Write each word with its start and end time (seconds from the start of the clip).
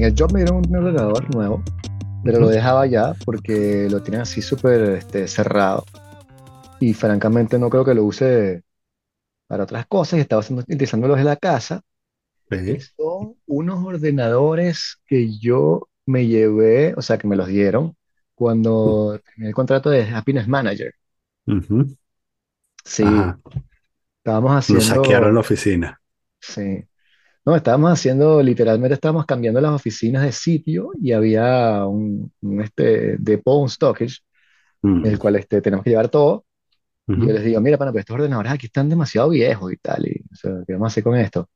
en 0.00 0.06
el 0.08 0.14
job 0.16 0.32
me 0.32 0.40
dieron 0.40 0.58
un 0.68 0.76
ordenador 0.76 1.34
nuevo, 1.34 1.62
pero 2.22 2.40
lo 2.40 2.48
dejaba 2.48 2.86
ya 2.86 3.14
porque 3.24 3.88
lo 3.90 4.02
tienen 4.02 4.22
así 4.22 4.42
súper 4.42 4.82
este, 4.96 5.28
cerrado. 5.28 5.84
Y 6.80 6.94
francamente 6.94 7.58
no 7.58 7.70
creo 7.70 7.84
que 7.84 7.94
lo 7.94 8.04
use 8.04 8.62
para 9.48 9.64
otras 9.64 9.86
cosas 9.86 10.18
y 10.18 10.22
estaba 10.22 10.40
haciendo, 10.40 10.62
utilizándolos 10.62 11.18
en 11.18 11.26
la 11.26 11.36
casa. 11.36 11.82
Sí. 12.50 12.90
Son 12.96 13.36
unos 13.46 13.84
ordenadores 13.84 15.00
que 15.06 15.38
yo 15.38 15.88
me 16.06 16.26
llevé, 16.26 16.94
o 16.96 17.02
sea, 17.02 17.18
que 17.18 17.28
me 17.28 17.36
los 17.36 17.48
dieron 17.48 17.96
cuando 18.34 19.18
terminé 19.24 19.48
el 19.48 19.54
contrato 19.54 19.90
de 19.90 20.04
Happiness 20.04 20.48
Manager. 20.48 20.92
Ujú. 21.46 21.96
Sí, 22.84 23.02
Ajá. 23.02 23.38
estábamos 24.18 24.52
Nos 24.68 24.86
saquearon 24.86 25.34
haciendo, 25.34 25.34
la 25.34 25.40
oficina. 25.40 26.00
sí, 26.40 26.88
no, 27.46 27.56
estábamos 27.56 27.90
haciendo, 27.92 28.42
literalmente 28.42 28.94
estábamos 28.94 29.26
cambiando 29.26 29.60
las 29.60 29.72
oficinas 29.72 30.22
de 30.24 30.32
sitio 30.32 30.90
y 31.00 31.12
había 31.12 31.86
un, 31.86 32.32
un, 32.42 32.60
este, 32.62 33.16
depot, 33.18 33.62
un 33.62 33.68
stockage, 33.68 34.18
en 35.02 35.12
el 35.12 35.18
Mm, 35.18 35.20
cual 35.20 35.36
este, 35.36 35.62
tenemos 35.62 35.84
que 35.84 35.90
llevar 35.90 36.08
todo. 36.10 36.44
Y 37.14 37.26
yo 37.26 37.32
les 37.34 37.44
digo, 37.44 37.60
mira, 37.60 37.78
pana, 37.78 37.92
pero 37.92 38.00
estos 38.00 38.14
ordenadores 38.16 38.52
aquí 38.52 38.66
están 38.66 38.88
demasiado 38.88 39.30
viejos 39.30 39.72
y 39.72 39.76
tal, 39.78 40.06
y, 40.08 40.22
o 40.32 40.36
sea, 40.36 40.52
¿qué 40.66 40.74
vamos 40.74 40.86
a 40.86 40.90
hacer 40.92 41.04
con 41.04 41.16
esto? 41.16 41.50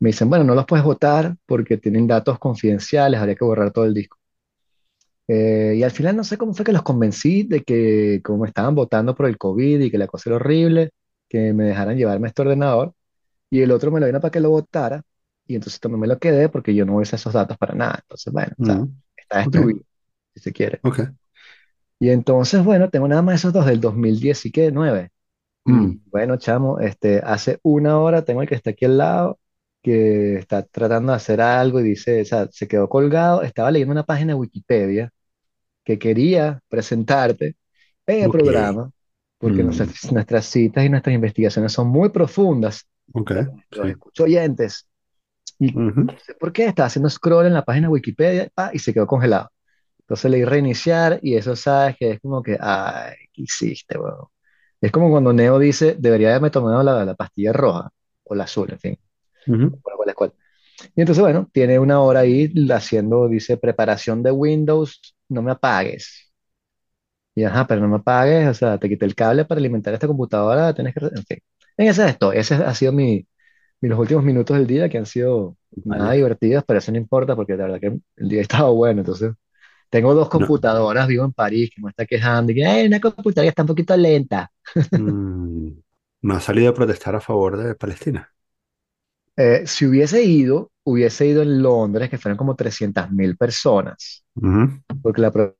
Me 0.00 0.10
dicen, 0.10 0.30
bueno, 0.30 0.44
no 0.44 0.54
los 0.54 0.66
puedes 0.66 0.84
votar 0.84 1.36
porque 1.46 1.78
tienen 1.78 2.06
datos 2.06 2.38
confidenciales, 2.38 3.20
habría 3.20 3.36
que 3.36 3.44
borrar 3.44 3.72
todo 3.72 3.86
el 3.86 3.94
disco. 3.94 4.18
Eh, 5.28 5.74
y 5.76 5.82
al 5.84 5.90
final 5.92 6.16
no 6.16 6.24
sé 6.24 6.36
cómo 6.38 6.54
fue 6.54 6.64
que 6.64 6.72
los 6.72 6.82
convencí 6.82 7.44
de 7.44 7.62
que 7.62 8.20
como 8.24 8.46
estaban 8.46 8.74
votando 8.74 9.14
por 9.14 9.26
el 9.26 9.38
COVID 9.38 9.80
y 9.80 9.90
que 9.90 9.98
la 9.98 10.08
cosa 10.08 10.30
era 10.30 10.36
horrible, 10.36 10.90
que 11.28 11.52
me 11.52 11.64
dejaran 11.64 11.96
llevarme 11.96 12.28
este 12.28 12.42
ordenador 12.42 12.94
y 13.50 13.62
el 13.62 13.72
otro 13.72 13.90
me 13.92 14.00
lo 14.00 14.06
vino 14.06 14.20
para 14.20 14.32
que 14.32 14.40
lo 14.40 14.50
votara 14.50 15.02
y 15.50 15.56
entonces 15.56 15.80
también 15.80 16.00
me 16.00 16.06
lo 16.08 16.18
quedé 16.18 16.48
porque 16.48 16.74
yo 16.74 16.84
no 16.86 16.96
usar 16.96 17.18
esos 17.20 17.32
datos 17.34 17.58
para 17.58 17.74
nada. 17.74 17.98
Entonces, 18.02 18.32
bueno, 18.32 18.52
o 18.60 18.64
sea, 18.64 18.80
Mm, 18.80 19.00
está 19.16 19.38
destruido, 19.38 19.80
si 20.34 20.40
se 20.42 20.52
quiere. 20.52 20.84
Y 21.98 22.10
entonces, 22.10 22.64
bueno, 22.64 22.88
tengo 22.90 23.08
nada 23.08 23.22
más 23.22 23.36
esos 23.36 23.52
dos 23.52 23.66
del 23.66 23.80
2010 23.80 24.44
y 24.46 24.52
que 24.52 24.70
9. 24.72 25.10
Mm, 25.66 26.00
bueno, 26.06 26.36
chamo, 26.38 26.80
este, 26.80 27.20
hace 27.24 27.58
una 27.62 27.98
hora 28.00 28.24
tengo 28.24 28.42
el 28.42 28.48
que 28.48 28.54
está 28.56 28.70
aquí 28.70 28.84
al 28.86 28.98
lado, 28.98 29.38
que 29.82 30.36
está 30.38 30.62
tratando 30.64 31.12
de 31.12 31.16
hacer 31.16 31.40
algo 31.40 31.80
y 31.80 31.84
dice, 31.84 32.22
o 32.22 32.24
sea, 32.24 32.48
se 32.52 32.68
quedó 32.68 32.88
colgado, 32.88 33.42
estaba 33.42 33.70
leyendo 33.70 33.92
una 33.92 34.04
página 34.06 34.34
de 34.34 34.40
Wikipedia 34.40 35.12
que 35.84 35.98
quería 35.98 36.60
presentarte 36.68 37.56
en 38.06 38.24
el 38.24 38.30
ok. 38.30 38.32
programa, 38.32 38.90
porque 39.38 39.62
Mm, 39.62 39.64
nuestras, 39.64 40.12
nuestras 40.12 40.46
citas 40.46 40.84
y 40.86 40.90
nuestras 40.90 41.14
investigaciones 41.14 41.72
son 41.72 41.88
muy 41.88 42.10
profundas 42.10 42.88
ok, 43.12 43.30
para 43.32 43.46
nuestros 43.52 43.90
sí. 43.90 43.90
escucho 43.90 44.24
oyentes. 44.24 44.88
Y 45.60 45.72
no 45.72 46.18
sé 46.24 46.34
por 46.34 46.52
qué, 46.52 46.66
estaba 46.66 46.86
haciendo 46.86 47.10
scroll 47.10 47.46
en 47.46 47.54
la 47.54 47.64
página 47.64 47.88
de 47.88 47.92
Wikipedia 47.92 48.48
pa, 48.54 48.70
y 48.72 48.78
se 48.78 48.94
quedó 48.94 49.06
congelado. 49.06 49.50
Entonces 50.00 50.30
le 50.30 50.38
di 50.38 50.44
reiniciar 50.44 51.20
y 51.22 51.36
eso, 51.36 51.54
sabes, 51.54 51.96
que 51.98 52.12
es 52.12 52.20
como 52.20 52.42
que, 52.42 52.56
ay, 52.60 53.14
¿qué 53.32 53.42
hiciste, 53.42 53.98
weón? 53.98 54.26
Es 54.80 54.90
como 54.92 55.10
cuando 55.10 55.32
Neo 55.32 55.58
dice, 55.58 55.96
debería 55.98 56.30
haberme 56.30 56.50
tomado 56.50 56.82
la, 56.82 57.04
la 57.04 57.14
pastilla 57.14 57.52
roja 57.52 57.90
o 58.24 58.34
la 58.34 58.44
azul, 58.44 58.70
en 58.72 58.80
fin. 58.80 58.98
Es 60.08 60.14
cuál. 60.14 60.32
Y 60.96 61.00
entonces, 61.02 61.22
bueno, 61.22 61.48
tiene 61.52 61.78
una 61.78 62.00
hora 62.00 62.20
ahí 62.20 62.52
haciendo, 62.72 63.28
dice, 63.28 63.56
preparación 63.58 64.22
de 64.22 64.30
Windows, 64.32 65.14
no 65.28 65.42
me 65.42 65.52
apagues. 65.52 66.32
Y 67.34 67.44
ajá, 67.44 67.66
pero 67.66 67.80
no 67.80 67.88
me 67.88 67.96
apagues, 67.96 68.48
o 68.48 68.54
sea, 68.54 68.78
te 68.78 68.88
quité 68.88 69.04
el 69.06 69.14
cable 69.14 69.44
para 69.44 69.58
alimentar 69.60 69.94
esta 69.94 70.06
computadora, 70.06 70.74
tienes 70.74 70.94
que... 70.94 71.04
En 71.06 71.24
fin, 71.24 71.38
en 71.76 71.88
ese 71.88 72.08
estoy. 72.08 72.38
Ese 72.38 72.54
ha 72.54 72.74
sido 72.74 72.92
mi, 72.92 73.26
mi- 73.80 73.88
los 73.88 73.98
últimos 73.98 74.24
minutos 74.24 74.56
del 74.56 74.66
día 74.66 74.88
que 74.88 74.98
han 74.98 75.06
sido 75.06 75.56
nada 75.84 76.12
Vale. 76.12 76.14
divertidos, 76.14 76.64
pero 76.66 76.78
eso 76.78 76.92
no 76.92 76.98
importa 76.98 77.36
porque 77.36 77.56
la 77.56 77.64
verdad 77.64 77.80
que 77.80 78.00
el 78.16 78.28
día 78.28 78.40
ha 78.40 78.42
estado 78.42 78.74
bueno. 78.74 79.00
Entonces, 79.00 79.32
tengo 79.90 80.14
dos 80.14 80.28
No, 80.36 80.50
computadoras, 80.50 81.08
vivo 81.08 81.24
en 81.26 81.32
París, 81.34 81.70
que 81.74 81.82
me 81.82 81.90
está 81.90 82.06
quejando 82.06 82.52
y 82.52 82.56
que, 82.56 82.66
"Ay, 82.66 82.86
una 82.88 83.00
computadora 83.00 83.48
está 83.50 83.62
un 83.64 83.68
poquito 83.68 83.96
lenta. 83.96 84.50
mm, 84.94 85.70
no 86.22 86.34
ha 86.34 86.40
salido 86.40 86.70
a 86.70 86.74
protestar 86.74 87.14
a 87.16 87.20
favor 87.20 87.56
de 87.56 87.74
Palestina. 87.74 88.32
Eh, 89.36 89.62
si 89.66 89.86
hubiese 89.86 90.22
ido, 90.24 90.70
hubiese 90.84 91.26
ido 91.26 91.42
en 91.42 91.62
Londres, 91.62 92.10
que 92.10 92.18
fueron 92.18 92.36
como 92.36 92.56
300.000 92.56 93.36
personas, 93.36 94.24
Ujú, 94.34 94.82
porque 95.02 95.22
la 95.22 95.30
pro- 95.32 95.56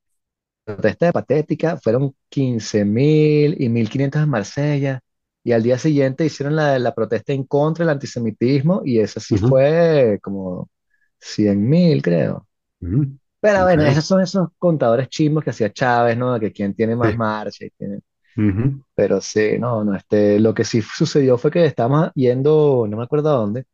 protesta 0.65 1.07
de 1.09 1.13
Patética 1.15 1.79
fueron 1.79 2.15
15.000 2.31 3.57
y 3.63 3.69
1.500 3.71 4.23
en 4.23 4.31
Marsella, 4.31 5.01
y 5.45 5.53
al 5.53 5.63
día 5.63 5.79
siguiente 5.79 6.25
hicieron 6.27 6.57
la, 6.57 6.79
la 6.79 6.95
protesta 6.95 7.33
en 7.33 7.45
contra 7.45 7.85
del 7.85 7.93
antisemitismo, 7.95 8.83
y 8.85 9.01
esa 9.01 9.21
sí 9.21 9.37
ujú, 9.37 9.49
fue 9.49 10.19
como 10.23 10.71
100.000, 11.19 12.03
creo. 12.03 12.47
ujú. 12.81 13.19
Pero 13.41 13.63
Ok, 13.63 13.65
bueno, 13.65 13.85
esos 13.85 14.05
son 14.07 14.21
esos 14.23 14.49
contadores 14.59 15.09
chimbos 15.09 15.45
que 15.45 15.51
hacía 15.51 15.73
Chávez, 15.73 16.17
¿no? 16.17 16.39
Que 16.41 16.53
quién 16.53 16.75
tiene 16.75 16.97
más 16.97 17.15
sí. 17.15 17.17
marcha 17.17 17.65
y 17.65 17.71
tiene... 17.71 18.01
Ujú, 18.37 18.83
Pero 18.95 19.21
sí, 19.21 19.59
no, 19.59 19.85
no, 19.85 19.95
este, 19.97 20.39
lo 20.41 20.53
que 20.55 20.65
sí 20.65 20.83
sucedió 20.83 21.39
fue 21.39 21.51
que 21.51 21.65
estábamos 21.65 22.11
yendo, 22.15 22.87
no 22.89 22.97
me 22.99 23.05
acuerdo 23.05 23.31
a 23.31 23.33
dónde, 23.39 23.65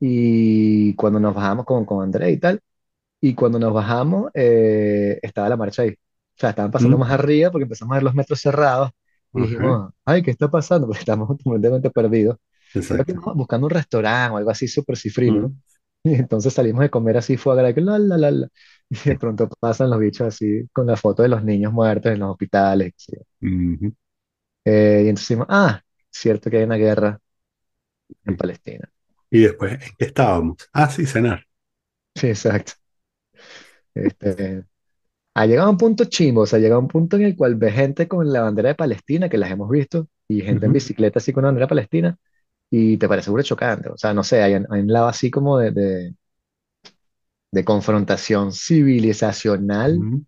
y 0.00 0.94
cuando 0.96 1.20
nos 1.20 1.34
bajamos 1.34 1.66
con, 1.66 1.84
con 1.86 2.02
André 2.04 2.32
y 2.32 2.38
tal, 2.38 2.60
y 3.20 3.34
cuando 3.34 3.58
nos 3.58 3.72
bajamos, 3.74 4.30
eh, 4.34 5.18
estaba 5.22 5.48
la 5.50 5.56
marcha 5.58 5.82
ahí. 5.82 5.90
O 5.90 6.40
sea, 6.40 6.50
estaban 6.50 6.72
pasando 6.72 6.96
mm, 6.96 7.00
más 7.00 7.10
arriba 7.12 7.50
porque 7.52 7.64
empezamos 7.64 7.92
a 7.94 7.96
ver 7.96 8.04
los 8.04 8.14
metros 8.14 8.40
cerrados 8.40 8.90
y 9.34 9.42
dijimos, 9.42 9.92
ay, 10.04 10.22
¿qué 10.22 10.30
está 10.30 10.50
pasando? 10.50 10.86
Porque 10.88 11.00
estamos 11.00 11.28
completamente 11.28 11.90
perdidos. 11.90 12.38
Exacto. 12.74 13.12
íbamos 13.12 13.36
buscando 13.36 13.66
un 13.66 13.70
restaurante 13.72 14.34
o 14.34 14.36
algo 14.38 14.50
así 14.50 14.68
súper 14.68 14.96
cifrino, 14.96 15.40
¿no? 15.42 15.54
Y 16.04 16.14
entonces 16.14 16.54
salimos 16.54 16.82
de 16.82 16.90
comer 16.90 17.16
así, 17.18 17.36
fue 17.36 17.54
a 17.54 17.62
la, 17.62 17.70
la, 17.72 17.98
la, 18.18 18.30
la. 18.30 18.48
Y 18.90 19.10
de 19.10 19.16
pronto 19.18 19.48
pasan 19.60 19.90
los 19.90 19.98
bichos 20.00 20.28
así 20.28 20.68
con 20.72 20.86
la 20.86 20.96
foto 20.96 21.22
de 21.22 21.28
los 21.28 21.44
niños 21.44 21.72
muertos 21.72 22.12
en 22.12 22.20
los 22.20 22.30
hospitales. 22.30 22.92
sí. 22.96 23.14
Eh, 24.64 25.02
y 25.06 25.08
entonces 25.08 25.28
decimos, 25.28 25.46
ah, 25.50 25.82
cierto 26.10 26.50
que 26.50 26.58
hay 26.58 26.64
una 26.64 26.76
guerra 26.76 27.20
en. 28.26 28.36
Palestina. 28.36 28.88
Y 29.30 29.40
después, 29.42 29.72
¿en 29.74 29.80
qué 29.98 30.06
estábamos? 30.06 30.56
Ah, 30.72 30.90
sí, 30.90 31.06
cenar. 31.06 31.46
Sí, 32.14 32.28
exacto. 32.28 32.72
Este, 33.94 34.64
ha 35.42 35.46
llegado 35.46 35.68
a 35.68 35.70
un 35.72 35.78
punto 35.78 36.04
chimbo, 36.06 36.42
o 36.42 36.46
sea, 36.46 36.58
ha 36.58 36.62
llegado 36.62 36.80
a 36.80 36.82
un 36.82 36.88
punto 36.88 37.16
en 37.16 37.22
el 37.24 37.36
cual 37.36 37.54
ve 37.56 37.70
gente 37.72 38.08
con 38.08 38.32
la 38.32 38.42
bandera 38.42 38.70
de 38.70 38.74
Palestina, 38.74 39.28
que 39.28 39.38
las 39.38 39.50
hemos 39.50 39.70
visto, 39.70 40.08
y 40.28 40.40
gente 40.42 40.66
en 40.66 40.72
bicicleta 40.72 41.18
así 41.18 41.32
con 41.32 41.42
la 41.42 41.48
bandera 41.48 41.68
palestina, 41.68 42.16
y 42.70 42.98
te 42.98 43.08
parece 43.08 43.30
muy 43.30 43.42
chocante. 43.44 43.90
O 43.90 43.98
sea, 43.98 44.14
no 44.14 44.24
sé, 44.24 44.42
hay, 44.42 44.54
un- 44.56 44.66
hay 44.70 44.80
un 44.82 44.88
lado 44.92 45.08
así 45.08 45.30
como 45.30 45.58
de, 45.58 45.72
de, 45.72 46.14
de 47.52 47.64
confrontación 47.64 48.52
civilizacional 48.52 50.04
ujú. 50.04 50.24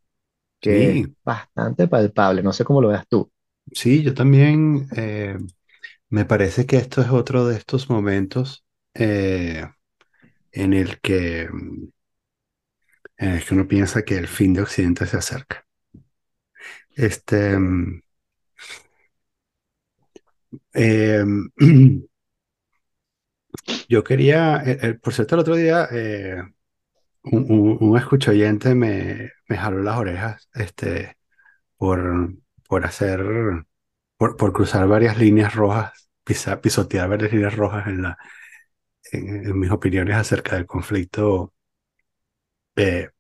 que 0.61 0.93
es 0.93 1.01
Sí, 1.01 1.17
bastante 1.25 1.89
palpable. 1.89 2.43
No 2.45 2.53
sé 2.55 2.65
cómo 2.65 2.83
lo 2.83 2.89
veas 2.91 3.07
tú. 3.09 3.31
sí, 3.73 4.03
yo 4.03 4.15
también 4.15 4.89
eh, 4.97 5.37
me 6.11 6.25
parece 6.25 6.67
que 6.67 6.79
esto 6.79 7.03
es 7.03 7.11
otro 7.11 7.47
de 7.47 7.57
estos 7.57 7.91
momentos 7.91 8.65
eh, 8.95 9.67
en 10.53 10.75
el 10.75 11.01
que, 11.01 11.49
el 13.21 13.45
que 13.45 13.55
uno 13.55 13.69
piensa 13.69 14.03
que 14.05 14.17
el 14.19 14.29
fin 14.29 14.53
de 14.55 14.63
Occidente 14.63 15.07
se 15.07 15.17
acerca. 15.19 15.65
Este, 16.97 17.57
mm, 17.59 18.01
eh, 20.75 21.25
yo 23.89 24.05
quería, 24.05 24.63
eh, 24.65 24.79
eh, 24.83 24.95
por 24.95 25.13
cierto, 25.15 25.35
el 25.35 25.41
otro 25.41 25.57
día 25.57 25.89
eh, 25.93 26.43
un, 27.25 27.47
un, 27.53 27.79
un 27.81 28.77
me, 28.77 29.33
me 29.49 29.57
jaló 29.57 29.83
las 29.83 29.99
orejas 29.99 30.49
este, 30.55 31.17
por, 31.79 32.35
por 32.69 32.87
hacer, 32.87 33.23
por, 34.17 34.37
por 34.37 34.53
cruzar 34.53 34.87
varias 34.89 35.19
líneas 35.19 35.55
rojas, 35.55 36.11
pisa- 36.25 36.61
pisotear 36.61 37.09
varias 37.09 37.33
líneas 37.33 37.57
rojas 37.57 37.87
en 37.89 38.03
la, 38.03 38.19
en 39.13 39.59
mis 39.59 39.71
opiniones 39.71 40.17
acerca 40.17 40.57
del 40.57 40.67
conflicto 40.67 41.55
eh, 42.81 43.11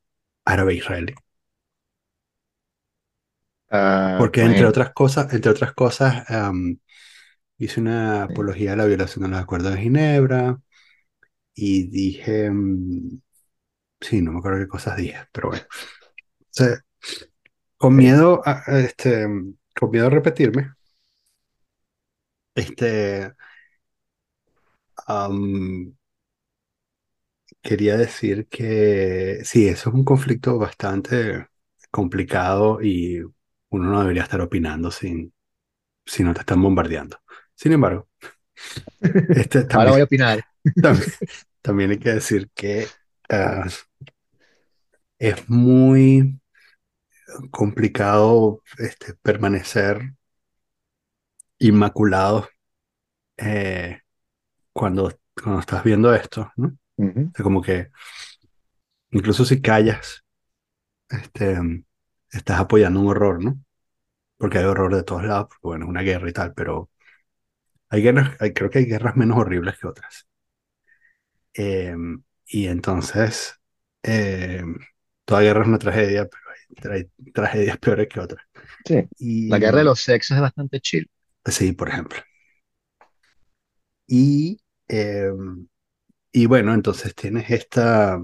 árabe-israelí. 0.46 1.14
Ah, 3.70 4.16
Porque 4.16 4.42
entre 4.44 4.66
bueno, 4.66 4.66
otras 4.66 4.92
cosas, 4.92 5.32
entre 5.32 5.50
otras 5.50 5.72
cosas, 5.74 6.24
am, 6.30 6.78
hice 7.58 7.80
una 7.80 8.24
apología 8.24 8.72
de 8.72 8.76
la 8.78 8.86
violación 8.86 9.24
de 9.24 9.30
los 9.30 9.40
acuerdos 9.40 9.74
de 9.74 9.80
Ginebra 9.82 10.60
y 11.54 11.88
dije, 11.90 12.50
mm, 12.50 13.20
sí, 14.00 14.22
no 14.22 14.32
me 14.32 14.38
acuerdo 14.40 14.60
qué 14.60 14.68
cosas 14.68 14.96
dije, 14.98 15.18
pero 15.32 15.50
bueno. 15.50 15.64
O 16.40 16.46
sea, 16.52 16.78
con 17.78 17.96
miedo 17.96 18.42
a, 18.46 18.62
a 18.66 18.80
este, 18.80 19.26
con 19.78 19.90
miedo 19.90 20.06
a 20.08 20.10
repetirme, 20.10 20.72
este, 22.54 23.34
am, 25.08 25.94
quería 27.62 27.96
decir 27.96 28.46
que 28.48 29.40
sí, 29.44 29.68
eso 29.68 29.90
es 29.90 29.94
un 29.94 30.04
conflicto 30.04 30.58
bastante 30.58 31.48
complicado 31.90 32.82
y 32.82 33.20
uno 33.70 33.90
no 33.90 34.00
debería 34.00 34.22
estar 34.22 34.40
opinando 34.40 34.90
sin, 34.90 35.32
si 36.04 36.24
no 36.24 36.34
te 36.34 36.40
están 36.40 36.62
bombardeando. 36.62 37.18
Sin 37.54 37.72
embargo, 37.72 38.08
este 39.00 39.66
Ahora 39.72 39.92
voy 39.92 40.00
a 40.00 40.04
opinar. 40.04 40.44
también, 40.82 41.12
también 41.62 41.90
hay 41.90 41.98
que 41.98 42.14
decir 42.14 42.50
que 42.54 42.86
ah, 43.28 43.66
es 45.18 45.48
muy 45.48 46.40
complicado 47.50 48.62
este, 48.78 49.14
permanecer 49.14 50.14
inmaculado 51.58 52.48
eh, 53.36 54.00
cuando, 54.72 55.12
cuando 55.34 55.60
estás 55.60 55.84
viendo 55.84 56.14
esto, 56.14 56.50
¿no? 56.56 56.76
O 57.32 57.36
sea, 57.36 57.44
como 57.44 57.62
que 57.62 57.90
incluso 59.10 59.44
si 59.44 59.60
callas, 59.62 60.24
este, 61.10 61.58
estás 62.32 62.60
apoyando 62.60 63.00
un 63.00 63.08
horror, 63.08 63.44
¿no? 63.44 63.60
Porque 64.38 64.58
hay 64.60 64.64
horror 64.66 64.94
de 64.96 65.04
todos 65.04 65.24
lados, 65.24 65.48
porque 65.48 65.60
bueno, 65.68 65.86
es 65.86 65.90
una 65.90 66.02
guerra 66.02 66.30
y 66.30 66.32
tal, 66.32 66.54
pero 66.54 66.90
hay 67.90 68.02
guerras, 68.02 68.36
hay- 68.40 68.52
creo 68.54 68.70
que 68.70 68.78
hay 68.80 68.86
guerras 68.86 69.16
menos 69.16 69.38
horribles 69.38 69.78
que 69.78 69.86
otras. 69.86 70.26
Eh, 71.54 71.94
y 72.46 72.66
entonces, 72.66 73.54
eh, 74.02 74.62
toda 75.24 75.40
guerra 75.42 75.62
es 75.62 75.68
una 75.68 75.78
tragedia, 75.78 76.28
pero 76.28 76.94
hay, 76.94 77.02
hay 77.04 77.32
tragedias 77.32 77.78
peores 77.80 78.08
que 78.08 78.20
otras. 78.20 78.44
Sí. 78.84 79.08
La 79.48 79.58
Y 79.58 79.58
guerra 79.58 79.78
de 79.78 79.84
los 79.84 80.00
sexos 80.00 80.36
es 80.36 80.42
bastante 80.42 80.80
chill. 80.80 81.08
sí, 81.46 81.72
por 81.72 81.88
ejemplo. 81.88 82.18
Y, 84.06 84.60
eh, 84.88 85.30
y 86.32 86.46
bueno, 86.46 86.74
entonces 86.74 87.14
tienes 87.14 87.50
esta, 87.50 88.20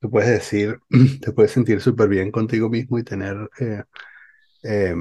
tú 0.00 0.10
puedes 0.10 0.30
decir, 0.30 0.80
te 1.20 1.32
puedes 1.32 1.52
sentir 1.52 1.80
súper 1.80 2.08
bien 2.08 2.30
contigo 2.30 2.68
mismo 2.70 2.98
y 2.98 3.04
tener, 3.04 3.36
eh, 3.60 3.82
eh, 4.64 4.94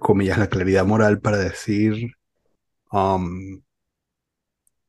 comillas, 0.00 0.38
la 0.38 0.48
claridad 0.48 0.84
moral 0.86 1.20
para 1.20 1.38
decir, 1.38 2.12
um, 2.92 3.62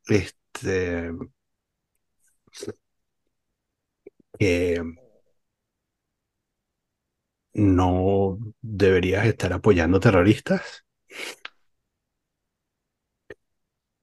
este, 0.08 1.12
que 4.40 4.82
no 7.54 8.38
deberías 8.62 9.26
estar 9.26 9.52
apoyando 9.54 10.00
terroristas. 10.00 10.86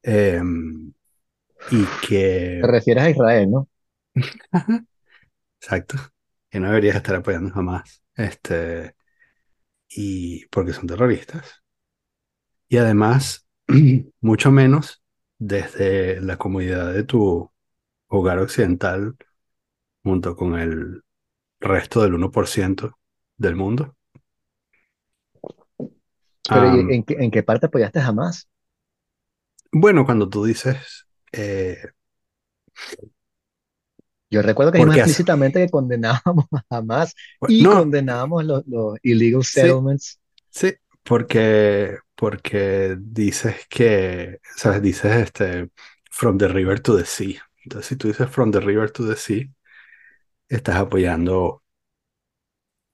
eh, 0.02 0.40
y 1.68 1.88
Te 2.60 2.66
que, 2.68 2.68
refieres 2.68 3.04
a 3.04 3.10
Israel, 3.10 3.50
¿no? 3.50 3.68
exacto, 5.60 5.96
que 6.50 6.60
no 6.60 6.68
deberías 6.68 6.96
estar 6.96 7.14
apoyando 7.16 7.50
jamás, 7.54 8.02
este, 8.14 8.96
y 9.88 10.46
porque 10.48 10.72
son 10.72 10.86
terroristas. 10.88 11.62
Y 12.68 12.78
además, 12.78 13.46
mucho 14.20 14.50
menos 14.50 15.02
desde 15.38 16.20
la 16.20 16.36
comodidad 16.38 16.92
de 16.92 17.04
tu 17.04 17.50
hogar 18.08 18.38
occidental 18.40 19.16
junto 20.04 20.36
con 20.36 20.58
el 20.58 21.02
resto 21.60 22.02
del 22.02 22.14
uno 22.14 22.30
por 22.32 22.48
ciento 22.48 22.98
del 23.38 23.56
mundo. 23.56 23.96
Pero 26.50 26.66
¿y 26.68 26.78
Am, 26.78 26.94
en 26.94 27.04
qué, 27.04 27.14
en 27.18 27.30
qué 27.30 27.42
parte 27.42 27.66
apoyaste 27.66 28.00
jamás? 28.00 28.48
bueno, 29.72 30.04
cuando 30.04 30.28
tú 30.28 30.44
dices, 30.44 31.06
eh, 31.32 31.92
Yo 34.30 34.42
recuerdo 34.42 34.72
que 34.72 34.78
hace, 34.82 34.90
explícitamente 34.90 35.60
que 35.64 35.70
condenábamos 35.70 36.46
a 36.70 36.76
Hamas 36.78 37.14
bueno, 37.40 37.54
y 37.54 37.58
no, 37.58 37.70
condenábamos 37.70 38.44
los, 38.44 38.66
los 38.66 38.98
illegal 39.02 39.44
settlements. 39.44 40.20
sí, 40.50 40.74
porque, 41.02 41.98
porque 42.14 42.96
dices 43.00 43.66
que, 43.68 44.40
sabes, 44.56 44.82
dices 44.82 45.12
este, 45.16 45.70
from 46.10 46.38
the 46.38 46.48
river 46.48 46.80
to 46.80 46.96
the 46.96 47.04
sea. 47.04 47.42
Entonces, 47.64 47.88
si 47.88 47.96
tú 47.96 48.08
dices 48.08 48.28
from 48.30 48.50
the 48.50 48.60
river 48.60 48.90
to 48.90 49.06
the 49.08 49.16
sea, 49.16 49.46
estás 50.48 50.76
apoyando, 50.76 51.62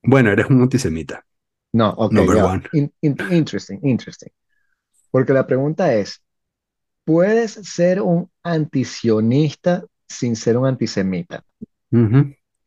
bueno, 0.03 0.31
eres 0.33 0.47
un 0.51 0.63
antisemita, 0.63 1.25
No, 1.73 1.91
ok, 1.97 2.19
number 2.19 2.39
one. 2.39 2.65
In- 2.73 2.93
in- 3.03 3.17
interesting, 3.29 3.81
interesting. 3.83 4.31
Porque 5.11 5.33
la 5.35 5.47
pregunta 5.47 5.95
es, 5.95 6.23
¿puedes 7.09 7.53
ser 7.53 8.03
un 8.03 8.31
antisionista 8.43 9.85
sin 10.09 10.37
ser 10.37 10.57
un 10.59 10.67
antisemita? 10.67 11.45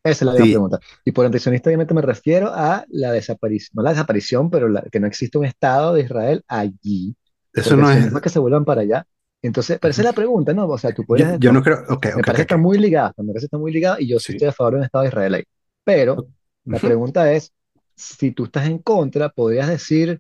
Esa 0.04 0.26
es 0.26 0.28
la 0.36 0.36
Sí, 0.36 0.48
pregunta. 0.48 0.80
Y 1.06 1.12
por 1.12 1.26
antisionista 1.26 1.70
obviamente 1.70 1.94
me 1.94 2.02
refiero 2.02 2.50
a 2.52 2.84
la 2.90 3.12
desaparición, 3.12 3.72
no 3.76 3.84
la 3.84 3.92
desaparición, 3.92 4.50
pero 4.50 4.68
la- 4.68 4.82
que 4.92 5.00
no 5.00 5.06
existe 5.08 5.38
un 5.38 5.46
Estado 5.46 5.94
de 5.94 6.02
Israel 6.02 6.44
allí, 6.48 7.16
eso 7.54 7.78
no 7.78 7.92
es, 7.92 8.08
que 8.22 8.30
se 8.30 8.40
vuelvan 8.40 8.66
para 8.66 8.82
allá. 8.82 9.06
Entonces, 9.44 9.78
pero 9.80 9.92
esa 9.92 10.02
es 10.02 10.06
la 10.06 10.14
pregunta, 10.14 10.54
¿no? 10.54 10.68
O 10.68 10.78
sea, 10.78 10.92
tú 10.94 11.06
puedes, 11.06 11.40
yo 11.40 11.52
no 11.52 11.62
creo, 11.64 11.84
ok, 11.90 12.08
me 12.14 12.24
ok, 12.24 12.28
ok, 12.30 12.30
parece 12.30 12.42
que 12.48 12.54
está 12.54 12.58
muy 12.58 12.78
ligada, 12.80 13.14
me 13.18 13.28
parece 13.28 13.42
que 13.44 13.46
está 13.48 13.58
muy 13.60 13.72
ligada 13.72 13.98
y 14.02 14.08
yo 14.10 14.20
sí 14.20 14.32
Sí. 14.32 14.34
estoy 14.34 14.48
a 14.50 14.52
favor 14.54 14.74
de 14.74 14.80
un 14.80 14.86
Estado 14.86 15.04
de 15.04 15.10
Israel 15.10 15.34
ahí. 15.36 15.44
Pero 15.84 16.28
la 16.70 16.80
pregunta 16.82 17.32
es, 17.34 17.54
si 17.96 18.32
tú 18.32 18.46
estás 18.46 18.68
en 18.68 18.80
contra, 18.80 19.30
podrías 19.30 19.68
decir, 19.70 20.20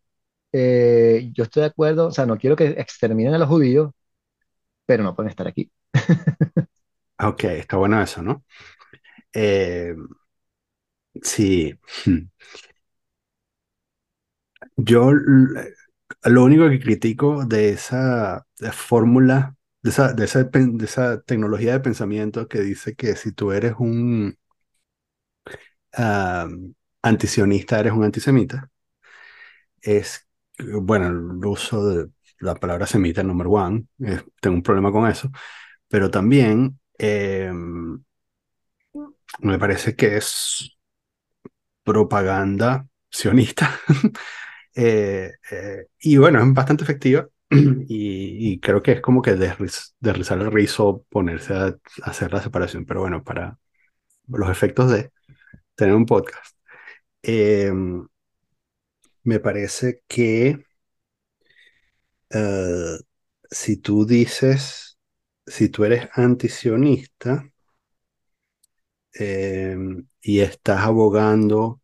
eh, 0.53 1.31
yo 1.33 1.44
estoy 1.44 1.62
de 1.62 1.67
acuerdo, 1.67 2.07
o 2.07 2.12
sea, 2.12 2.25
no 2.25 2.38
quiero 2.38 2.56
que 2.56 2.67
exterminen 2.69 3.33
a 3.35 3.38
los 3.39 3.50
judíos, 3.50 3.91
pero 4.91 5.03
no 5.03 5.15
pueden 5.15 5.29
estar 5.29 5.47
aquí. 5.47 5.71
Ok, 7.19 7.43
está 7.45 7.77
bueno 7.77 8.01
eso, 8.01 8.21
¿no? 8.23 8.43
Eh, 9.33 9.95
sí, 11.21 11.77
yo 14.77 15.11
lo 16.23 16.43
único 16.43 16.69
que 16.69 16.79
critico 16.79 17.45
de 17.45 17.69
esa 17.69 18.45
fórmula, 18.73 19.55
de 19.83 19.89
esa, 19.91 20.13
de 20.13 20.23
de 20.45 21.21
tecnología 21.25 21.73
de 21.73 21.79
pensamiento 21.79 22.47
que 22.47 22.61
dice 22.61 22.95
que 22.95 23.15
si 23.15 23.31
tú 23.31 23.51
eres 23.51 23.73
un 23.79 24.38
ah, 25.93 26.47
antisionista, 27.03 27.79
eres 27.79 27.93
un 27.93 28.03
antisemita, 28.03 28.69
es, 29.81 30.27
bueno, 30.59 31.07
el 31.07 31.45
uso 31.45 31.85
de 31.88 32.09
la 32.41 32.55
palabra 32.55 32.88
semita, 32.88 33.23
number 33.23 33.47
one, 33.49 33.85
eh, 34.05 34.21
tengo 34.41 34.55
un 34.57 34.63
problema 34.63 34.91
con 34.91 35.07
eso, 35.09 35.31
pero 35.89 36.11
también 36.11 36.79
eh, 36.99 37.51
me 39.41 39.57
parece 39.59 39.95
que 39.95 40.17
es 40.17 40.77
propaganda 41.83 42.88
sionista. 43.09 43.69
Eh, 44.79 45.33
eh, 45.51 45.88
y 45.99 46.17
bueno, 46.17 46.39
es 46.41 46.53
bastante 46.53 46.83
efectiva 46.86 47.27
y, 47.51 48.53
y 48.53 48.60
creo 48.62 48.81
que 48.81 48.93
es 48.93 49.01
como 49.01 49.21
que 49.21 49.36
desriz- 49.36 49.93
el 50.01 50.51
rizo, 50.51 51.05
ponerse 51.10 51.53
a, 51.53 51.65
a 51.67 51.77
hacer 52.03 52.33
la 52.33 52.41
separación, 52.41 52.86
pero 52.86 53.01
bueno, 53.01 53.24
para 53.24 53.57
los 54.27 54.50
efectos 54.50 54.91
de 54.91 55.12
tener 55.75 55.95
un 55.95 56.05
podcast, 56.07 56.57
eh, 57.24 57.71
me 59.24 59.39
parece 59.39 60.03
que 60.07 60.65
eh, 62.33 62.97
si 63.50 63.77
tú 63.77 64.05
dices, 64.05 64.97
si 65.45 65.69
tú 65.69 65.85
eres 65.85 66.09
antisionista 66.15 67.45
eh, 69.13 69.75
y 70.21 70.39
estás 70.41 70.81
abogando 70.85 71.81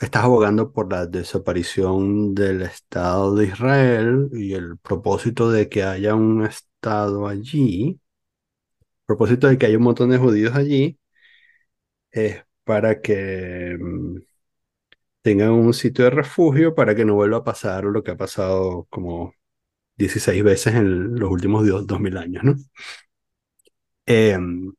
Estás 0.00 0.24
abogando 0.24 0.72
por 0.72 0.92
la 0.92 1.06
desaparición 1.06 2.34
del 2.34 2.62
Estado 2.62 3.34
de 3.36 3.46
Israel 3.46 4.30
y 4.34 4.54
el 4.54 4.78
propósito 4.78 5.50
de 5.50 5.68
que 5.70 5.84
haya 5.84 6.14
un 6.14 6.44
Estado 6.46 7.28
allí, 7.28 8.00
propósito 9.06 9.48
de 9.48 9.58
que 9.58 9.66
haya 9.66 9.78
un 9.78 9.84
montón 9.84 10.10
de 10.10 10.18
judíos 10.18 10.54
allí, 10.54 10.98
es 12.10 12.42
para 12.64 13.00
que 13.00 13.76
mm, 13.78 14.18
tengan 15.22 15.50
un 15.50 15.74
sitio 15.74 16.04
de 16.04 16.10
refugio 16.10 16.74
para 16.74 16.94
que 16.94 17.04
no 17.04 17.14
vuelva 17.14 17.38
a 17.38 17.44
pasar 17.44 17.84
lo 17.84 18.02
que 18.02 18.12
ha 18.12 18.16
pasado 18.16 18.86
como 18.90 19.34
16 20.02 20.42
veces 20.44 20.74
en 20.74 21.16
los 21.18 21.30
últimos 21.30 21.66
dos- 21.66 21.86
2000 21.86 22.16
años, 22.18 22.44
¿no? 22.44 22.56
Em, 24.06 24.72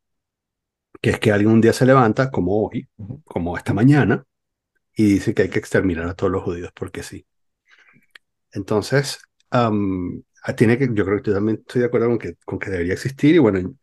que 1.01 1.11
es 1.11 1.19
que 1.19 1.31
alguien 1.31 1.51
un 1.51 1.61
día 1.61 1.73
se 1.73 1.85
levanta, 1.85 2.31
como 2.31 2.65
hoy, 2.67 2.87
como 3.25 3.57
esta 3.57 3.73
mañana, 3.73 4.25
y 4.95 5.05
dice 5.05 5.33
que 5.33 5.43
hay 5.43 5.49
que 5.49 5.59
exterminar 5.59 6.07
a 6.07 6.15
todos 6.15 6.31
los 6.33 6.43
judíos 6.43 6.71
porque 6.75 7.03
sí. 7.03 7.25
Entonces, 8.51 9.19
ah, 9.51 10.53
tiene 10.55 10.77
que, 10.77 10.87
yo 10.93 11.05
creo 11.05 11.21
que 11.21 11.29
yo 11.31 11.35
también 11.35 11.59
estoy 11.59 11.81
de 11.81 11.87
acuerdo 11.87 12.07
con 12.09 12.19
que, 12.19 12.35
con 12.45 12.59
que 12.59 12.69
debería 12.71 12.93
existir. 12.93 13.35
Y 13.35 13.39
bueno, 13.39 13.75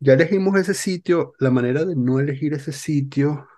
ya 0.00 0.14
elegimos 0.14 0.56
ese 0.58 0.74
sitio. 0.74 1.34
La 1.40 1.50
manera 1.50 1.84
de 1.84 1.96
no 1.96 2.20
elegir 2.20 2.54
ese 2.54 2.72
sitio, 2.72 3.48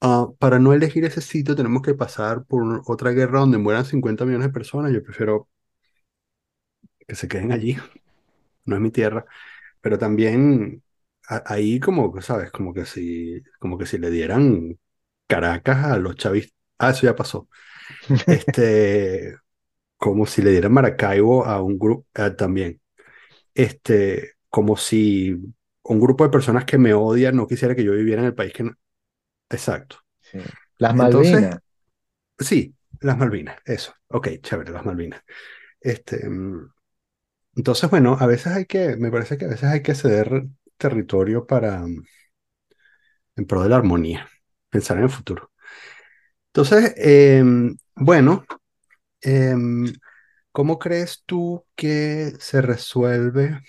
ah, 0.00 0.28
para 0.38 0.58
no 0.58 0.72
elegir 0.72 1.04
ese 1.04 1.20
sitio 1.20 1.56
tenemos 1.56 1.82
que 1.82 1.94
pasar 1.94 2.44
por 2.44 2.82
otra 2.86 3.10
guerra 3.12 3.40
donde 3.40 3.58
mueran 3.58 3.84
50 3.84 4.24
millones 4.24 4.48
de 4.48 4.52
personas. 4.52 4.92
Yo 4.92 5.02
prefiero 5.02 5.48
que 7.06 7.14
se 7.14 7.28
queden 7.28 7.52
allí, 7.52 7.76
no 8.64 8.76
es 8.76 8.82
mi 8.82 8.90
tierra. 8.90 9.24
Pero 9.82 9.98
también 9.98 10.82
a- 11.28 11.44
ahí 11.54 11.80
como, 11.80 12.20
¿sabes? 12.22 12.50
Como 12.52 12.74
que 12.74 12.86
si, 12.86 13.42
como 13.60 13.78
que 13.78 13.86
si 13.86 13.98
le 13.98 14.10
dieran 14.10 14.78
Caracas 15.28 15.84
a 15.86 15.98
los 15.98 16.16
chavistas. 16.16 16.54
Ah, 16.78 16.90
eso 16.90 17.06
ya 17.06 17.16
pasó. 17.16 17.48
Este, 18.26 19.36
como 19.98 20.26
si 20.26 20.42
le 20.42 20.52
dieran 20.52 20.72
Maracaibo 20.74 21.46
a 21.46 21.62
un 21.62 21.78
grupo 21.78 22.06
también. 22.38 22.80
este, 23.54 24.34
como 24.50 24.76
si 24.76 25.34
un 25.84 26.00
grupo 26.00 26.24
de 26.24 26.30
personas 26.30 26.64
que 26.64 26.78
me 26.78 26.94
odian 26.94 27.36
no 27.36 27.46
quisiera 27.46 27.74
que 27.74 27.84
yo 27.84 27.92
viviera 27.92 28.22
en 28.22 28.28
el 28.28 28.34
país 28.34 28.52
que 28.52 28.64
no. 28.64 28.72
Exacto. 29.50 29.98
Sí. 30.20 30.38
Las 30.78 30.94
Entonces, 30.96 31.48
Malvinas. 31.54 31.60
sí, 32.38 32.76
las 33.00 33.18
Malvinas, 33.18 33.58
eso. 33.64 33.94
Ok, 34.08 34.28
chévere, 34.42 34.72
las 34.72 34.84
Malvinas. 34.84 35.22
Este, 35.80 36.28
mm, 36.28 36.72
entonces, 37.56 37.90
bueno, 37.90 38.16
a 38.20 38.26
veces 38.26 38.48
hay 38.54 38.66
que, 38.66 38.96
me 38.96 39.10
parece 39.10 39.38
que 39.38 39.46
a 39.46 39.48
veces 39.48 39.64
hay 39.70 39.82
que 39.82 39.94
ceder 39.94 40.46
territorio 40.78 41.46
para, 41.46 41.84
en 43.36 43.46
pro 43.46 43.62
de 43.62 43.68
la 43.68 43.76
armonía, 43.76 44.28
pensar 44.70 44.96
en 44.98 45.04
el 45.04 45.10
futuro. 45.10 45.52
Entonces, 46.48 46.94
em, 46.96 47.76
bueno, 47.96 48.44
em, 49.22 49.92
¿cómo 50.52 50.78
crees 50.80 51.24
tú 51.26 51.66
que 51.76 52.34
se 52.40 52.62
resuelve? 52.62 53.60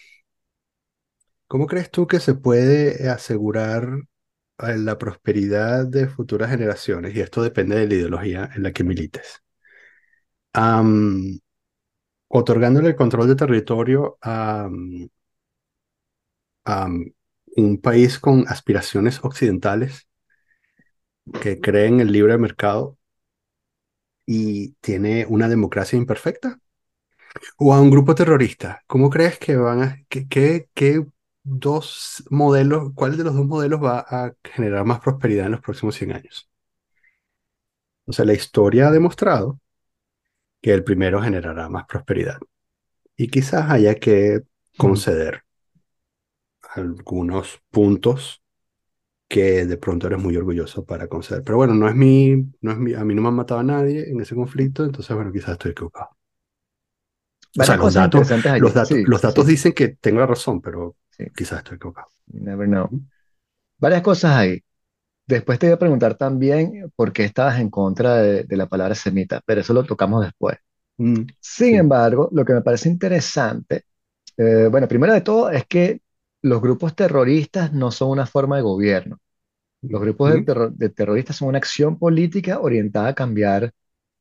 ¿Cómo 1.48 1.68
crees 1.68 1.92
tú 1.92 2.08
que 2.08 2.20
se 2.20 2.36
puede 2.36 3.10
asegurar 3.10 3.88
eh, 4.60 4.78
la 4.78 4.98
prosperidad 4.98 5.86
de 5.88 6.08
futuras 6.08 6.50
generaciones? 6.52 7.16
Y 7.16 7.22
esto 7.22 7.42
depende 7.44 7.76
de 7.78 7.88
la 7.88 7.94
ideología 7.96 8.50
en 8.56 8.64
la 8.64 8.72
que 8.74 8.84
milites. 8.84 9.42
Otorgándole 12.30 12.90
el 12.90 12.96
control 12.96 13.28
de 13.28 13.36
territorio 13.36 14.18
a, 14.22 14.68
mm, 14.70 15.08
mm, 16.66 17.12
un 17.58 17.82
país 17.82 18.20
con 18.20 18.46
aspiraciones 18.48 19.24
occidentales 19.24 20.08
que 21.42 21.60
cree 21.62 21.88
en 21.88 22.00
el 22.02 22.12
libre 22.12 22.38
mercado 22.38 22.98
y 24.26 24.74
tiene 24.82 25.26
una 25.28 25.48
democracia 25.48 25.98
imperfecta? 25.98 26.60
¿O 27.58 27.74
a 27.74 27.82
un 27.82 27.90
grupo 27.92 28.16
terrorista? 28.16 28.84
¿Cómo 28.88 29.10
crees 29.10 29.40
que 29.40 29.56
van 29.56 29.84
a, 29.84 29.98
qué, 30.10 30.28
qué, 30.28 30.70
qué 30.74 31.06
dos 31.44 32.24
modelos, 32.30 32.92
cuál 32.96 33.18
de 33.18 33.24
los 33.24 33.36
dos 33.36 33.46
modelos 33.46 33.84
va 33.84 34.06
a 34.10 34.34
generar 34.44 34.86
más 34.86 35.00
prosperidad 35.00 35.46
en 35.48 35.54
los 35.54 35.62
próximos 35.62 35.96
100 35.96 36.14
años? 36.14 36.50
O 38.06 38.12
sea, 38.14 38.26
la 38.26 38.34
historia 38.34 38.88
ha 38.88 38.92
demostrado 38.92 39.60
que 40.62 40.74
el 40.74 40.84
primero 40.84 41.22
generará 41.22 41.70
más 41.70 41.86
prosperidad. 41.88 42.40
Y 43.18 43.30
quizás 43.30 43.70
haya 43.72 43.96
que 43.96 44.42
conceder 44.78 45.44
algunos 46.76 47.62
puntos 47.72 48.42
que 49.30 49.66
de 49.66 49.78
pronto 49.78 50.08
eres 50.08 50.20
muy 50.20 50.38
orgulloso 50.38 50.86
para 50.86 51.08
conceder. 51.10 51.44
Pero 51.44 51.58
bueno, 51.58 51.74
no 51.76 51.90
es 51.90 51.96
mi, 51.96 52.36
no 52.62 52.72
es 52.74 52.78
mi, 52.80 52.94
a 52.96 53.04
mí 53.06 53.16
no 53.16 53.22
me 53.24 53.30
han 53.30 53.36
matado 53.36 53.62
a 53.62 53.64
nadie 53.64 54.10
en 54.10 54.22
ese 54.22 54.36
conflicto, 54.36 54.86
entonces 54.86 55.16
bueno, 55.16 55.32
quizás 55.32 55.52
estoy 55.54 55.72
equivocado. 55.72 56.10
O 57.60 57.64
sea, 57.64 57.76
los 57.78 57.94
datos, 57.94 58.30
los 58.58 58.74
datos, 58.74 58.90
Sí, 58.90 59.04
los 59.06 59.22
datos 59.22 59.46
sí, 59.46 59.52
dicen 59.52 59.74
que 59.74 59.90
tengo 59.90 60.20
la 60.20 60.28
razón, 60.28 60.62
pero 60.62 60.96
sí. 61.10 61.26
quizás 61.36 61.60
estoy 61.60 61.76
equivocado. 61.78 62.08
You 62.28 62.42
never 62.42 62.68
know. 62.68 62.90
Varias 63.80 64.04
cosas 64.04 64.32
ahí. 64.38 64.64
Después 65.28 65.60
te 65.60 65.68
voy 65.68 65.74
a 65.76 65.80
preguntar 65.80 66.16
también 66.16 66.92
por 66.96 67.12
qué 67.14 67.26
estabas 67.26 67.60
en 67.60 67.70
contra 67.70 68.16
de, 68.18 68.44
de 68.46 68.58
la 68.58 68.68
palabra 68.68 68.96
semita, 68.96 69.42
pero 69.46 69.60
eso 69.62 69.74
lo 69.74 69.84
tocamos 69.86 70.24
después. 70.24 70.58
Mm, 70.98 71.34
Sin 71.42 71.76
sí. 71.76 71.78
embargo, 71.78 72.30
lo 72.34 72.46
que 72.46 72.54
me 72.54 72.62
parece 72.64 72.90
interesante, 72.90 73.86
eh, 74.38 74.68
bueno, 74.72 74.88
primero 74.88 75.14
de 75.14 75.22
todo 75.22 75.50
es 75.52 75.66
que 75.68 76.02
los 76.44 76.62
grupos 76.62 76.96
terroristas 76.96 77.74
no 77.74 77.92
son 77.92 78.12
una 78.12 78.26
forma 78.28 78.58
de 78.58 78.64
gobierno. 78.64 79.20
Los 79.88 80.02
grupos 80.02 80.32
de, 80.34 80.40
Ujú, 80.40 80.46
terro- 80.46 80.70
de 80.72 80.90
terroristas 80.90 81.38
son 81.38 81.50
una 81.50 81.58
acción 81.60 81.98
política 82.00 82.60
orientada 82.60 83.10
a 83.10 83.16
cambiar 83.16 83.72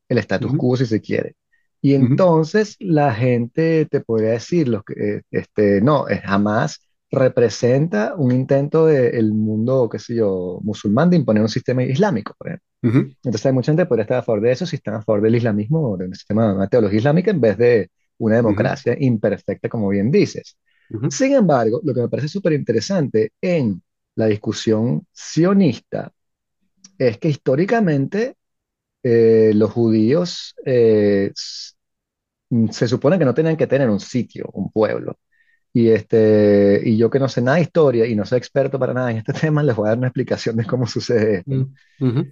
el 0.09 0.19
status 0.19 0.55
quo, 0.55 0.77
si 0.77 0.87
se 0.87 1.01
quiere. 1.01 1.37
Y 1.83 1.95
entonces 1.95 2.77
la 2.81 3.15
gente 3.15 3.87
te 3.87 4.01
podría 4.01 4.31
decir, 4.33 4.69
los 4.69 4.85
que, 4.85 4.95
eh, 5.19 5.23
este, 5.31 5.81
no, 5.83 6.07
jamás 6.25 6.86
representa 7.11 8.15
un 8.17 8.33
intento 8.33 8.87
del 8.87 9.33
mundo, 9.33 9.89
qué 9.89 9.99
sé 9.99 10.15
yo, 10.17 10.59
musulmán 10.63 11.11
de 11.11 11.17
imponer 11.17 11.43
un 11.43 11.49
sistema 11.49 11.83
islámico, 11.85 12.35
por 12.39 12.49
ejemplo. 12.49 12.67
Entonces 13.25 13.47
hay 13.47 13.53
mucha 13.53 13.73
gente 13.73 13.83
que 13.83 13.87
podría 13.89 14.03
estar 14.05 14.19
a 14.19 14.23
favor 14.23 14.43
de 14.43 14.53
eso 14.53 14.67
si 14.67 14.77
están 14.77 14.95
a 14.95 15.03
favor 15.03 15.23
del 15.23 15.37
islamismo 15.37 15.93
o 15.93 15.97
de 15.97 16.07
un 16.07 16.15
sistema 16.15 16.49
de 16.49 16.55
una 16.55 16.69
teología 16.69 16.99
islámica 16.99 17.31
en 17.31 17.41
vez 17.41 17.59
de 17.59 17.91
una 18.19 18.37
democracia 18.37 18.97
imperfecta, 18.99 19.69
como 19.69 19.89
bien 19.89 20.11
dices. 20.11 20.57
Sin 21.09 21.33
embargo, 21.35 21.81
lo 21.85 21.95
que 21.95 22.01
me 22.03 22.09
parece 22.09 22.29
súper 22.29 22.53
interesante 22.53 23.33
en 23.41 23.83
la 24.15 24.27
discusión 24.27 25.07
sionista 25.13 26.13
es 26.99 27.19
que 27.19 27.29
históricamente 27.29 28.37
eh, 29.03 29.53
los 29.55 29.71
judíos 29.73 30.55
eh, 30.65 31.33
se 32.71 32.89
supone 32.89 33.19
que 33.19 33.25
no 33.25 33.35
tenían 33.35 33.57
que 33.57 33.67
tener 33.67 33.89
un 33.91 34.01
sitio, 34.01 34.49
un 34.53 34.71
pueblo. 34.71 35.19
Y, 35.77 35.91
este, 35.91 36.81
y 36.87 36.97
yo 36.97 37.11
que 37.11 37.19
no 37.19 37.29
sé 37.29 37.43
nada 37.43 37.57
de 37.59 37.65
historia 37.65 38.07
y 38.07 38.17
no 38.17 38.25
soy 38.25 38.39
experto 38.39 38.79
para 38.79 38.95
nada 38.95 39.11
en 39.11 39.19
este 39.19 39.35
tema, 39.35 39.63
les 39.63 39.77
voy 39.77 39.87
a 39.87 39.91
dar 39.91 39.99
una 39.99 40.07
explicación 40.07 40.57
de 40.57 40.65
cómo 40.65 40.87
sucede 40.87 41.41
esto, 41.41 41.69
mm. 42.01 42.23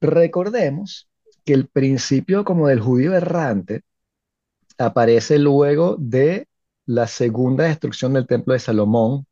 Recordemos 0.00 1.08
que 1.44 1.52
el 1.54 1.66
principio 1.66 2.44
como 2.44 2.68
del 2.68 2.78
judío 2.78 3.12
errante 3.12 3.82
aparece 4.78 5.40
luego 5.40 5.96
de 5.98 6.46
la 6.86 7.08
segunda 7.08 7.64
destrucción 7.64 8.12
del 8.12 8.28
templo 8.28 8.52
de 8.52 8.60
Salomón 8.60 9.26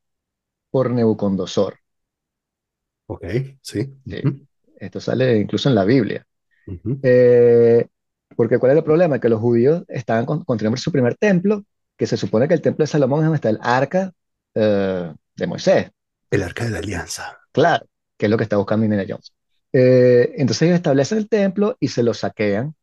por 0.72 0.90
Nabucodonosor. 0.90 1.76
Ok, 3.06 3.24
sí. 3.62 3.94
Esto 4.80 5.00
sale 5.00 5.38
incluso 5.38 5.68
en 5.68 5.76
la 5.76 5.84
Biblia. 5.84 6.26
Eh, 7.04 7.86
porque 8.36 8.58
¿cuál 8.58 8.72
es 8.72 8.78
el 8.78 8.84
problema? 8.84 9.20
Que 9.20 9.28
los 9.28 9.40
judíos 9.40 9.84
estaban 9.86 10.26
con- 10.26 10.44
construyendo 10.44 10.76
su 10.76 10.90
primer 10.90 11.14
templo, 11.14 11.64
que 12.00 12.06
se 12.06 12.16
supone 12.16 12.48
que 12.48 12.54
el 12.54 12.62
templo 12.62 12.82
de 12.82 12.86
Salomón 12.86 13.18
es 13.20 13.24
donde 13.26 13.36
está 13.36 13.50
el 13.50 13.58
arca 13.60 14.10
eh, 14.54 15.12
de 15.36 15.46
Moisés, 15.46 15.90
El 16.30 16.42
arca 16.42 16.64
de 16.64 16.70
la 16.70 16.78
alianza. 16.78 17.38
claro, 17.52 17.84
que 18.16 18.24
es 18.24 18.30
lo 18.30 18.38
que 18.38 18.44
está 18.44 18.56
buscando 18.56 18.86
Indiana 18.86 19.04
Jones. 19.06 19.34
Eh, 19.70 20.32
entonces 20.38 20.62
ellos 20.62 20.76
establecen 20.76 21.18
el 21.18 21.28
templo 21.28 21.76
y 21.78 21.88
se 21.88 22.02
lo 22.02 22.14
saquean. 22.14 22.74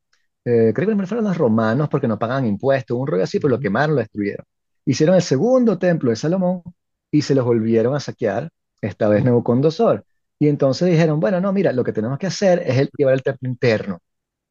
Eh, 0.46 0.72
creo 0.72 0.86
que 0.86 0.86
primero 0.86 1.08
fueron 1.08 1.26
los 1.26 1.36
romanos 1.36 1.90
porque 1.90 2.08
no 2.08 2.20
pagaban 2.20 2.46
impuestos, 2.46 2.96
un 2.96 3.08
rollo 3.08 3.24
así, 3.24 3.40
pero 3.40 3.50
lo 3.50 3.60
quemaron, 3.60 3.96
lo 3.96 4.02
destruyeron. 4.02 4.46
Hicieron 4.86 5.16
el 5.16 5.24
segundo 5.24 5.80
templo 5.80 6.12
de 6.12 6.16
Salomón 6.16 6.62
y 7.10 7.24
se 7.24 7.34
los 7.34 7.44
volvieron 7.44 7.96
a 7.96 8.00
saquear, 8.00 8.52
esta 8.82 9.08
vez 9.10 9.24
Nabucodonosor. 9.24 10.06
Y 10.38 10.48
entonces 10.48 10.92
dijeron, 10.92 11.20
bueno, 11.20 11.42
no, 11.42 11.52
mira, 11.54 11.74
lo 11.74 11.84
que 11.84 11.92
tenemos 11.92 12.20
que 12.20 12.28
hacer 12.28 12.62
es 12.68 12.78
el, 12.78 12.92
llevar 12.96 13.16
el 13.16 13.24
templo 13.24 13.50
interno. 13.50 14.00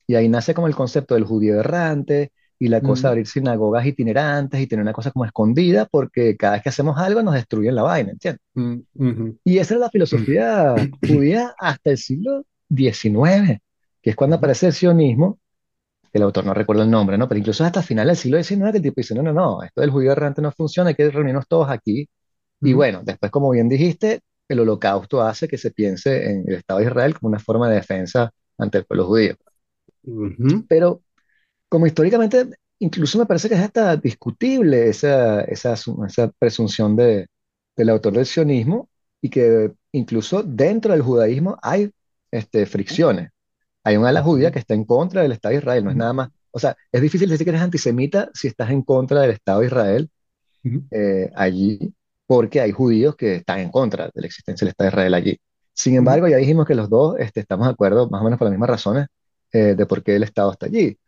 Y 0.09 0.17
ahí 0.17 0.29
nace 0.29 0.55
como 0.55 0.67
el 0.67 0.75
concepto 0.75 1.15
del 1.15 1.25
judío 1.25 1.61
errante 1.61 2.33
y 2.59 2.69
la 2.69 2.81
cosa 2.83 3.09
de 3.09 3.11
mm, 3.11 3.15
abrir 3.15 3.27
sinagogas 3.27 3.87
itinerantes 3.87 4.61
y 4.61 4.67
tener 4.67 4.83
una 4.83 4.93
cosa 4.93 5.11
como 5.13 5.25
escondida 5.27 5.87
porque 5.87 6.37
cada 6.37 6.55
vez 6.55 6.63
que 6.63 6.69
hacemos 6.71 6.99
algo 6.99 7.23
nos 7.23 7.35
destruyen 7.35 7.75
la 7.75 7.83
vaina, 7.83 8.13
¿entiendes? 8.13 8.41
mm, 8.55 8.83
ujú, 8.95 9.39
Y 9.45 9.59
esa 9.59 9.75
era 9.75 9.83
la 9.87 9.91
filosofía 9.91 10.87
judía 11.07 11.55
hasta 11.59 11.91
el 11.91 11.99
siglo 11.99 12.45
XIX, 12.69 13.63
que 14.03 14.11
es 14.11 14.17
cuando 14.17 14.37
aparece 14.37 14.67
el 14.67 14.73
sionismo, 14.73 15.39
el 16.13 16.23
autor 16.23 16.47
no 16.47 16.55
recuerda 16.55 16.85
el 16.85 16.91
nombre, 16.91 17.19
¿no? 17.19 17.29
Pero 17.29 17.39
incluso 17.41 17.65
hasta 17.65 17.83
final 17.83 18.09
del 18.09 18.17
siglo 18.17 18.39
XIX 18.39 18.73
que 18.73 18.79
el 18.79 18.85
tipo 18.85 18.95
dice, 18.99 19.15
no, 19.15 19.23
no, 19.23 19.33
no, 19.35 19.63
esto 19.63 19.81
del 19.83 19.91
judío 19.91 20.13
errante 20.13 20.43
no 20.43 20.53
funciona, 20.53 20.91
hay 20.91 20.97
que 20.97 21.11
reunirnos 21.11 21.47
todos 21.49 21.71
aquí. 21.71 22.09
Y 22.63 22.73
ujú, 22.73 22.75
bueno, 22.75 23.03
después, 23.05 23.33
como 23.33 23.51
bien 23.51 23.69
dijiste, 23.69 24.21
el 24.49 24.61
holocausto 24.61 25.23
hace 25.23 25.49
que 25.49 25.59
se 25.59 25.73
piense 25.73 26.31
en 26.33 26.45
el 26.49 26.57
Estado 26.57 26.81
de 26.81 26.87
Israel 26.87 27.15
como 27.19 27.29
una 27.31 27.41
forma 27.41 27.69
de 27.71 27.77
defensa 27.77 28.31
ante 28.59 28.79
el 28.79 28.87
pueblo 28.87 29.07
judío. 29.07 29.37
ujú, 30.07 30.67
Pero 30.69 31.03
como 31.69 31.87
históricamente, 31.87 32.47
incluso 32.79 33.19
me 33.19 33.27
parece 33.27 33.49
que 33.49 33.55
es 33.55 33.61
hasta 33.61 33.97
discutible 33.97 34.89
esa, 34.89 35.43
esa, 35.43 35.75
presunción 36.39 36.97
de, 36.97 37.27
del 37.77 37.89
autor 37.91 38.15
del 38.15 38.27
sionismo 38.27 38.89
y 39.21 39.31
que 39.31 39.73
incluso 39.93 40.43
dentro 40.43 40.93
del 40.93 41.03
judaísmo 41.03 41.59
hay 41.63 41.91
este, 42.31 42.67
fricciones. 42.67 43.31
Hay 43.85 43.97
una 43.97 44.09
ala 44.09 44.23
judía 44.23 44.51
que 44.51 44.59
está 44.59 44.75
en 44.75 44.85
contra 44.85 45.23
del 45.23 45.33
Estado 45.33 45.53
de 45.53 45.59
Israel, 45.59 45.85
no 45.85 45.91
es 45.91 45.97
nada 45.97 46.13
más. 46.13 46.31
O 46.51 46.59
sea, 46.59 46.77
es 46.91 47.03
difícil 47.03 47.29
decir 47.29 47.45
que 47.45 47.51
eres 47.51 47.63
antisemita 47.63 48.31
si 48.35 48.49
estás 48.49 48.71
en 48.71 48.83
contra 48.83 49.21
del 49.21 49.31
Estado 49.31 49.61
de 49.61 49.67
Israel 49.67 50.11
eh, 50.91 51.31
allí, 51.37 51.95
porque 52.27 52.61
hay 52.61 52.73
judíos 52.73 53.15
que 53.17 53.37
están 53.37 53.61
en 53.61 53.71
contra 53.71 54.07
de 54.07 54.21
la 54.21 54.27
existencia 54.27 54.65
del 54.65 54.71
Estado 54.71 54.91
de 54.91 54.95
Israel 54.95 55.15
allí. 55.15 55.41
Sin 55.73 55.95
embargo, 55.95 56.27
ya 56.27 56.39
dijimos 56.39 56.67
que 56.67 56.75
los 56.75 56.89
dos 56.89 57.17
este, 57.19 57.41
estamos 57.41 57.67
de 57.67 57.73
acuerdo 57.73 58.09
más 58.09 58.21
o 58.23 58.25
menos 58.25 58.39
por 58.39 58.47
las 58.47 58.53
mismas 58.53 58.71
razones 58.71 59.07
eh, 59.53 59.75
de 59.77 59.87
por 59.87 60.03
qué 60.03 60.17
el 60.17 60.23
Estado 60.23 60.51
está 60.53 60.67
allí. 60.67 60.99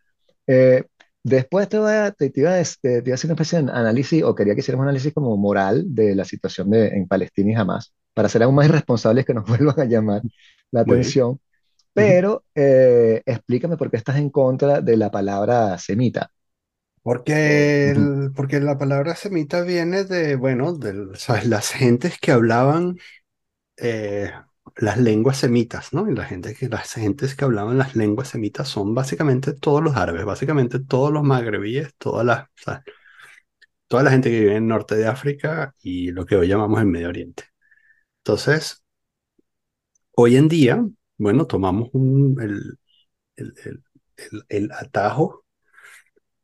Eh, 0.49 0.85
después 1.25 1.69
te, 1.71 1.79
voy 1.81 1.93
a, 1.95 2.13
te, 2.13 2.31
te 2.31 2.41
iba 2.43 2.55
a, 2.57 2.65
te- 2.65 3.03
iba 3.07 3.13
a 3.13 3.17
hacer 3.17 3.29
una 3.31 3.35
especie 3.35 3.63
de 3.63 3.73
análisis, 3.73 4.25
o 4.25 4.35
quería 4.37 4.55
que 4.57 4.61
hiciéramos 4.63 4.85
un 4.85 4.91
análisis 4.91 5.15
como 5.15 5.37
moral 5.39 5.85
de 5.95 6.17
la 6.17 6.27
situación 6.27 6.71
de, 6.71 6.89
en 6.89 7.09
Palestina 7.09 7.53
y 7.53 7.57
Hamas, 7.57 7.95
para 8.15 8.31
ser 8.31 8.45
aún 8.45 8.57
más 8.57 8.67
irresponsables 8.69 9.27
que 9.27 9.35
nos 9.35 9.47
vuelvan 9.49 9.81
a 9.81 9.87
llamar 9.87 10.23
la 10.73 10.83
atención. 10.83 11.41
Pero 11.95 12.45
eh, 12.55 13.23
explícame 13.27 13.77
por 13.77 13.91
qué 13.91 13.99
estás 13.99 14.17
en 14.19 14.31
contra 14.31 14.81
de 14.83 14.97
la 14.99 15.11
palabra 15.13 15.79
semita. 15.79 16.33
Porque, 17.03 17.91
el- 17.91 18.33
porque 18.37 18.61
la 18.61 18.77
palabra 18.79 19.15
semita 19.17 19.63
viene 19.63 20.05
de, 20.05 20.37
bueno, 20.37 20.75
de 20.75 21.17
¿sabes? 21.19 21.47
las 21.47 21.71
gentes 21.73 22.19
que 22.21 22.33
hablaban 22.33 22.99
eh, 23.79 24.33
las 24.77 24.99
lenguas 24.99 25.39
semitas, 25.39 25.93
¿no? 25.93 26.11
Y 26.11 26.15
la 26.15 26.25
gente 26.25 26.55
que, 26.55 26.69
las 26.69 26.93
gentes 26.93 27.35
que 27.35 27.45
hablaban 27.45 27.79
las 27.79 27.97
lenguas 27.97 28.29
semitas 28.29 28.69
son 28.69 28.95
básicamente 28.95 29.53
todos 29.55 29.83
los 29.83 29.97
árabes, 29.97 30.25
básicamente 30.25 30.81
todos 30.81 31.13
los 31.13 31.23
magrebíes, 31.23 31.95
todas 31.99 32.25
las, 32.27 32.49
toda 33.87 34.03
la 34.03 34.11
gente 34.11 34.31
que 34.31 34.41
vive 34.41 34.57
en 34.57 34.69
norte 34.69 34.97
de 34.97 35.07
África 35.07 35.75
y 35.83 36.11
lo 36.13 36.27
que 36.27 36.37
hoy 36.37 36.49
llamamos 36.49 36.81
el 36.81 36.87
Medio 36.87 37.09
Oriente. 37.09 37.45
Entonces, 38.19 38.85
hoy 40.13 40.37
en 40.37 40.49
día, 40.49 40.85
bueno, 41.17 41.47
tomamos 41.47 41.91
el, 41.95 42.79
el, 43.37 43.85
el, 44.49 44.73
atajo 44.73 45.45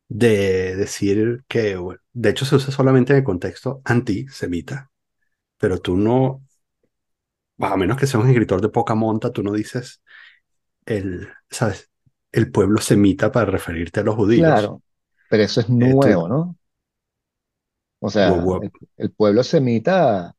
de 0.09 0.77
decir 0.77 1.45
que, 1.49 1.79
de 2.13 2.31
hecho 2.31 2.45
se 2.45 2.57
usa 2.57 2.73
solamente 2.73 3.13
en 3.13 3.19
el 3.19 3.25
contexto 3.25 3.83
antisemita, 3.85 4.91
pero 5.59 5.81
tú 5.81 5.97
no, 5.97 6.44
a 7.61 7.77
menos 7.77 7.97
que 7.99 8.07
seas 8.07 8.23
un 8.25 8.29
escritor 8.31 8.61
de 8.61 8.69
poca 8.69 8.95
monta, 8.95 9.33
tú 9.33 9.43
no 9.43 9.53
dices 9.53 10.03
el, 10.87 11.29
¿sabes? 11.51 11.91
El 12.33 12.51
pueblo 12.53 12.81
semita 12.81 13.33
para 13.33 13.47
referirte 13.51 14.01
a 14.01 14.05
los 14.05 14.17
judíos. 14.17 14.73
Claro, 14.73 14.83
pero 15.29 15.43
eso 15.45 15.61
es 15.61 15.69
Eh, 15.79 15.95
tú- 16.01 16.11
nuevo, 16.11 16.29
¿no? 16.29 16.57
O 18.01 18.11
sea, 18.11 18.57
el, 18.61 18.73
el 18.97 19.13
pueblo 19.13 19.43
semita 19.43 20.37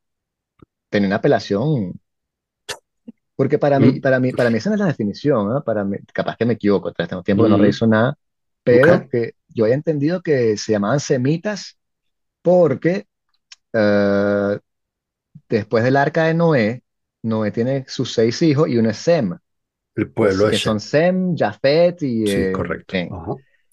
tenía 0.90 1.08
una 1.10 1.18
apelación, 1.18 2.00
porque 3.36 3.60
para 3.60 3.80
mí, 3.80 3.92
mm, 3.92 4.02
para 4.02 4.20
mí, 4.20 4.34
para 4.34 4.50
mí 4.50 4.58
esa 4.58 4.70
no 4.70 4.76
es 4.76 4.80
la 4.82 4.88
definición, 4.88 5.50
¿no? 5.50 5.64
Para 5.64 5.84
mí, 5.84 5.98
capaz 6.14 6.38
que 6.38 6.46
me 6.46 6.54
equivoco, 6.54 6.92
tras 6.94 7.10
tengo 7.10 7.24
tiempo 7.24 7.44
que 7.44 7.50
no 7.50 7.58
mm, 7.58 7.58
reviso 7.58 7.86
nada, 7.88 8.18
pero 8.64 9.06
que 9.12 9.34
yo 9.50 9.66
había 9.66 9.76
entendido 9.76 10.22
que 10.22 10.58
se 10.58 10.72
llamaban 10.74 11.00
semitas 11.00 11.78
porque 12.44 13.08
eh, 13.74 14.60
después 15.50 15.84
del 15.86 15.98
arca 15.98 16.26
de 16.26 16.36
Noé, 16.36 16.84
Noé 17.26 17.52
tiene 17.52 17.86
sus 17.88 18.14
seis 18.14 18.42
hijos 18.42 18.70
y 18.70 18.78
uno 18.78 18.90
es 18.90 18.98
Sem, 18.98 19.36
el 19.96 20.10
pueblo 20.12 20.50
que 20.50 20.58
son. 20.58 20.80
Sem, 20.80 21.36
Jafet 21.36 22.02
y 22.04 22.26
Sí, 22.26 22.32
eh, 22.42 22.52
correcto. 22.52 22.96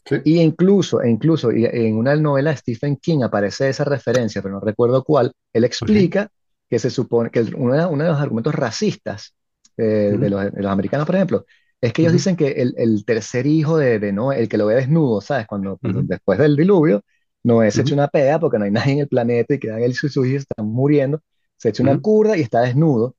Sí. 0.04 0.16
Y 0.24 0.40
incluso, 0.40 1.00
e 1.00 1.10
incluso 1.10 1.52
y 1.52 1.64
en 1.64 1.96
una 1.96 2.16
novela 2.16 2.50
de 2.50 2.56
Stephen 2.56 2.96
King 2.96 3.22
aparece 3.22 3.68
esa 3.68 3.84
referencia, 3.84 4.42
pero 4.42 4.54
no 4.54 4.60
recuerdo 4.60 5.04
cuál. 5.04 5.32
Él 5.52 5.64
explica 5.64 6.28
que 6.68 6.78
se 6.78 6.90
supone 6.90 7.30
que 7.30 7.40
uno, 7.56 7.74
de 7.74 7.86
uno 7.86 8.04
de 8.04 8.10
los 8.10 8.20
argumentos 8.20 8.54
racistas 8.54 9.34
eh, 9.76 10.16
de, 10.18 10.30
los, 10.30 10.52
de 10.52 10.62
los 10.62 10.70
americanos, 10.72 11.06
por 11.06 11.14
ejemplo, 11.16 11.44
es 11.80 11.92
que 11.92 12.02
ellos 12.02 12.12
dicen 12.12 12.36
que 12.36 12.48
el, 12.52 12.74
el 12.76 13.04
tercer 13.04 13.46
hijo 13.46 13.76
de, 13.76 13.98
de 13.98 14.12
Noé, 14.12 14.40
el 14.40 14.48
que 14.48 14.56
lo 14.58 14.66
ve 14.66 14.74
desnudo, 14.76 15.20
¿sabes? 15.20 15.46
Cuando, 15.46 15.78
después 15.82 16.38
del 16.38 16.56
diluvio, 16.56 17.02
Noé 17.42 17.70
se 17.70 17.82
echa 17.82 17.94
una 17.94 18.08
peda 18.08 18.38
porque 18.38 18.58
no 18.58 18.64
hay 18.64 18.70
nadie 18.70 18.92
en 18.94 18.98
el 19.00 19.08
planeta 19.08 19.54
y 19.54 19.58
quedan 19.58 19.82
él 19.82 19.90
y 19.92 19.94
sus 19.94 20.16
hijos 20.16 20.42
están 20.42 20.66
muriendo, 20.66 21.20
se 21.56 21.70
echa 21.70 21.82
una 21.82 21.96
curda 21.98 22.36
y 22.36 22.40
está 22.42 22.60
desnudo. 22.62 23.16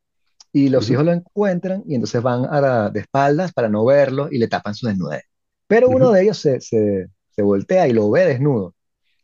Y 0.53 0.69
los 0.69 0.89
ujú, 0.89 0.91
hijos 0.91 1.05
lo 1.05 1.13
encuentran 1.13 1.83
y 1.87 1.95
entonces 1.95 2.21
van 2.23 2.45
a 2.45 2.61
la- 2.61 2.89
de 2.91 3.01
espaldas 3.01 3.53
para 3.53 3.69
no 3.69 3.85
verlo 3.85 4.29
y 4.31 4.39
le 4.39 4.47
tapan 4.47 4.75
su 4.75 4.87
desnudez. 4.87 5.23
Pero 5.67 5.89
uno 5.89 6.11
ujú, 6.11 6.13
de 6.13 6.23
ellos 6.23 6.37
se, 6.39 6.61
se, 6.61 7.07
se 7.31 7.41
voltea 7.43 7.87
y 7.87 7.93
lo 7.93 8.09
ve 8.11 8.25
desnudo 8.25 8.75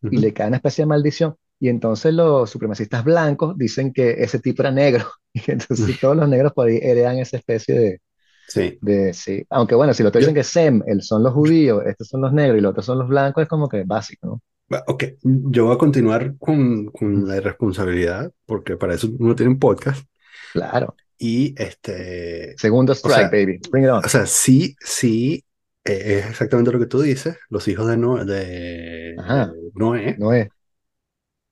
y 0.09 0.17
ujú. 0.17 0.19
le 0.19 0.33
cae 0.33 0.47
una 0.47 0.57
especie 0.57 0.83
de 0.83 0.87
maldición. 0.87 1.35
Y 1.59 1.69
entonces 1.69 2.13
los 2.13 2.49
supremacistas 2.49 3.03
blancos 3.03 3.57
dicen 3.57 3.93
que 3.93 4.11
ese 4.23 4.39
tipo 4.39 4.61
era 4.63 4.71
negro. 4.71 5.05
Y 5.33 5.51
entonces 5.51 5.99
todos 5.99 6.17
los 6.17 6.27
negros 6.29 6.53
por 6.53 6.67
ahí 6.67 6.79
heredan 6.81 7.19
esa 7.19 7.37
especie 7.37 7.75
de, 7.79 8.01
Sí. 8.47 8.81
de 8.81 9.13
sí. 9.13 9.45
Aunque 9.49 9.75
bueno, 9.75 9.93
si 9.93 10.03
lo 10.03 10.11
te 10.11 10.19
dicen 10.19 10.35
que 10.35 10.43
Sem, 10.43 10.83
el 10.87 11.01
son 11.03 11.23
los 11.23 11.33
judíos, 11.33 11.83
estos 11.87 12.07
son 12.09 12.21
los 12.21 12.33
negros 12.33 12.57
y 12.59 12.61
los 12.61 12.71
otros 12.71 12.85
son 12.85 12.99
los 12.99 13.07
blancos, 13.09 13.43
es 13.43 13.49
como 13.49 13.69
que 13.69 13.83
básico, 13.85 14.27
¿no? 14.27 14.41
ok, 14.87 15.03
yo 15.23 15.65
voy 15.65 15.75
a 15.75 15.77
continuar 15.77 16.37
con, 16.37 16.87
con 16.87 17.27
la 17.27 17.37
irresponsabilidad, 17.37 18.31
porque 18.45 18.77
para 18.77 18.93
eso 18.95 19.07
uno 19.19 19.35
tiene 19.35 19.51
un 19.51 19.59
podcast. 19.59 20.05
Claro. 20.51 20.95
Y 21.21 21.53
este, 21.61 22.55
Segundo 22.57 22.93
o 22.93 22.95
strike, 22.95 23.17
sea, 23.17 23.29
baby. 23.29 23.59
Bring 23.69 23.83
it 23.83 23.89
on. 23.89 24.05
o 24.05 24.07
sea, 24.07 24.25
sí, 24.25 24.75
sí, 24.79 25.43
eh, 25.83 26.19
es 26.23 26.29
exactamente 26.29 26.71
lo 26.71 26.79
que 26.79 26.85
tú 26.85 27.01
dices. 27.01 27.37
Los 27.49 27.67
hijos 27.67 27.87
de, 27.87 27.97
Noé, 27.97 28.23
de, 28.25 29.15
Ajá. 29.19 29.47
de 29.47 29.71
Noé, 29.75 30.15
No 30.17 30.31
es. 30.33 30.47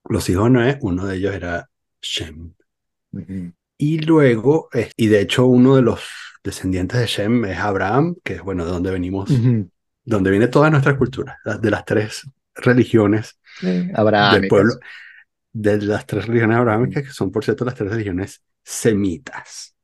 los 0.10 0.30
hijos 0.30 0.46
de 0.46 0.50
Noé, 0.52 0.78
uno 0.82 1.06
de 1.06 1.18
ellos 1.18 1.36
era 1.36 1.70
Shem. 2.02 2.54
Y 3.78 4.00
luego, 4.00 4.70
eh, 4.74 4.90
y 4.96 5.08
de 5.08 5.20
hecho 5.22 5.46
uno 5.46 5.76
de 5.76 5.82
los 5.82 6.02
descendientes 6.44 7.00
de 7.00 7.06
Shem 7.08 7.46
es 7.46 7.58
Abraham, 7.58 8.16
que 8.24 8.36
es, 8.36 8.42
bueno, 8.42 8.66
de 8.66 8.72
donde 8.72 8.92
venimos, 8.92 9.30
donde 10.06 10.32
viene 10.32 10.48
toda 10.48 10.70
nuestra 10.70 10.98
cultura, 10.98 11.38
de 11.62 11.70
las 11.72 11.84
tres 11.84 12.24
religiones 12.56 13.38
del 13.62 14.48
pueblo, 14.48 14.74
de 15.52 15.82
las 15.82 16.06
tres 16.06 16.26
religiones 16.28 16.58
abrahámicas, 16.58 17.04
que 17.04 17.10
son, 17.12 17.32
por 17.32 17.44
cierto, 17.44 17.66
las 17.66 17.76
tres 17.76 17.92
religiones 17.92 18.42
semitas. 18.68 19.76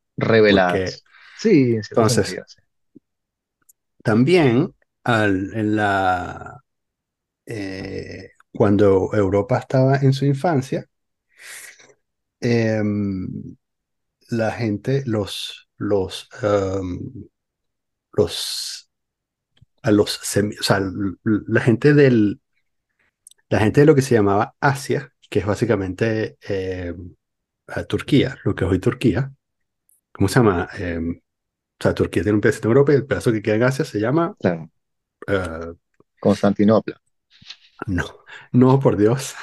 Porque 0.46 0.98
Reveladas. 0.98 1.04
Sí, 1.36 1.74
en 1.76 1.84
entonces, 1.90 2.26
sentido. 2.26 2.44
sí. 2.46 2.56
también 4.02 4.74
al- 5.04 5.52
en 5.54 5.76
la, 5.76 6.60
eh, 7.46 8.30
cuando 8.52 9.10
Europa 9.14 9.58
estaba 9.58 9.96
en 9.98 10.12
su 10.12 10.24
infancia, 10.26 10.86
em, 12.40 13.56
la 14.30 14.52
gente, 14.52 15.02
los, 15.06 15.68
los, 15.78 16.28
em, 16.42 17.00
los, 18.12 18.90
a 19.82 19.90
los 19.92 20.18
o 20.20 20.62
sea, 20.62 20.80
la 21.24 21.60
gente 21.62 21.94
del, 21.94 22.40
la 23.48 23.60
gente 23.60 23.80
de 23.80 23.86
lo 23.86 23.94
que 23.94 24.02
se 24.02 24.14
llamaba 24.14 24.54
Asia, 24.60 25.12
que 25.30 25.40
es 25.40 25.46
básicamente 25.46 26.36
em, 26.42 27.14
a 27.68 27.84
Turquía, 27.84 28.36
lo 28.44 28.54
que 28.54 28.64
es 28.64 28.70
hoy 28.70 28.78
Turquía, 28.78 29.32
¿cómo 30.12 30.28
se 30.28 30.36
llama? 30.40 30.68
Em, 30.78 31.16
o 31.16 31.82
sea, 31.82 31.94
Turquía 31.94 32.22
tiene 32.22 32.36
un 32.36 32.40
pedacito 32.40 32.68
en 32.68 32.72
Europa 32.72 32.92
y 32.92 32.96
el 32.96 33.06
pedazo 33.06 33.32
que 33.32 33.42
queda 33.42 33.56
en 33.56 33.62
Asia 33.64 33.84
se 33.84 34.00
llama, 34.00 34.34
Claro. 34.40 34.70
eh, 35.28 35.74
Constantinopla. 36.20 37.00
no, 37.86 38.04
no, 38.52 38.80
por 38.80 38.96
Dios, 38.96 39.34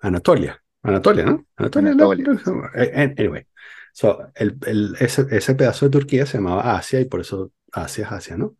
Anatolia. 0.00 0.62
Anatolia, 0.82 1.24
¿no? 1.24 1.46
Anatolia. 1.56 1.90
Anatolia. 1.92 2.26
la- 2.44 2.84
eh, 2.84 3.14
Anyway, 3.18 3.46
so, 3.92 4.18
el, 4.34 4.58
el- 4.66 4.96
ese, 5.00 5.26
ese 5.30 5.54
pedazo 5.54 5.86
de 5.86 5.90
Turquía 5.92 6.26
se 6.26 6.38
llamaba 6.38 6.76
Asia 6.76 7.00
y 7.00 7.04
por 7.06 7.20
eso 7.20 7.52
Asia 7.72 8.06
es 8.06 8.12
Asia, 8.12 8.36
¿no? 8.36 8.56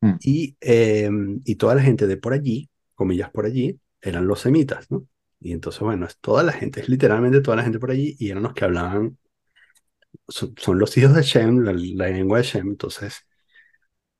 Mm. 0.00 0.14
Y, 0.22 0.56
eh, 0.60 1.10
y 1.44 1.54
toda 1.56 1.74
la 1.76 1.82
gente 1.82 2.06
de 2.06 2.16
por 2.16 2.32
allí, 2.32 2.68
comillas 2.94 3.30
por 3.30 3.46
allí, 3.46 3.78
eran 4.00 4.26
los 4.26 4.40
semitas, 4.40 4.90
¿no? 4.90 5.06
Y 5.42 5.52
entonces, 5.52 5.80
bueno, 5.80 6.06
es 6.06 6.18
toda 6.18 6.42
la 6.42 6.52
gente, 6.52 6.80
es 6.80 6.88
literalmente 6.88 7.40
toda 7.40 7.56
la 7.56 7.64
gente 7.64 7.78
por 7.78 7.90
allí 7.90 8.16
y 8.18 8.30
eran 8.30 8.44
los 8.44 8.54
que 8.54 8.64
hablaban, 8.64 9.18
son, 10.28 10.54
son 10.56 10.78
los 10.78 10.96
hijos 10.96 11.14
de 11.14 11.22
Shem, 11.22 11.60
la, 11.64 11.72
lengua 11.72 12.38
de 12.38 12.44
Shem, 12.44 12.68
entonces, 12.70 13.26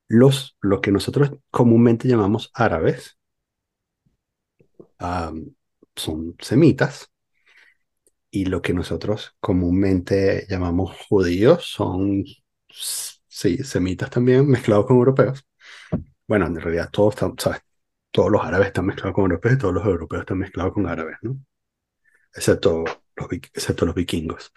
los, 0.07 0.57
lo 0.61 0.81
que 0.81 0.91
nosotros 0.91 1.31
comúnmente 1.51 2.07
llamamos 2.07 2.51
árabes, 2.53 3.17
son 5.95 6.35
semitas. 6.39 7.09
Y 8.31 8.45
lo 8.45 8.61
que 8.61 8.73
nosotros 8.73 9.35
comúnmente 9.39 10.47
llamamos 10.49 10.95
judíos 11.07 11.65
son, 11.65 12.23
sí, 13.27 13.57
semitas 13.63 14.09
también 14.09 14.47
mezclados 14.47 14.87
con 14.87 14.97
europeos. 14.97 15.45
Bueno, 16.27 16.47
en 16.47 16.59
realidad 16.59 16.89
todos, 16.91 17.15
¿sabes? 17.37 17.61
Todos 18.13 18.31
los 18.31 18.43
árabes 18.45 18.67
están 18.69 18.87
mezclados 18.87 19.15
con 19.15 19.23
europeos 19.25 19.55
y 19.55 19.59
todos 19.59 19.75
los 19.75 19.85
europeos 19.85 20.21
están 20.21 20.39
mezclados 20.39 20.73
con 20.73 20.87
árabes, 20.87 21.17
¿no? 21.23 21.37
Excepto 22.35 22.83
los, 23.15 23.27
excepto 23.31 23.85
los 23.85 23.95
vikingos. 23.95 24.53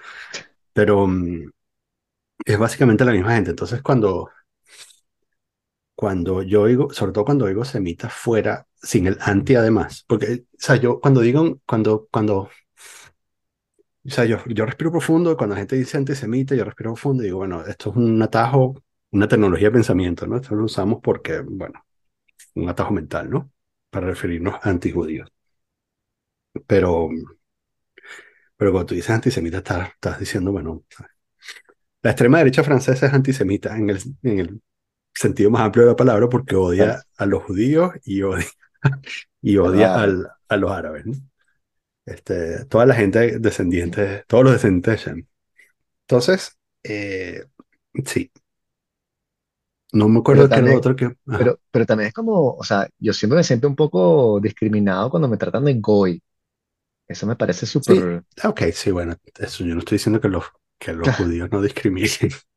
Pero 0.72 1.06
mm, 1.06 1.50
es 2.46 2.58
básicamente 2.58 3.04
la 3.04 3.12
misma 3.12 3.34
gente. 3.34 3.50
Entonces, 3.50 3.82
cuando, 3.82 4.30
cuando 5.94 6.42
yo 6.42 6.66
digo, 6.66 6.92
sobre 6.92 7.12
todo 7.12 7.24
cuando 7.24 7.46
digo 7.46 7.64
semitas 7.64 8.12
fuera, 8.12 8.66
sin 8.82 9.06
el 9.06 9.18
anti 9.20 9.54
además, 9.56 10.04
porque, 10.06 10.44
o 10.52 10.56
sea, 10.58 10.76
yo 10.76 11.00
cuando 11.00 11.20
digo, 11.22 11.60
cuando, 11.66 12.08
cuando 12.10 12.50
O 14.04 14.10
sea, 14.10 14.24
yo, 14.24 14.38
yo 14.46 14.64
respiro 14.66 14.90
profundo, 14.92 15.36
cuando 15.36 15.54
la 15.54 15.60
gente 15.60 15.76
dice 15.76 15.96
antisemita, 15.96 16.54
yo 16.54 16.64
respiro 16.64 16.92
profundo 16.92 17.22
y 17.22 17.26
digo, 17.26 17.38
bueno, 17.38 17.64
esto 17.66 17.90
es 17.90 17.96
un 17.96 18.22
atajo, 18.22 18.74
una 19.10 19.28
tecnología 19.28 19.68
de 19.68 19.72
pensamiento, 19.72 20.26
¿no? 20.26 20.36
Esto 20.36 20.54
lo 20.54 20.64
usamos 20.64 21.00
porque, 21.02 21.40
bueno, 21.40 21.84
un 22.56 22.68
atajo 22.70 22.92
mental, 22.94 23.30
¿no? 23.30 23.52
Para 23.90 24.08
referirnos 24.08 24.56
a 24.62 24.70
antijudíos. 24.70 25.30
Pero, 26.66 27.08
pero 28.56 28.72
cuando 28.72 28.86
tú 28.86 28.94
dices 28.94 29.10
antisemita, 29.10 29.58
estás, 29.58 29.90
estás 29.90 30.18
diciendo, 30.18 30.52
bueno, 30.52 30.84
la 32.02 32.10
extrema 32.10 32.38
derecha 32.38 32.62
francesa 32.64 33.06
es 33.06 33.12
antisemita 33.12 33.76
en 33.76 33.90
el, 33.90 33.98
en 34.22 34.38
el 34.40 34.60
sentido 35.14 35.50
más 35.50 35.62
amplio 35.62 35.84
de 35.86 35.92
la 35.92 35.96
palabra 35.96 36.28
porque 36.28 36.56
odia 36.56 37.02
a 37.18 37.26
los 37.26 37.44
judíos 37.44 37.92
y 38.04 38.22
odia, 38.22 38.46
y 39.42 39.58
A 39.62 39.68
los 39.70 39.74
odia 39.74 39.88
árabes. 39.90 40.16
al- 40.20 40.28
a 40.48 40.56
los 40.56 40.70
árabes, 40.72 41.06
¿no? 41.06 41.14
Este, 42.06 42.64
toda 42.66 42.86
la 42.86 42.94
gente 42.94 43.38
descendiente, 43.40 44.24
todos 44.28 44.44
los 44.44 44.52
descendientes 44.54 45.04
de 45.06 45.12
Shem. 45.12 45.26
Entonces, 46.02 46.58
eh, 46.84 47.44
sí, 48.06 48.32
no 49.92 50.08
me 50.08 50.18
acuerdo 50.20 50.50
qué 50.50 50.60
era 50.60 50.68
lo 50.68 50.74
otro 50.74 50.96
que... 50.96 51.06
ajá. 51.26 51.38
pero, 51.38 51.60
pero 51.70 51.86
también 51.86 52.08
es 52.08 52.14
como, 52.14 52.52
o 52.54 52.64
sea, 52.64 52.88
yo 52.98 53.12
siempre 53.12 53.36
me 53.38 53.44
siento 53.44 53.68
un 53.68 53.76
poco 53.76 54.40
discriminado 54.40 55.10
cuando 55.10 55.28
me 55.28 55.36
tratan 55.36 55.64
de 55.64 55.74
goy. 55.80 56.22
Eso 57.08 57.26
me 57.26 57.36
parece 57.36 57.66
Sí, 57.80 57.94
súper... 57.94 58.24
ok, 58.44 58.62
sí, 58.72 58.90
bueno, 58.90 59.16
eso 59.38 59.64
yo 59.64 59.74
no 59.74 59.80
estoy 59.80 59.96
diciendo 59.98 60.20
que 60.20 60.28
los, 60.28 60.44
que 60.78 60.92
los 60.92 61.10
judíos 61.10 61.50
no 61.50 61.62
discriminen. 61.62 62.10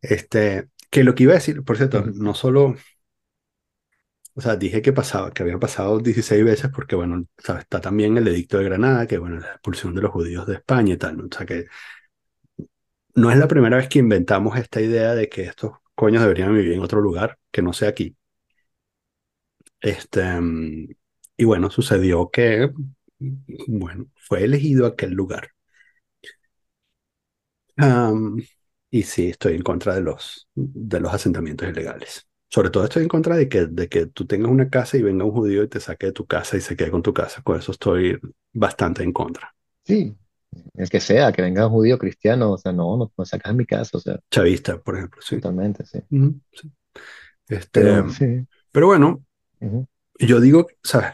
Este, 0.00 0.68
que 0.90 1.04
lo 1.04 1.14
que 1.14 1.24
iba 1.24 1.32
a 1.32 1.36
decir, 1.36 1.64
por 1.64 1.76
cierto, 1.76 2.04
no 2.06 2.34
solo, 2.34 2.76
o 4.34 4.40
sea, 4.40 4.56
dije 4.56 4.82
que 4.82 4.92
pasaba, 4.92 5.32
que 5.32 5.42
había 5.42 5.58
pasado 5.58 5.98
16 5.98 6.44
veces 6.44 6.70
porque, 6.74 6.94
bueno, 6.96 7.26
está 7.36 7.80
también 7.80 8.16
el 8.16 8.28
edicto 8.28 8.58
de 8.58 8.64
Granada, 8.64 9.06
que, 9.06 9.18
bueno, 9.18 9.40
la 9.40 9.48
expulsión 9.52 9.94
de 9.94 10.02
los 10.02 10.12
judíos 10.12 10.46
de 10.46 10.54
España 10.54 10.94
y 10.94 10.96
tal, 10.96 11.16
¿no? 11.16 11.24
O 11.24 11.28
sea, 11.36 11.44
que 11.46 11.66
no 13.14 13.30
es 13.30 13.38
la 13.38 13.48
primera 13.48 13.76
vez 13.76 13.88
que 13.88 13.98
inventamos 13.98 14.56
esta 14.58 14.80
idea 14.80 15.14
de 15.14 15.28
que 15.28 15.42
estos 15.44 15.72
coños 16.00 16.22
deberían 16.22 16.54
vivir 16.54 16.72
en 16.74 16.80
otro 16.82 17.00
lugar 17.02 17.38
que 17.52 17.62
no 17.62 17.72
sea 17.74 17.90
aquí. 17.90 18.16
Este, 19.80 20.22
y 21.36 21.44
bueno, 21.44 21.70
sucedió 21.70 22.30
que, 22.30 22.70
bueno, 23.68 24.06
fue 24.16 24.44
elegido 24.44 24.86
aquel 24.86 25.12
lugar. 25.12 25.50
y 28.90 29.02
sí, 29.02 29.28
estoy 29.30 29.54
en 29.54 29.62
contra 29.62 29.94
de 29.94 30.00
los, 30.02 30.48
de 30.54 31.00
los 31.00 31.12
asentamientos 31.12 31.68
ilegales. 31.68 32.26
Sobre 32.50 32.70
todo 32.70 32.84
estoy 32.84 33.02
en 33.02 33.08
contra 33.08 33.36
de 33.36 33.48
que, 33.48 33.66
de 33.66 33.88
que 33.88 34.06
tú 34.06 34.26
tengas 34.26 34.50
una 34.50 34.70
casa 34.70 34.96
y 34.96 35.02
venga 35.02 35.24
un 35.24 35.32
judío 35.32 35.62
y 35.62 35.68
te 35.68 35.80
saque 35.80 36.06
de 36.06 36.12
tu 36.12 36.26
casa 36.26 36.56
y 36.56 36.60
se 36.62 36.76
quede 36.76 36.90
con 36.90 37.02
tu 37.02 37.12
casa. 37.12 37.42
Con 37.42 37.58
eso 37.58 37.72
estoy 37.72 38.18
bastante 38.52 39.02
en 39.02 39.12
contra. 39.12 39.54
Sí, 39.84 40.16
el 40.74 40.88
que 40.88 41.00
sea, 41.00 41.32
que 41.32 41.42
venga 41.42 41.68
judío 41.68 41.98
cristiano, 41.98 42.52
o 42.52 42.58
sea, 42.58 42.72
no, 42.72 42.96
no, 42.96 43.12
no 43.16 43.24
sacas 43.24 43.50
en 43.50 43.56
mi 43.56 43.66
casa, 43.66 43.98
o 43.98 44.00
sea. 44.00 44.18
Chavista, 44.30 44.78
por 44.78 44.96
ejemplo, 44.96 45.20
sí. 45.22 45.36
Totalmente, 45.36 45.84
sí. 45.84 46.00
Este, 47.48 47.80
pero, 47.80 48.06
pero 48.70 48.86
bueno, 48.86 49.24
yo 50.18 50.40
digo, 50.40 50.66
¿sabes? 50.82 51.12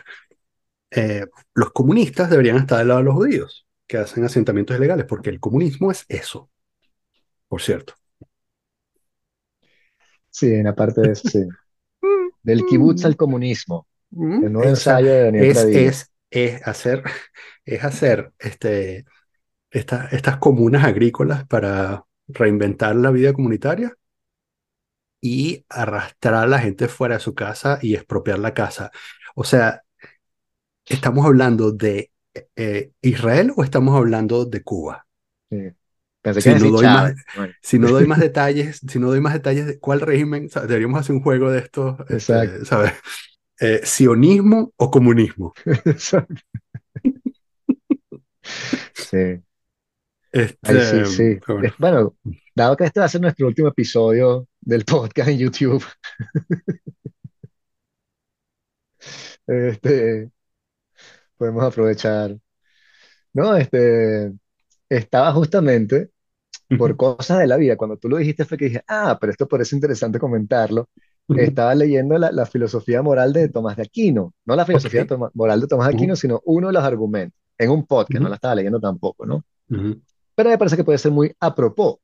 Eh, 0.91 1.27
los 1.55 1.73
comunistas 1.73 2.31
deberían 2.31 2.57
estar 2.57 2.79
del 2.79 2.89
lado 2.89 3.01
de 3.01 3.05
los 3.05 3.15
judíos 3.15 3.67
que 3.87 3.99
hacen 3.99 4.25
asentamientos 4.25 4.77
ilegales, 4.77 5.07
porque 5.07 5.31
el 5.31 5.41
comunismo 5.41 5.91
es 5.91 6.05
eso, 6.09 6.51
por 7.49 7.61
cierto. 7.61 7.95
Sí, 10.31 10.53
en 10.53 10.65
la 10.65 10.75
parte 10.75 11.01
de 11.01 11.13
eso, 11.13 11.29
sí. 11.29 11.45
Del 12.43 12.65
kibutz 12.67 13.05
al 13.05 13.17
comunismo. 13.17 13.87
El 14.11 14.53
nuevo 14.53 14.69
ensayo 14.69 15.11
de 15.11 15.25
Daniel 15.25 15.45
es, 15.45 15.65
es, 15.65 16.13
es, 16.31 16.67
hacer, 16.67 17.03
es 17.65 17.83
hacer 17.83 18.33
este, 18.39 19.05
estas 19.75 20.37
comunas 20.39 20.85
agrícolas 20.85 21.47
para 21.47 22.05
reinventar 22.29 22.95
la 22.97 23.11
vida 23.11 23.33
comunitaria 23.33 23.97
y 25.21 25.65
arrastrar 25.69 26.35
a 26.35 26.47
la 26.47 26.59
gente 26.59 26.89
fuera 26.89 27.17
de 27.17 27.21
su 27.21 27.35
casa 27.35 27.79
y 27.83 27.95
expropiar 27.95 28.39
la 28.39 28.55
casa. 28.55 28.91
O 29.35 29.43
sea, 29.43 29.83
¿estamos 30.85 31.27
hablando 31.27 31.73
de 31.73 32.11
eh, 32.57 32.93
Israel 33.01 33.53
o 33.57 33.65
estamos 33.65 33.97
hablando 33.97 34.45
de 34.45 34.63
Cuba? 34.63 35.07
Si 35.51 36.55
no, 36.55 36.71
doy 36.71 36.87
más, 36.87 37.15
si 37.61 37.79
no, 37.79 37.89
doy 37.89 38.07
más, 38.07 38.19
detalles, 38.19 38.81
si 38.87 38.99
no 38.99 39.09
doy 39.09 39.21
más 39.21 39.35
detalles 39.35 39.67
de 39.67 39.79
cuál 39.79 40.01
régimen, 40.01 40.49
deberíamos 40.49 41.01
hacer 41.01 41.15
un 41.15 41.23
juego 41.23 41.51
de 41.51 41.59
estos, 41.59 41.99
este, 42.09 42.65
¿sabes? 42.65 42.93
Eh, 43.61 43.81
¿Sionismo 43.85 44.73
o 44.77 44.91
comunismo? 44.91 45.53
sí. 48.95 49.43
Este, 50.35 51.07
sí, 51.07 51.39
sí. 51.39 51.41
Bueno. 51.79 52.17
dado 52.57 52.77
que 52.77 52.83
este 52.83 52.99
va 52.99 53.07
a 53.07 53.09
ser 53.09 53.21
nuestro 53.21 53.47
último 53.47 53.69
episodio 53.69 54.49
del 54.61 54.85
podcast 54.85 55.29
en 55.29 55.39
YouTube, 55.39 55.85
este, 59.47 60.29
podemos 61.37 61.63
aprovechar. 61.63 62.37
No, 63.33 63.57
este, 63.57 64.33
estaba 64.89 65.33
justamente 65.33 66.11
por 66.79 66.97
cosas 66.97 67.39
de 67.39 67.47
la 67.47 67.57
vida. 67.57 67.77
Cuando 67.77 67.97
tú 67.97 68.09
lo 68.09 68.17
dijiste 68.17 68.45
fue 68.45 68.59
que 68.59 68.65
dije, 68.65 68.85
ah, 68.89 69.17
pero 69.21 69.31
esto 69.31 69.47
parece 69.47 69.77
interesante 69.77 70.19
comentarlo. 70.19 70.89
Estaba 71.29 71.77
leyendo 71.77 72.19
la, 72.19 72.45
filosofía 72.47 73.03
moral 73.03 73.33
de 73.33 73.49
Tomás 73.51 73.77
de 73.77 73.85
Aquino, 73.85 74.35
no 74.45 74.57
la 74.57 74.67
filosofía 74.67 75.07
moral 75.33 75.61
de 75.61 75.69
Tomás 75.69 75.89
de 75.89 75.95
Aquino, 75.95 76.17
sino 76.17 76.43
uno 76.45 76.67
de 76.67 76.73
los 76.73 76.83
argumentos, 76.83 77.39
en 77.57 77.71
un 77.71 77.87
podcast, 77.87 78.21
no 78.21 78.29
la 78.29 78.35
estaba 78.35 78.57
leyendo 78.57 78.81
tampoco, 78.81 79.25
¿no? 79.27 79.45
Pero 80.35 80.51
me 80.51 80.59
parece 80.59 80.77
que 80.77 80.85
puede 80.85 80.99
ser 80.99 81.13
muy 81.13 81.35
a 81.41 81.55
propósito, 81.55 82.03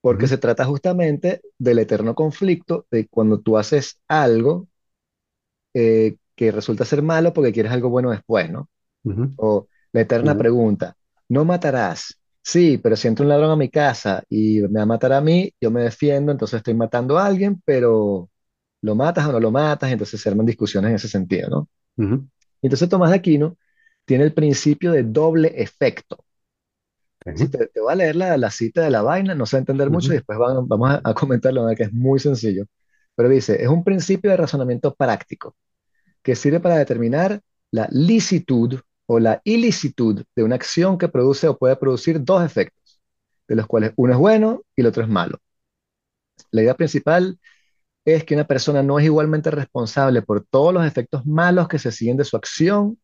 porque 0.00 0.26
se 0.26 0.38
trata 0.38 0.64
justamente 0.64 1.40
del 1.58 1.78
eterno 1.78 2.14
conflicto 2.14 2.86
de 2.90 3.06
cuando 3.08 3.40
tú 3.40 3.58
haces 3.58 4.00
algo 4.08 4.68
eh, 5.74 6.16
que 6.34 6.50
resulta 6.52 6.84
ser 6.84 7.02
malo 7.02 7.32
porque 7.32 7.52
quieres 7.52 7.72
algo 7.72 7.90
bueno 7.90 8.10
después, 8.10 8.50
¿no? 8.50 8.68
O 9.36 9.68
la 9.92 10.02
eterna 10.02 10.36
pregunta, 10.36 10.96
¿no 11.28 11.44
matarás? 11.44 12.18
Sí, 12.42 12.78
pero 12.78 12.96
si 12.96 13.08
entra 13.08 13.24
un 13.24 13.30
ladrón 13.30 13.50
a 13.50 13.56
mi 13.56 13.68
casa 13.70 14.22
y 14.28 14.60
me 14.62 14.80
va 14.80 14.82
a 14.82 14.86
matar 14.86 15.12
a 15.12 15.20
mí, 15.20 15.52
yo 15.60 15.70
me 15.70 15.82
defiendo, 15.82 16.32
entonces 16.32 16.58
estoy 16.58 16.74
matando 16.74 17.18
a 17.18 17.26
alguien, 17.26 17.62
pero 17.64 18.30
¿lo 18.82 18.94
matas 18.94 19.26
o 19.28 19.32
no 19.32 19.40
lo 19.40 19.50
matas? 19.50 19.92
Entonces 19.92 20.20
se 20.20 20.28
arman 20.28 20.46
discusiones 20.46 20.90
en 20.90 20.96
ese 20.96 21.08
sentido, 21.08 21.48
¿no? 21.50 21.68
Entonces 22.62 22.88
Tomás 22.88 23.10
de 23.10 23.16
Aquino 23.16 23.56
tiene 24.04 24.24
el 24.24 24.34
principio 24.34 24.92
de 24.92 25.04
doble 25.04 25.52
efecto. 25.56 26.24
Te, 27.24 27.80
voy 27.80 27.92
a 27.92 27.96
leer 27.96 28.16
la, 28.16 28.50
cita 28.50 28.82
de 28.82 28.90
la 28.90 29.02
vaina, 29.02 29.34
no 29.34 29.46
sé 29.46 29.58
entender 29.58 29.90
mucho 29.90 30.12
y 30.12 30.16
después 30.16 30.38
vamos 30.38 30.90
a, 30.90 31.00
a 31.04 31.14
comentarlo, 31.14 31.66
que 31.76 31.84
es 31.84 31.92
muy 31.92 32.18
sencillo. 32.18 32.66
Pero 33.14 33.28
dice, 33.28 33.62
es 33.62 33.68
un 33.68 33.84
principio 33.84 34.30
de 34.30 34.36
razonamiento 34.36 34.94
práctico 34.94 35.56
que 36.22 36.36
sirve 36.36 36.60
para 36.60 36.76
determinar 36.78 37.40
la 37.70 37.88
licitud 37.90 38.80
o 39.06 39.18
la 39.18 39.40
ilicitud 39.44 40.24
de 40.34 40.42
una 40.42 40.54
acción 40.54 40.96
que 40.98 41.08
produce 41.08 41.48
o 41.48 41.58
puede 41.58 41.76
producir 41.76 42.22
dos 42.22 42.44
efectos, 42.44 43.00
de 43.48 43.56
los 43.56 43.66
cuales 43.66 43.92
uno 43.96 44.12
es 44.12 44.18
bueno 44.18 44.62
y 44.76 44.82
el 44.82 44.86
otro 44.86 45.02
es 45.02 45.08
malo. 45.08 45.38
La 46.50 46.62
idea 46.62 46.74
principal 46.74 47.38
es 48.04 48.24
que 48.24 48.34
una 48.34 48.46
persona 48.46 48.82
no 48.82 48.98
es 48.98 49.04
igualmente 49.04 49.50
responsable 49.50 50.22
por 50.22 50.46
todos 50.46 50.72
los 50.72 50.86
efectos 50.86 51.26
malos 51.26 51.68
que 51.68 51.78
se 51.78 51.92
siguen 51.92 52.16
de 52.16 52.24
su 52.24 52.36
acción, 52.36 52.98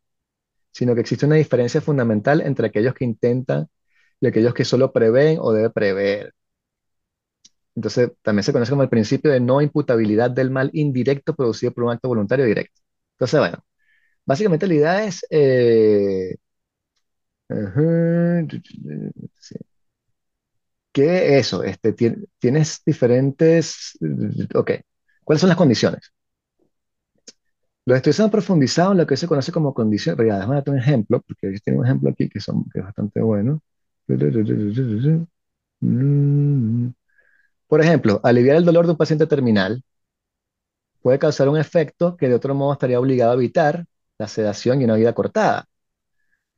sino 0.72 0.94
que 0.94 1.00
existe 1.00 1.26
una 1.26 1.36
diferencia 1.36 1.80
fundamental 1.80 2.40
entre 2.40 2.68
aquellos 2.68 2.94
que 2.94 3.04
intentan 3.04 3.68
y 4.20 4.26
aquellos 4.26 4.54
que 4.54 4.64
solo 4.64 4.92
prevén 4.92 5.38
o 5.40 5.52
debe 5.52 5.70
prever. 5.70 6.34
Entonces, 7.74 8.10
también 8.22 8.42
se 8.44 8.52
conoce 8.52 8.70
como 8.70 8.82
el 8.82 8.88
principio 8.88 9.30
de 9.30 9.40
no 9.40 9.60
imputabilidad 9.60 10.30
del 10.30 10.50
mal 10.50 10.70
indirecto 10.72 11.34
producido 11.34 11.72
por 11.72 11.84
un 11.84 11.90
acto 11.90 12.08
voluntario 12.08 12.44
directo. 12.46 12.80
Entonces, 13.14 13.40
bueno, 13.40 13.62
Básicamente 14.26 14.66
la 14.68 14.74
idea 14.74 15.04
es... 15.04 15.26
Eh, 15.30 16.36
que 20.92 21.38
eso, 21.38 21.62
este, 21.62 21.92
tienes 22.38 22.82
diferentes... 22.84 23.98
Ok, 24.54 24.72
¿cuáles 25.24 25.40
son 25.40 25.48
las 25.48 25.58
condiciones? 25.58 26.12
Los 27.86 27.96
estudios 27.96 28.20
han 28.20 28.30
profundizado 28.30 28.92
en 28.92 28.98
lo 28.98 29.06
que 29.06 29.16
se 29.16 29.26
conoce 29.28 29.52
como 29.52 29.72
condiciones. 29.72 30.16
Pero 30.16 30.28
ya, 30.28 30.36
déjame 30.36 30.56
darte 30.56 30.70
un 30.72 30.78
ejemplo, 30.78 31.22
porque 31.22 31.48
ellos 31.48 31.62
tienen 31.62 31.80
un 31.80 31.86
ejemplo 31.86 32.10
aquí 32.10 32.28
que, 32.28 32.40
son, 32.40 32.64
que 32.72 32.80
es 32.80 32.84
bastante 32.84 33.20
bueno. 33.20 33.60
Por 37.68 37.80
ejemplo, 37.80 38.20
aliviar 38.22 38.56
el 38.56 38.64
dolor 38.64 38.86
de 38.86 38.92
un 38.92 38.96
paciente 38.96 39.26
terminal 39.26 39.82
puede 41.02 41.18
causar 41.18 41.48
un 41.48 41.58
efecto 41.58 42.16
que 42.16 42.28
de 42.28 42.34
otro 42.34 42.54
modo 42.54 42.72
estaría 42.72 42.98
obligado 43.00 43.32
a 43.32 43.34
evitar, 43.34 43.86
la 44.18 44.28
sedación 44.28 44.80
y 44.80 44.84
una 44.84 44.96
vida 44.96 45.12
cortada. 45.12 45.66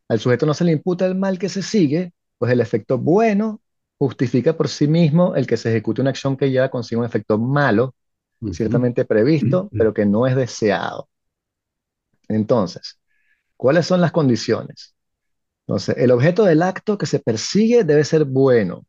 Al 0.09 0.21
sujeto 0.21 0.47
no 0.47 0.55
se 0.55 0.65
le 0.65 0.73
imputa 0.73 1.07
el 1.07 1.15
mal 1.15 1.39
que 1.39 1.49
se 1.49 1.63
sigue, 1.63 2.13
pues 2.39 2.53
el 2.53 2.61
efecto 2.61 2.99
bueno 2.99 3.61
justifica 3.99 4.57
por 4.57 4.69
sí 4.69 4.87
mismo 4.87 5.35
el 5.35 5.47
que 5.47 5.57
se 5.57 5.71
ejecute 5.71 6.01
una 6.01 6.11
acción 6.11 6.37
que 6.37 6.51
lleva 6.51 6.71
consigo 6.71 7.01
un 7.01 7.07
efecto 7.07 7.37
malo, 7.37 7.95
ciertamente 8.53 9.05
previsto, 9.05 9.69
pero 9.77 9.93
que 9.93 10.07
no 10.07 10.27
es 10.27 10.37
deseado. 10.37 11.09
Entonces, 12.29 12.99
¿cuáles 13.57 13.87
son 13.87 14.01
las 14.01 14.13
condiciones? 14.13 14.95
Entonces, 15.69 15.97
el 15.99 16.11
objeto 16.13 16.45
del 16.45 16.63
acto 16.63 16.97
que 16.97 17.05
se 17.05 17.19
persigue 17.19 17.85
debe 17.85 18.03
ser 18.03 18.25
bueno. 18.25 18.87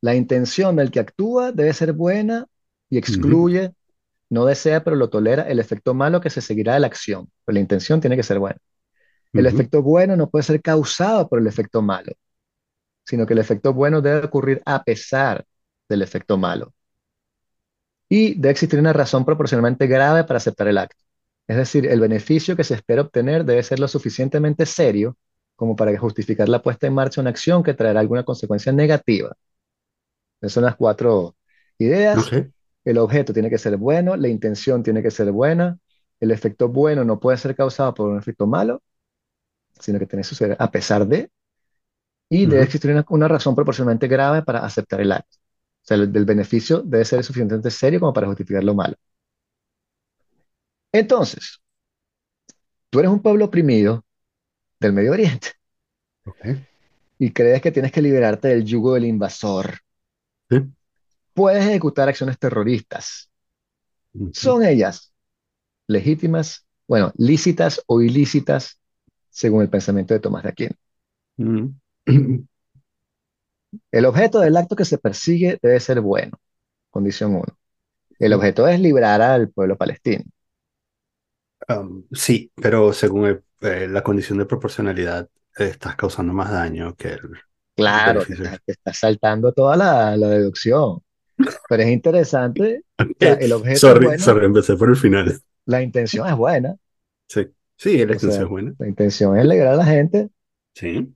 La 0.00 0.16
intención 0.16 0.74
del 0.74 0.90
que 0.90 0.98
actúa 0.98 1.52
debe 1.52 1.72
ser 1.72 1.92
buena 1.92 2.46
y 2.90 2.98
excluye 2.98 3.72
no 4.30 4.46
desea, 4.46 4.82
pero 4.82 4.96
lo 4.96 5.10
tolera 5.10 5.44
el 5.44 5.60
efecto 5.60 5.94
malo 5.94 6.20
que 6.20 6.28
se 6.28 6.40
seguirá 6.40 6.74
de 6.74 6.80
la 6.80 6.88
acción. 6.88 7.30
Pero 7.44 7.54
la 7.54 7.60
intención 7.60 8.00
tiene 8.00 8.16
que 8.16 8.24
ser 8.24 8.40
buena. 8.40 8.58
El 9.32 9.46
efecto 9.46 9.80
bueno 9.80 10.16
no 10.16 10.28
puede 10.28 10.42
ser 10.42 10.60
causado 10.60 11.28
por 11.28 11.38
el 11.38 11.46
efecto 11.46 11.80
malo, 11.82 12.12
sino 13.04 13.24
que 13.24 13.34
el 13.34 13.38
efecto 13.38 13.72
bueno 13.72 14.00
debe 14.00 14.26
ocurrir 14.26 14.60
a 14.66 14.82
pesar 14.82 15.46
del 15.88 16.02
efecto 16.02 16.36
malo. 16.36 16.74
Y 18.08 18.34
debe 18.34 18.50
existir 18.50 18.80
una 18.80 18.92
razón 18.92 19.24
proporcionalmente 19.24 19.86
grave 19.86 20.24
para 20.24 20.38
aceptar 20.38 20.66
el 20.66 20.78
acto. 20.78 21.04
Es 21.46 21.56
decir, 21.56 21.86
el 21.86 22.00
beneficio 22.00 22.56
que 22.56 22.64
se 22.64 22.74
espera 22.74 23.02
obtener 23.02 23.44
debe 23.44 23.62
ser 23.62 23.78
lo 23.78 23.86
suficientemente 23.86 24.66
serio 24.66 25.16
como 25.56 25.76
para 25.76 25.96
justificar 25.98 26.48
la 26.48 26.62
puesta 26.62 26.86
en 26.86 26.94
marcha 26.94 27.20
de 27.20 27.22
una 27.22 27.30
acción 27.30 27.62
que 27.62 27.74
traerá 27.74 28.00
alguna 28.00 28.24
consecuencia 28.24 28.72
negativa. 28.72 29.36
Esas 30.40 30.52
son 30.52 30.64
las 30.64 30.76
cuatro 30.76 31.36
ideas. 31.78 32.30
El 32.84 32.98
objeto 32.98 33.32
tiene 33.32 33.48
que 33.50 33.58
ser 33.58 33.76
bueno, 33.76 34.16
la 34.16 34.28
intención 34.28 34.82
tiene 34.82 35.02
que 35.02 35.10
ser 35.10 35.32
buena, 35.32 35.78
el 36.20 36.30
efecto 36.30 36.68
bueno 36.68 37.04
no 37.04 37.18
puede 37.18 37.38
ser 37.38 37.56
causado 37.56 37.94
por 37.94 38.10
un 38.10 38.18
efecto 38.18 38.46
malo, 38.46 38.82
sino 39.80 39.98
que 39.98 40.06
tiene 40.06 40.22
que 40.22 40.28
suceder 40.28 40.56
a 40.58 40.70
pesar 40.70 41.06
de, 41.06 41.30
y 42.28 42.46
debe 42.46 42.64
existir 42.64 42.90
una, 43.08 43.28
razón 43.28 43.54
proporcionalmente 43.54 44.08
grave 44.08 44.42
para 44.42 44.64
aceptar 44.64 45.00
el 45.00 45.12
acto. 45.12 45.36
O 45.82 45.86
sea, 45.86 45.96
el, 45.96 46.24
beneficio 46.24 46.82
debe 46.82 47.04
ser 47.04 47.22
suficientemente 47.22 47.70
serio 47.70 48.00
como 48.00 48.12
para 48.12 48.26
justificar 48.26 48.64
lo 48.64 48.74
malo. 48.74 48.96
Entonces, 50.92 51.60
tú 52.90 53.00
eres 53.00 53.10
un 53.10 53.20
pueblo 53.20 53.46
oprimido 53.46 54.03
del 54.80 54.92
Medio 54.92 55.12
Oriente 55.12 55.50
y 57.18 57.32
crees 57.32 57.60
que 57.62 57.72
tienes 57.72 57.92
que 57.92 58.02
liberarte 58.02 58.48
del 58.48 58.64
yugo 58.64 58.94
del 58.94 59.04
invasor. 59.06 59.78
Sí. 60.50 60.74
Puedes 61.32 61.64
ejecutar 61.66 62.08
acciones 62.08 62.38
terroristas. 62.38 63.30
¿Son 64.32 64.64
ellas 64.64 65.12
legítimas, 65.88 66.66
bueno, 66.88 67.12
lícitas 67.16 67.82
o 67.86 68.02
ilícitas 68.02 68.80
según 69.30 69.62
el 69.62 69.70
pensamiento 69.70 70.14
de 70.14 70.20
Tomás 70.20 70.44
de 70.44 70.50
Aquino? 70.50 70.76
El 73.92 74.04
objeto 74.04 74.40
del 74.40 74.56
acto 74.58 74.76
que 74.76 74.84
se 74.84 74.98
persigue 74.98 75.58
debe 75.62 75.80
ser 75.80 76.00
bueno, 76.02 76.38
condición 76.90 77.36
uno. 77.36 77.58
El 78.18 78.32
objeto 78.34 78.68
es 78.68 78.80
liberar 78.80 79.22
al 79.22 79.50
pueblo 79.50 79.76
palestino. 79.78 80.24
Um, 81.68 82.04
sí, 82.12 82.52
pero 82.56 82.92
según 82.92 83.26
el- 83.26 83.43
eh, 83.60 83.88
la 83.88 84.02
condición 84.02 84.38
de 84.38 84.46
proporcionalidad, 84.46 85.28
eh, 85.58 85.64
estás 85.66 85.96
causando 85.96 86.32
más 86.32 86.50
daño 86.50 86.94
que 86.96 87.08
el 87.08 87.20
Claro, 87.76 88.22
estás, 88.28 88.58
te 88.64 88.72
estás 88.72 88.98
saltando 88.98 89.52
toda 89.52 89.76
la, 89.76 90.16
la 90.16 90.28
deducción, 90.28 91.00
pero 91.68 91.82
es 91.84 91.90
interesante, 91.90 92.84
o 93.18 93.22
sea, 93.22 93.34
el 93.34 93.52
objeto 93.52 93.98
sorry, 93.98 94.00
bueno, 94.00 94.26
sorry, 94.26 94.46
empecé 94.46 94.76
por 94.76 94.90
el 94.90 94.96
final. 94.96 95.40
la 95.66 95.82
intención 95.82 96.26
es 96.26 96.36
buena, 96.36 96.76
Sí, 97.28 97.46
sí, 97.76 98.04
la 98.06 98.14
o 98.14 98.18
sea, 98.18 98.40
es 98.42 98.48
buena. 98.48 98.74
la 98.78 98.88
intención 98.88 99.36
es 99.38 99.44
liberar 99.46 99.74
a 99.74 99.76
la 99.76 99.84
gente, 99.84 100.30
Sí. 100.74 101.14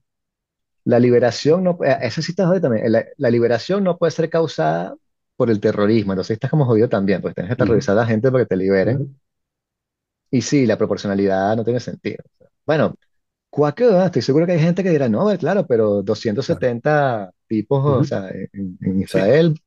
la 0.85 0.99
liberación 0.99 1.65
no, 1.65 1.79
eh, 1.85 1.99
eso 2.03 2.23
sí 2.23 2.33
está 2.33 2.47
jodido 2.47 2.63
también, 2.63 2.91
la, 2.93 3.05
la 3.17 3.31
liberación 3.31 3.85
no 3.85 3.99
puede 3.99 4.11
ser 4.13 4.31
causada 4.31 4.97
por 5.37 5.51
el 5.51 5.61
terrorismo, 5.61 6.13
entonces 6.13 6.35
estás 6.35 6.51
como 6.51 6.65
jodido 6.67 6.89
también, 6.89 7.21
pues 7.23 7.35
tienes 7.35 7.51
que 7.53 7.57
Ujú, 7.59 7.65
terrorizar 7.65 7.93
a 7.97 8.01
la 8.03 8.07
gente 8.07 8.31
para 8.31 8.45
que 8.45 8.49
te 8.49 8.57
liberen, 8.57 9.21
y 10.31 10.43
sí, 10.43 10.67
la 10.67 10.77
proporcionalidad 10.79 11.57
no 11.57 11.65
tiene 11.65 11.81
sentido. 11.81 12.23
Bueno, 12.67 12.95
cuac, 13.51 13.81
¿verdad? 13.81 14.07
estoy 14.07 14.23
seguro 14.23 14.47
que 14.47 14.53
hay 14.53 14.61
gente 14.61 14.83
que 14.85 14.91
dirá, 14.91 15.09
no, 15.09 15.23
a 15.23 15.33
ver, 15.33 15.39
claro, 15.39 15.67
pero 15.67 16.03
claro. 16.47 16.65
270 16.65 17.33
tipos, 17.49 17.85
o 17.85 18.05
Ujú, 18.05 18.05
sea, 18.05 18.31
en, 18.31 18.79
en 18.83 19.01
Sí, 19.07 19.21
Israel 19.21 19.61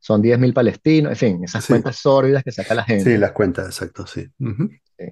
son 0.00 0.22
10.000 0.22 0.54
palestinos, 0.54 1.12
en 1.12 1.16
fin, 1.18 1.44
esas 1.44 1.64
sí, 1.64 1.66
cuentas 1.66 1.96
sórdidas 1.98 2.44
que 2.44 2.52
saca 2.52 2.74
la 2.74 2.84
sí, 2.96 3.16
gente. 3.16 3.18
las 3.18 3.32
cuentas, 3.32 3.66
exacto, 3.66 4.06
sí. 4.06 4.26
Ujú, 4.38 4.76
Sí. 4.98 5.06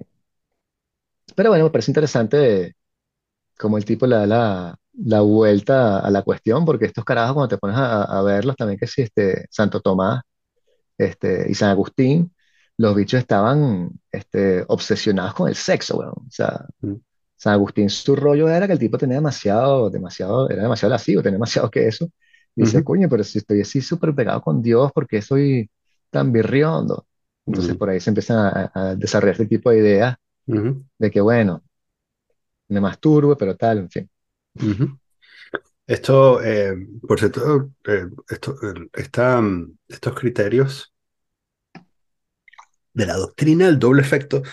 Pero 1.35 1.49
bueno, 1.49 1.65
me 1.65 1.71
parece 1.71 1.91
interesante 1.91 2.75
cómo 3.59 3.77
el 3.77 3.85
tipo 3.85 4.07
le 4.07 4.17
da 4.17 4.27
la, 4.27 4.77
la 4.95 5.21
vuelta 5.21 5.99
a 5.99 6.11
la 6.11 6.23
cuestión, 6.23 6.65
porque 6.65 6.85
estos 6.87 7.05
carajos, 7.05 7.35
cuando 7.35 7.49
te 7.49 7.59
pones 7.59 7.77
a, 7.77 8.03
a 8.03 8.23
verlos 8.23 8.57
también, 8.57 8.79
que 8.79 8.87
si 8.87 9.03
este, 9.03 9.47
Santo 9.51 9.81
Tomás 9.81 10.23
este, 10.97 11.47
y 11.49 11.55
San 11.55 11.71
Agustín, 11.71 12.32
los 12.77 12.95
bichos 12.95 13.19
estaban 13.21 13.91
este, 14.11 14.65
obsesionados 14.67 15.33
con 15.35 15.49
el 15.49 15.55
sexo, 15.55 15.97
weón. 15.97 16.13
O 16.27 16.31
sea, 16.31 16.65
ujú, 16.81 17.01
San 17.35 17.53
Agustín, 17.53 17.89
su 17.89 18.15
rollo 18.15 18.49
era 18.49 18.67
que 18.67 18.73
el 18.73 18.79
tipo 18.79 18.97
tenía 18.97 19.17
demasiado, 19.17 19.89
demasiado, 19.89 20.49
era 20.49 20.63
demasiado 20.63 20.91
lascivo, 20.91 21.21
tenía 21.23 21.35
demasiado 21.37 21.69
que 21.71 21.87
eso. 21.87 22.09
Y 22.55 22.61
decía, 22.61 22.81
ujú, 22.81 22.85
coño, 22.85 23.09
pero 23.09 23.23
si 23.23 23.39
estoy 23.39 23.61
así 23.61 23.81
súper 23.81 24.13
pegado 24.15 24.41
con 24.41 24.61
Dios, 24.61 24.91
¿por 24.93 25.07
qué 25.07 25.21
soy 25.21 25.69
tan 26.11 26.31
birriondo? 26.31 27.07
Entonces 27.45 27.75
ujú, 27.75 27.77
por 27.77 27.89
ahí 27.89 27.99
se 27.99 28.09
empiezan 28.11 28.37
a, 28.39 28.71
a 28.73 28.95
desarrollar 28.95 29.33
este 29.33 29.47
tipo 29.47 29.69
de 29.71 29.79
ideas 29.79 30.15
ujú, 30.47 30.85
de 30.99 31.11
que, 31.11 31.21
bueno, 31.21 31.63
me 32.69 32.81
masturbo, 32.81 33.37
pero 33.37 33.55
tal, 33.57 33.77
en 33.79 33.89
fin. 33.89 34.09
Esto, 35.87 36.41
eh, 36.43 36.75
por 37.07 37.19
cierto, 37.19 37.71
eh, 37.85 38.07
esto, 38.29 38.55
eh, 38.63 38.89
esta, 38.93 39.41
mm, 39.41 39.77
estos 39.89 40.15
criterios 40.15 40.92
de 42.93 43.05
la 43.05 43.15
doctrina 43.17 43.65
del 43.67 43.79
doble 43.79 44.01
efecto 44.01 44.43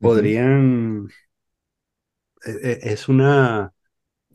podrían, 0.00 1.08
eh, 2.46 2.50
eh, 2.62 2.78
es 2.82 3.08
una 3.08 3.72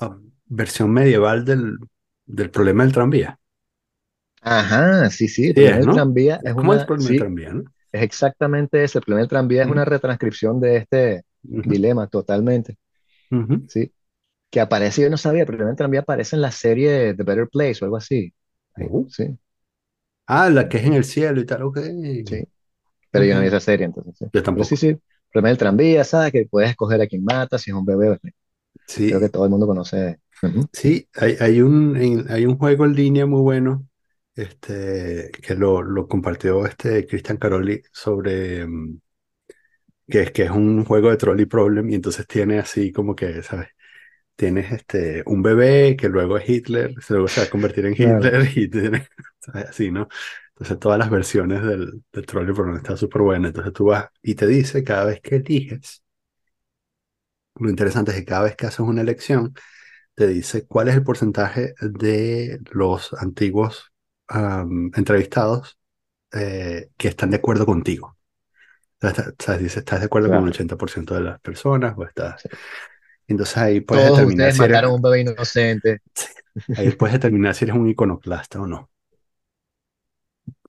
ah, 0.01 0.19
versión 0.47 0.91
medieval 0.93 1.45
del, 1.45 1.77
del 2.25 2.51
problema 2.51 2.83
del 2.83 2.93
tranvía. 2.93 3.39
Ajá, 4.41 5.09
sí, 5.09 5.27
sí, 5.27 5.47
el 5.47 5.55
Sí 5.55 5.61
problema 5.61 5.79
es, 5.79 5.79
del 5.79 5.89
tranvía 5.89 6.43
es 6.43 6.53
Es 6.53 6.55
como 6.55 6.73
el 6.73 6.81
una, 6.81 6.85
problema 6.85 7.09
del 7.09 7.17
tranvía, 7.17 7.53
¿no? 7.53 7.63
es 7.91 8.01
exactamente 8.03 8.83
eso, 8.83 8.99
el 8.99 9.05
problema 9.05 9.21
del 9.21 9.29
tranvía 9.29 9.63
es 9.63 9.69
una 9.69 9.85
retranscripción 9.85 10.59
de 10.59 10.77
este 10.77 11.23
dilema, 11.61 12.07
totalmente, 12.07 12.77
sí. 13.67 13.93
Que 14.51 14.61
aparece, 14.61 15.01
yo 15.03 15.09
no 15.09 15.17
sabía, 15.17 15.41
el 15.41 15.47
problema 15.47 15.69
del 15.69 15.77
tranvía 15.77 16.01
aparece 16.01 16.35
en 16.37 16.41
la 16.43 16.51
serie 16.51 17.15
The 17.15 17.23
Better 17.23 17.49
Place 17.49 17.79
o 17.81 17.85
algo 17.85 17.97
así. 17.97 18.33
Oh. 18.79 19.09
sí, 19.09 19.37
Ah, 20.25 20.49
la 20.49 20.67
que 20.69 20.77
es 20.77 20.83
en 20.85 20.93
el 20.93 21.03
cielo 21.05 21.39
y 21.41 21.45
tal, 21.45 21.63
ok. 21.63 21.77
sí, 22.25 22.43
pero 23.13 23.25
yo 23.25 23.35
no 23.35 23.41
vi 23.41 23.47
esa 23.49 23.61
serie, 23.61 23.87
entonces, 23.87 24.15
sí. 24.19 24.27
Yo 24.33 24.43
Pero 24.53 24.65
sí, 24.65 24.77
tampoco. 24.77 24.77
sí, 24.77 24.97
problema 25.31 25.49
del 25.49 25.59
tranvía, 25.59 26.05
¿sabes? 26.05 26.33
Que 26.33 26.47
puedes 26.49 26.71
escoger 26.71 27.01
a 27.01 27.07
quién 27.07 27.25
mata, 27.25 27.59
si 27.59 27.71
es 27.71 27.77
un 27.77 27.85
bebé, 27.85 28.19
creo 29.07 29.21
que 29.21 29.29
Sí, 29.29 29.29
todo 29.29 29.45
el 29.45 29.51
mundo 29.51 29.67
conoce. 29.67 30.19
Ujú. 30.43 30.67
sí, 30.71 31.09
hay, 31.15 31.35
hay 31.39 31.61
un, 31.61 31.95
hay 32.29 32.45
un 32.45 32.57
juego 32.57 32.85
en 32.85 32.95
línea 32.95 33.25
muy 33.25 33.41
bueno, 33.41 33.87
este, 34.35 35.31
que 35.41 35.55
lo, 35.55 35.81
lo 35.81 36.07
compartió 36.07 36.65
este 36.65 37.05
Cristian 37.07 37.37
Caroli 37.37 37.81
sobre, 37.91 38.65
mm, 38.67 38.99
que 40.09 40.21
es, 40.23 40.31
que 40.31 40.43
es 40.43 40.51
un 40.51 40.85
juego 40.85 41.09
de 41.09 41.17
trolley 41.17 41.45
problem 41.45 41.89
y 41.89 41.95
entonces 41.95 42.27
tiene 42.27 42.59
así 42.59 42.91
como 42.91 43.15
que, 43.15 43.41
¿sabes? 43.43 43.69
Tienes 44.35 44.71
este, 44.71 45.23
un 45.27 45.43
bebé 45.43 45.97
que 45.97 46.09
luego 46.09 46.37
es 46.37 46.49
Hitler, 46.49 46.95
luego 47.09 47.29
se 47.29 47.41
va 47.41 47.45
a 47.47 47.49
convertir 47.49 47.85
en 47.87 47.95
Claro, 47.99 48.33
Hitler 48.33 48.47
y 48.57 48.69
tiene, 48.69 49.07
¿sabes? 49.39 49.67
Así, 49.69 49.91
¿no? 49.91 50.07
Entonces 50.55 50.79
todas 50.79 50.99
las 50.99 51.09
versiones 51.09 51.63
del, 51.63 52.03
del 52.11 52.25
trolley 52.25 52.53
problem 52.53 52.77
está 52.77 52.95
súper 52.97 53.21
buena. 53.23 53.47
Entonces 53.49 53.73
tú 53.73 53.85
vas 53.85 54.07
y 54.21 54.35
te 54.35 54.47
dice 54.47 54.83
cada 54.83 55.05
vez 55.05 55.21
que 55.21 55.37
eliges, 55.37 56.03
lo 57.55 57.69
interesante 57.69 58.11
es 58.11 58.17
que 58.17 58.25
cada 58.25 58.43
vez 58.43 58.55
que 58.55 58.65
haces 58.67 58.79
una 58.79 59.01
elección, 59.01 59.53
te 60.15 60.27
dice 60.27 60.67
cuál 60.67 60.89
es 60.89 60.95
el 60.95 61.03
porcentaje 61.03 61.73
de 61.81 62.59
los 62.71 63.13
antiguos 63.15 63.91
entrevistados 64.95 65.77
eh, 66.33 66.89
que 66.97 67.09
están 67.09 67.31
de 67.31 67.37
acuerdo 67.37 67.65
contigo. 67.67 68.17
O 68.97 69.01
sea, 69.01 69.11
está- 69.11 69.29
o 69.31 69.43
sea, 69.43 69.57
dice, 69.59 69.79
¿estás 69.79 70.01
de 70.01 70.07
acuerdo 70.07 70.31
con 70.31 70.47
claro. 70.47 70.47
80% 70.47 71.15
de 71.15 71.21
las 71.21 71.41
personas? 71.41 71.95
O 71.97 72.05
estás... 72.05 72.43
sí. 72.43 72.49
Entonces 73.27 73.57
ahí 73.57 73.81
puedes 73.81 74.05
Todos 74.05 74.21
determinar 74.21 74.27
ustedes 74.27 74.55
si 74.55 74.63
eres, 74.65 74.81
mataron 74.81 74.93
un 74.93 75.01
bebé 75.01 75.21
inocente. 75.21 76.01
ahí 76.75 76.91
puedes 76.91 77.13
determinar 77.13 77.55
si 77.55 77.65
eres 77.65 77.75
un 77.75 77.89
iconoclasta 77.89 78.61
o 78.61 78.67
no. 78.67 78.91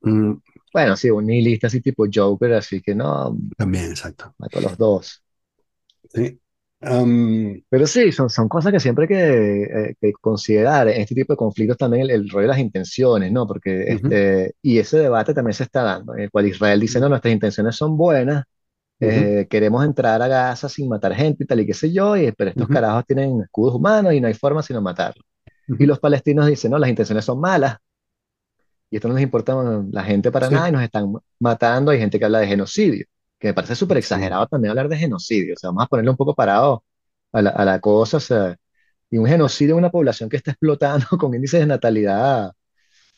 Mm, 0.05 0.35
Bueno, 0.73 0.97
sí, 0.97 1.11
un 1.11 1.27
nihilista 1.27 1.67
así 1.69 1.81
tipo 1.81 2.05
Joker, 2.13 2.55
así 2.55 2.81
que 2.83 2.95
no, 2.95 3.37
también, 3.57 3.91
exacto. 3.91 4.35
mató 4.39 4.59
a 4.59 4.63
los 4.63 4.79
dos. 4.79 5.25
Sí. 6.15 6.41
Am, 6.81 7.63
Pero 7.69 7.87
sí, 7.89 8.13
son, 8.13 8.31
son 8.31 8.49
cosas 8.49 8.73
que 8.73 8.79
siempre 8.81 9.05
hay 9.05 9.09
que, 9.09 9.63
eh, 9.91 9.95
que 10.01 10.13
considerar 10.21 10.87
en 10.89 11.01
este 11.01 11.15
tipo 11.15 11.33
de 11.33 11.37
conflictos 11.37 11.77
también 11.77 12.05
el, 12.05 12.11
el 12.11 12.29
rol 12.31 12.43
de 12.43 12.49
las 12.49 12.59
intenciones, 12.59 13.33
¿no? 13.33 13.47
Porque 13.49 13.85
ujú, 13.89 14.19
este, 14.25 14.55
y 14.63 14.79
ese 14.79 14.99
debate 14.99 15.35
también 15.35 15.55
se 15.55 15.65
está 15.65 15.83
dando, 15.83 16.15
en 16.15 16.21
el 16.25 16.31
cual 16.31 16.47
Israel 16.47 16.79
dice, 16.81 17.01
no, 17.01 17.09
nuestras 17.09 17.35
intenciones 17.35 17.75
son 17.77 17.97
buenas, 17.97 18.45
ujú, 19.01 19.31
eh, 19.31 19.47
queremos 19.51 19.85
entrar 19.87 20.23
a 20.23 20.29
Gaza 20.29 20.69
sin 20.69 20.89
matar 20.91 21.15
gente 21.15 21.45
y 21.45 21.47
tal 21.49 21.61
y 21.61 21.67
qué 21.67 21.75
sé 21.75 21.93
yo, 21.93 22.17
y, 22.17 22.33
pero 22.33 22.51
estos 22.51 22.69
ujú, 22.69 22.71
carajos 22.71 23.07
tienen 23.07 23.41
escudos 23.43 23.75
humanos 23.77 24.15
y 24.15 24.21
no 24.21 24.29
hay 24.29 24.35
forma 24.35 24.63
sino 24.63 24.83
matarlos. 24.83 25.25
Y 25.79 25.87
los 25.87 26.01
palestinos 26.01 26.47
dicen, 26.49 26.71
no, 26.73 26.79
las 26.79 26.91
intenciones 26.91 27.25
son 27.25 27.41
malas 27.41 27.79
y 28.95 28.97
esto 28.99 29.09
no 29.09 29.15
les 29.15 29.25
importa 29.25 29.57
la 29.91 30.05
gente 30.05 30.31
para 30.31 30.49
nada 30.51 30.69
y 30.69 30.73
nos 30.73 30.83
están 30.85 31.13
matando. 31.41 31.91
Hay 31.91 31.99
gente 31.99 32.17
que 32.17 32.25
habla 32.27 32.39
de 32.39 32.47
genocidio, 32.47 33.05
que 33.41 33.49
me 33.49 33.55
parece 33.55 33.75
súper 33.75 33.99
sí. 33.99 33.99
exagerado 33.99 34.47
también 34.47 34.71
hablar 34.71 34.89
de 34.89 34.97
genocidio. 34.97 35.55
O 35.55 35.59
sea, 35.59 35.71
vamos 35.71 35.85
a 35.85 35.87
ponerle 35.89 36.13
un 36.13 36.17
poco 36.17 36.33
parado 36.37 36.85
a 37.33 37.43
la, 37.43 37.51
a 37.51 37.65
la 37.65 37.81
cosa. 37.81 38.19
O 38.19 38.21
sea, 38.21 38.57
y 39.11 39.19
un 39.19 39.27
genocidio 39.27 39.75
en 39.75 39.79
una 39.81 39.91
población 39.91 40.29
que 40.29 40.37
está 40.37 40.53
explotando 40.53 41.07
con 41.19 41.35
índices 41.35 41.59
de 41.61 41.67
natalidad 41.67 42.53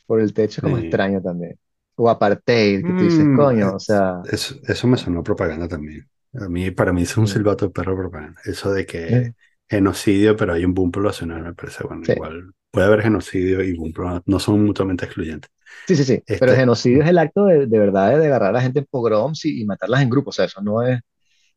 por 0.06 0.20
el 0.20 0.34
techo 0.34 0.60
es 0.60 0.62
como 0.62 0.78
sí. 0.78 0.82
extraño 0.82 1.20
también. 1.22 1.58
O 1.96 2.08
apartheid, 2.10 2.86
que 2.86 2.94
tú 2.94 3.04
dices, 3.04 3.26
Mm, 3.26 3.36
coño, 3.36 3.74
o 3.76 3.80
sea, 3.80 4.22
eso, 4.24 4.56
eso 4.66 4.86
me 4.88 4.96
sonó 4.98 5.22
propaganda 5.22 5.68
también. 5.68 6.08
A 6.34 6.48
mí, 6.48 6.70
para 6.70 6.92
mí 6.92 7.02
es 7.02 7.16
un 7.16 7.26
mm, 7.26 7.28
silbato 7.28 7.66
de 7.66 7.72
perro 7.72 7.96
propaganda. 7.96 8.40
Eso 8.44 8.72
de 8.72 8.86
que 8.86 9.30
genocidio, 9.68 10.36
pero 10.36 10.54
hay 10.54 10.64
un 10.64 10.74
boom 10.74 10.90
poblacional, 10.92 11.42
me 11.42 11.54
parece, 11.54 11.84
bueno, 11.84 12.02
igual 12.06 12.52
puede 12.70 12.86
haber 12.86 13.02
genocidio 13.02 13.62
y 13.62 13.74
boom 13.74 13.92
no 14.26 14.38
son 14.38 14.64
mutuamente 14.64 15.04
excluyentes. 15.06 15.50
Sí, 15.87 15.96
sí, 15.96 16.05
sí. 16.05 16.24
Pero 16.38 16.52
el 16.52 16.59
Este, 16.59 16.61
genocidio 16.61 17.02
es 17.02 17.09
el 17.09 17.18
acto 17.18 17.44
de, 17.46 17.66
de 17.66 17.79
verdad 17.79 18.11
de, 18.12 18.18
de 18.18 18.26
agarrar 18.26 18.50
a 18.50 18.52
la 18.52 18.62
gente 18.62 18.81
en 18.81 18.87
pogroms 18.87 19.44
y, 19.44 19.62
y 19.62 19.64
matarlas 19.66 20.02
en 20.02 20.11
grupos. 20.11 20.35
O 20.35 20.37
sea, 20.37 20.44
eso 20.46 20.61
no 20.62 20.83
es 20.83 21.00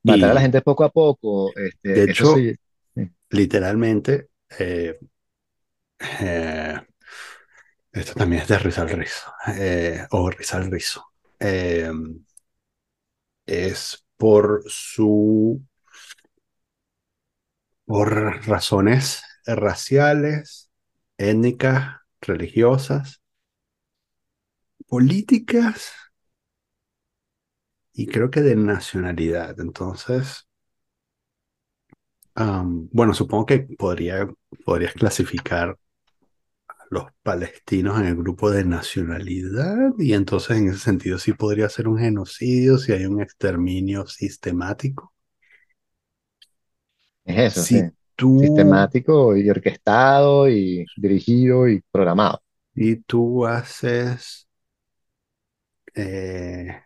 matar 0.04 0.32
a 0.32 0.34
la 0.36 0.41
gente 0.41 0.62
poco 0.63 0.84
a 0.86 0.91
poco. 0.91 1.56
de 1.84 2.04
Este, 2.04 2.12
eso 2.12 2.26
hecho, 2.26 2.26
sí. 2.26 2.56
literalmente, 3.30 4.30
eh, 4.60 5.00
eh, 6.19 6.80
esto 7.91 8.13
también 8.13 8.41
es 8.43 8.48
de 8.48 8.60
risa 8.60 8.82
al 8.84 8.89
rizo, 8.89 9.32
eh, 9.58 10.06
o 10.12 10.30
risa 10.30 10.58
al 10.58 10.72
rizo. 10.72 11.06
Eh, 11.39 11.91
es 13.45 14.06
por 14.17 14.63
su, 14.67 15.62
por 17.86 18.45
razones 18.48 19.24
raciales, 19.45 20.69
étnicas, 21.17 21.98
religiosas, 22.22 23.18
políticas 24.89 25.93
y 27.93 28.08
creo 28.08 28.32
que 28.32 28.41
de 28.41 28.56
nacionalidad. 28.56 29.60
Entonces, 29.60 30.47
bueno, 32.91 33.13
supongo 33.13 33.45
que 33.45 33.60
podría, 33.78 34.28
podrías 34.65 34.93
clasificar 34.93 35.78
a 36.67 36.75
los 36.89 37.06
palestinos 37.23 37.99
en 37.99 38.08
el 38.08 38.15
grupo 38.17 38.52
de 38.52 38.65
nacionalidad 38.65 39.91
y 39.99 40.13
entonces 40.13 40.58
en 40.58 40.69
ese 40.69 40.80
sentido 40.80 41.19
sí 41.19 41.34
podría 41.34 41.69
ser 41.69 41.88
un 41.88 41.99
genocidio 41.99 42.78
si 42.78 42.91
hay 42.93 43.06
un 43.06 43.21
exterminio 43.21 44.08
sistemático. 44.08 45.13
Es 47.25 47.54
eso, 47.54 47.65
sí. 47.65 47.82
Si 47.82 47.91
tú, 48.15 48.39
Sistemático 48.41 49.36
y 49.38 49.49
orquestado 49.49 50.49
y 50.49 50.86
dirigido 50.97 51.67
y 51.69 51.82
programado. 51.91 52.41
y 52.75 52.97
tú 52.97 53.45
haces, 53.45 54.49
eh, 55.95 56.82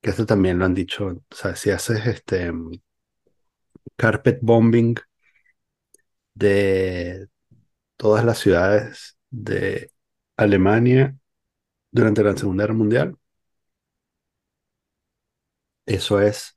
que 0.00 0.10
esto 0.10 0.26
también 0.26 0.58
lo 0.58 0.64
han 0.64 0.74
dicho, 0.74 1.06
o 1.06 1.34
sea, 1.34 1.56
si 1.56 1.70
haces 1.70 2.06
este 2.06 2.52
carpet 3.96 4.38
bombing 4.42 4.94
de 6.34 7.28
todas 7.96 8.24
las 8.24 8.38
ciudades 8.38 9.18
de 9.30 9.90
Alemania 10.36 11.16
durante 11.90 12.24
la 12.24 12.36
Segunda 12.36 12.64
Guerra 12.64 12.74
Mundial, 12.74 13.18
eso 15.86 16.20
es 16.20 16.56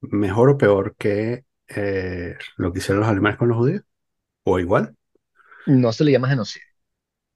mejor 0.00 0.50
o 0.50 0.58
peor 0.58 0.96
que 0.96 1.44
eh, 1.68 2.36
lo 2.56 2.72
que 2.72 2.80
hicieron 2.80 3.00
los 3.00 3.10
alemanes 3.10 3.38
con 3.38 3.48
los 3.48 3.56
judíos, 3.58 3.82
o 4.44 4.58
igual. 4.58 4.96
No 5.66 5.92
se 5.92 6.04
le 6.04 6.12
llama 6.12 6.28
genocidio, 6.28 6.66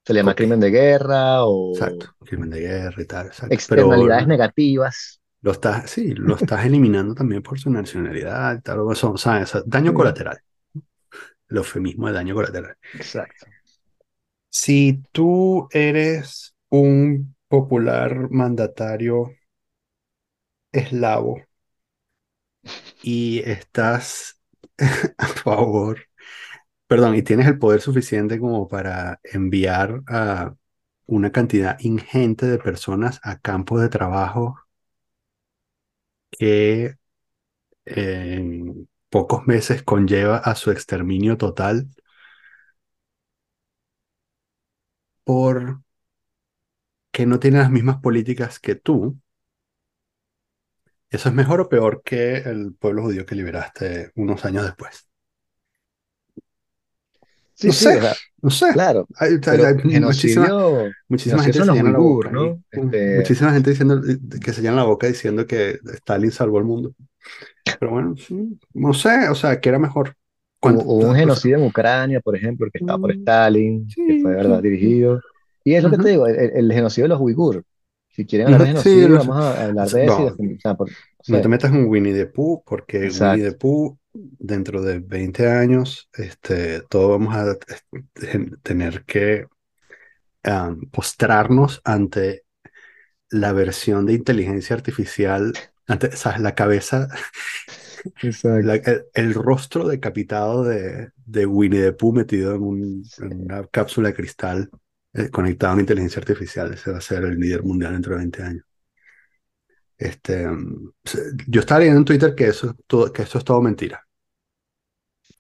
se 0.06 0.12
le 0.12 0.20
llama 0.20 0.36
crimen 0.36 0.60
de 0.60 0.70
guerra 0.70 1.44
o 1.44 1.72
exacto, 1.72 2.14
crimen 2.24 2.48
de 2.48 2.60
guerra 2.60 3.02
y 3.02 3.06
tal, 3.06 3.26
exacto. 3.26 3.48
Pero 3.48 3.54
externalidades 3.54 4.28
negativas. 4.28 5.20
lo 5.40 5.50
estás, 5.50 5.90
sí, 5.90 6.14
lo 6.14 6.36
estás 6.36 6.64
eliminando 6.64 7.12
también 7.12 7.42
por 7.42 7.58
su 7.58 7.70
nacionalidad 7.70 8.56
y 8.56 8.60
tal, 8.62 8.80
o 8.80 8.94
sea, 8.94 9.08
o 9.10 9.16
sea, 9.18 9.44
daño 9.66 9.92
colateral, 9.92 10.38
el 11.48 11.56
eufemismo 11.56 12.06
de 12.06 12.12
daño 12.12 12.34
colateral. 12.36 12.76
exacto. 12.94 13.46
Si 14.48 15.02
tú 15.10 15.66
eres 15.72 16.54
un 16.68 17.34
popular 17.48 18.30
mandatario 18.30 19.32
eslavo 20.70 21.42
y 23.02 23.40
estás 23.40 24.40
a 25.18 25.26
favor, 25.26 26.05
perdón, 26.86 27.14
y 27.16 27.22
tienes 27.22 27.46
el 27.46 27.58
poder 27.58 27.80
suficiente 27.80 28.38
como 28.40 28.68
para 28.68 29.20
enviar 29.24 30.02
a 30.08 30.54
una 31.06 31.32
cantidad 31.32 31.78
ingente 31.80 32.46
de 32.46 32.58
personas 32.58 33.20
a 33.22 33.38
campos 33.40 33.80
de 33.82 33.88
trabajo 33.88 34.56
que 36.30 36.96
en 37.86 38.88
pocos 39.10 39.46
meses 39.46 39.82
conlleva 39.84 40.38
a 40.38 40.54
su 40.56 40.70
exterminio 40.72 41.36
total 41.38 41.88
porque 45.24 45.82
no 47.26 47.40
tienen 47.40 47.60
las 47.62 47.70
mismas 47.70 47.96
políticas 48.00 48.60
que 48.60 48.76
tú, 48.76 49.18
¿eso 51.10 51.28
es 51.28 51.34
mejor 51.34 51.60
o 51.60 51.68
peor 51.68 52.02
que 52.04 52.36
el 52.38 52.74
pueblo 52.74 53.02
judío 53.02 53.26
que 53.26 53.34
liberaste 53.34 54.12
unos 54.16 54.44
años 54.44 54.64
después? 54.64 55.05
Sí, 57.56 57.68
No 57.68 57.72
sí, 57.72 57.86
sé, 57.90 57.96
o 57.96 58.00
sea, 58.00 58.16
no 58.42 58.50
sé. 58.50 58.66
claro, 58.70 59.08
Hay, 59.18 59.38
hay- 59.46 59.62
hay 59.64 59.74
muchísima, 60.00 60.54
muchísima 61.08 61.42
gente 61.44 61.62
son 61.62 61.66
se 61.66 61.68
los 61.68 61.76
llena 61.76 61.90
la 61.92 61.98
uigur, 61.98 62.00
boca 62.00 62.32
¿no? 62.32 62.62
Este, 62.70 63.08
muchísima 63.08 63.52
gente 63.52 63.70
diciendo 63.70 64.00
que 64.40 64.52
se 64.52 64.62
llena 64.62 64.76
la 64.76 64.84
boca 64.84 65.06
diciendo 65.06 65.46
que 65.46 65.80
Stalin 65.94 66.32
salvó 66.32 66.58
el 66.58 66.64
mundo. 66.64 66.94
Pero 67.78 67.92
bueno, 67.92 68.16
sí, 68.16 68.58
no 68.74 68.94
sé, 68.94 69.28
o 69.30 69.34
sea, 69.36 69.60
que 69.60 69.68
era 69.70 69.78
mejor. 69.80 70.16
hubo, 70.60 70.80
¿Cuánto, 70.80 70.84
hubo 70.84 71.08
un 71.10 71.16
o 71.22 71.30
sea, 71.30 71.42
genocidio 71.42 71.56
en 71.58 71.64
Ucrania, 71.64 72.20
por 72.20 72.36
ejemplo, 72.36 72.68
que 72.70 72.78
estaba 72.78 72.98
por 72.98 73.10
mm, 73.10 73.12
Stalin, 73.12 73.94
que 74.06 74.14
fue, 74.16 74.32
sí, 74.32 74.36
de 74.36 74.36
verdad, 74.36 74.62
sí. 74.78 74.78
sí. 74.80 75.02
dirigido. 75.02 75.24
Y 75.64 75.74
es 75.74 75.82
lo 75.82 75.90
que 75.90 75.98
te 75.98 76.08
digo, 76.10 76.26
el, 76.26 76.36
el 76.54 76.72
genocidio 76.72 77.04
de 77.04 77.08
los 77.10 77.20
uigur. 77.20 77.64
Si 78.08 78.24
quieren 78.26 78.46
hablar 78.46 78.62
de 78.62 78.68
Sí, 78.68 78.68
genocidio, 78.68 79.18
sé. 79.18 79.18
vamos 79.18 79.36
a 79.36 79.64
hablar 79.64 79.90
de 79.90 80.06
eso 80.06 80.22
y 80.22 80.26
No, 80.26 80.36
o 80.56 80.60
sea, 80.60 80.74
por- 80.74 80.92
no 81.26 81.40
no 81.40 81.40
te 81.40 81.48
metas 81.48 81.72
en 81.72 81.86
Winnie 81.88 82.14
the 82.14 82.26
Pooh, 82.26 82.62
porque 82.64 83.10
Winnie 83.12 83.42
the 83.42 83.52
exacto, 83.52 83.56
Pooh, 83.56 83.98
dentro 84.38 84.82
de 84.82 85.00
20 85.00 85.48
años, 85.50 86.08
este, 86.14 86.82
todos 86.82 87.10
vamos 87.10 87.34
a 87.36 87.56
este, 87.68 88.50
tener 88.62 89.04
que 89.04 89.46
um, 90.44 90.80
postrarnos 90.90 91.80
ante 91.84 92.44
la 93.30 93.52
versión 93.52 94.06
de 94.06 94.14
inteligencia 94.14 94.76
artificial, 94.76 95.54
ante, 95.86 96.12
¿sabes? 96.16 96.40
La 96.40 96.54
cabeza, 96.54 97.08
la- 98.42 98.74
el, 98.76 99.04
el 99.14 99.34
rostro 99.34 99.86
decapitado 99.88 100.64
de, 100.64 101.10
de 101.24 101.46
Winnie 101.46 101.80
the 101.82 101.92
Pooh 101.92 102.12
metido 102.12 102.54
en, 102.54 102.62
un- 102.62 103.04
en 103.18 103.40
una 103.44 103.66
cápsula 103.66 104.08
de 104.08 104.14
cristal 104.14 104.70
eh, 105.14 105.30
conectado 105.30 105.70
a 105.72 105.74
una 105.74 105.82
inteligencia 105.82 106.20
artificial. 106.20 106.72
Ese 106.74 106.90
va 106.92 106.98
a 106.98 107.00
ser 107.00 107.24
el 107.24 107.38
líder 107.38 107.62
mundial 107.62 107.92
dentro 107.92 108.12
de 108.14 108.18
20 108.18 108.42
años. 108.42 108.64
Este, 109.98 110.46
um, 110.46 110.92
yo 111.48 111.60
estaba 111.60 111.80
leyendo 111.80 112.00
en 112.00 112.04
Twitter 112.04 112.34
que 112.34 112.48
eso, 112.48 112.70
es 112.70 112.76
todo- 112.86 113.12
que 113.12 113.22
eso 113.22 113.38
es 113.38 113.44
todo 113.44 113.62
mentira, 113.62 114.05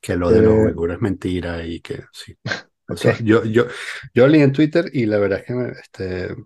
que 0.06 0.16
lo 0.16 0.30
de 0.30 0.42
los 0.42 0.58
Eh, 0.58 0.62
uigures 0.62 0.96
es 0.96 1.02
mentira 1.02 1.64
y 1.66 1.80
que 1.80 2.04
sí. 2.12 2.36
O 2.88 2.96
sea, 2.96 3.18
yo, 3.18 3.44
yo, 3.44 3.64
yo 4.14 4.28
leí 4.28 4.42
en 4.42 4.52
Twitter 4.52 4.88
y 4.92 5.06
la 5.06 5.18
verdad 5.18 5.40
es 5.40 5.44
que 5.46 5.54
me, 5.54 5.70
este, 5.72 6.36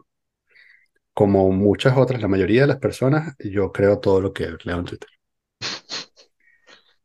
como 1.15 1.53
muchas 1.53 1.97
otras, 1.97 2.21
la 2.21 2.27
mayoría 2.29 2.63
de 2.63 2.67
las 2.67 2.79
personas, 2.79 3.37
yo 3.39 3.71
creo 3.73 4.01
todo 4.01 4.21
lo 4.21 4.33
que 4.33 4.57
leo 4.65 4.79
en 4.81 4.85
Twitter. 4.87 5.09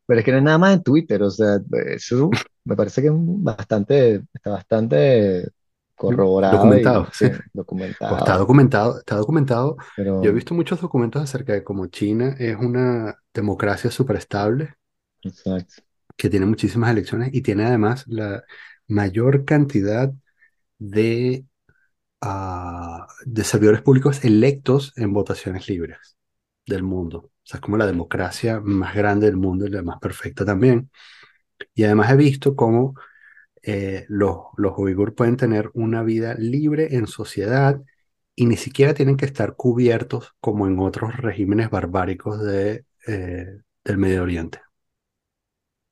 Pero 0.06 0.20
es 0.20 0.24
que 0.24 0.32
no 0.32 0.38
es 0.38 0.44
nada 0.44 0.58
más 0.58 0.74
en 0.74 0.82
Twitter, 0.82 1.22
o 1.22 1.30
sea, 1.30 1.58
eso 1.86 2.30
me 2.64 2.76
parece 2.76 3.02
que 3.02 3.08
es 3.08 3.12
bastante, 3.16 4.22
está 4.32 4.50
bastante 4.50 5.48
corroborado 5.96 6.74
Documentado, 6.74 7.08
y 7.08 7.12
sí. 7.12 7.26
sí, 7.28 7.32
O 8.04 8.16
está 8.16 8.36
documentado. 8.36 8.38
documentado, 8.38 8.98
está 8.98 9.16
documentado. 9.16 9.76
Yo 10.20 10.30
he 10.30 10.32
visto 10.34 10.54
muchos 10.54 10.80
documentos 10.80 11.22
acerca 11.22 11.52
de 11.54 11.64
cómo 11.64 11.86
China 11.88 12.36
es 12.38 12.56
una 12.56 13.18
democracia 13.34 13.90
súper 13.90 14.16
estable, 14.16 14.74
exacto. 15.22 15.82
Que 16.16 16.30
tiene 16.30 16.46
muchísimas 16.46 16.90
elecciones 16.90 17.30
y 17.34 17.42
tiene 17.42 17.64
además 17.66 18.04
la 18.08 18.44
mayor 18.88 19.44
cantidad 19.44 20.12
de, 20.78 21.46
ah, 22.20 23.06
de 23.26 23.44
servidores 23.44 23.82
públicos 23.82 24.24
electos 24.24 24.92
en 24.96 25.12
votaciones 25.12 25.68
libres 25.68 26.16
del 26.66 26.82
mundo. 26.82 27.18
O 27.18 27.32
sea, 27.44 27.58
es 27.58 27.62
como 27.62 27.76
la 27.76 27.86
democracia 27.86 28.60
más 28.60 28.94
grande 28.94 29.26
del 29.26 29.36
mundo 29.36 29.66
y 29.66 29.70
la 29.70 29.82
más 29.82 29.98
perfecta 30.00 30.44
también. 30.44 30.90
Y 31.74 31.84
además 31.84 32.10
he 32.12 32.16
visto 32.16 32.56
cómo 32.56 32.94
eh, 33.62 34.06
los, 34.08 34.38
los 34.56 34.74
uigur 34.78 35.14
pueden 35.14 35.36
tener 35.36 35.70
una 35.74 36.02
vida 36.02 36.34
libre 36.34 36.96
en 36.96 37.06
sociedad 37.06 37.82
y 38.36 38.46
ni 38.46 38.56
siquiera 38.56 38.94
tienen 38.94 39.16
que 39.16 39.26
estar 39.26 39.56
cubiertos 39.56 40.34
como 40.40 40.66
en 40.66 40.78
otros 40.80 41.16
regímenes 41.16 41.70
barbáricos 41.70 42.42
de, 42.44 42.84
eh, 43.06 43.62
del 43.84 43.98
Medio 43.98 44.22
Oriente. 44.22 44.60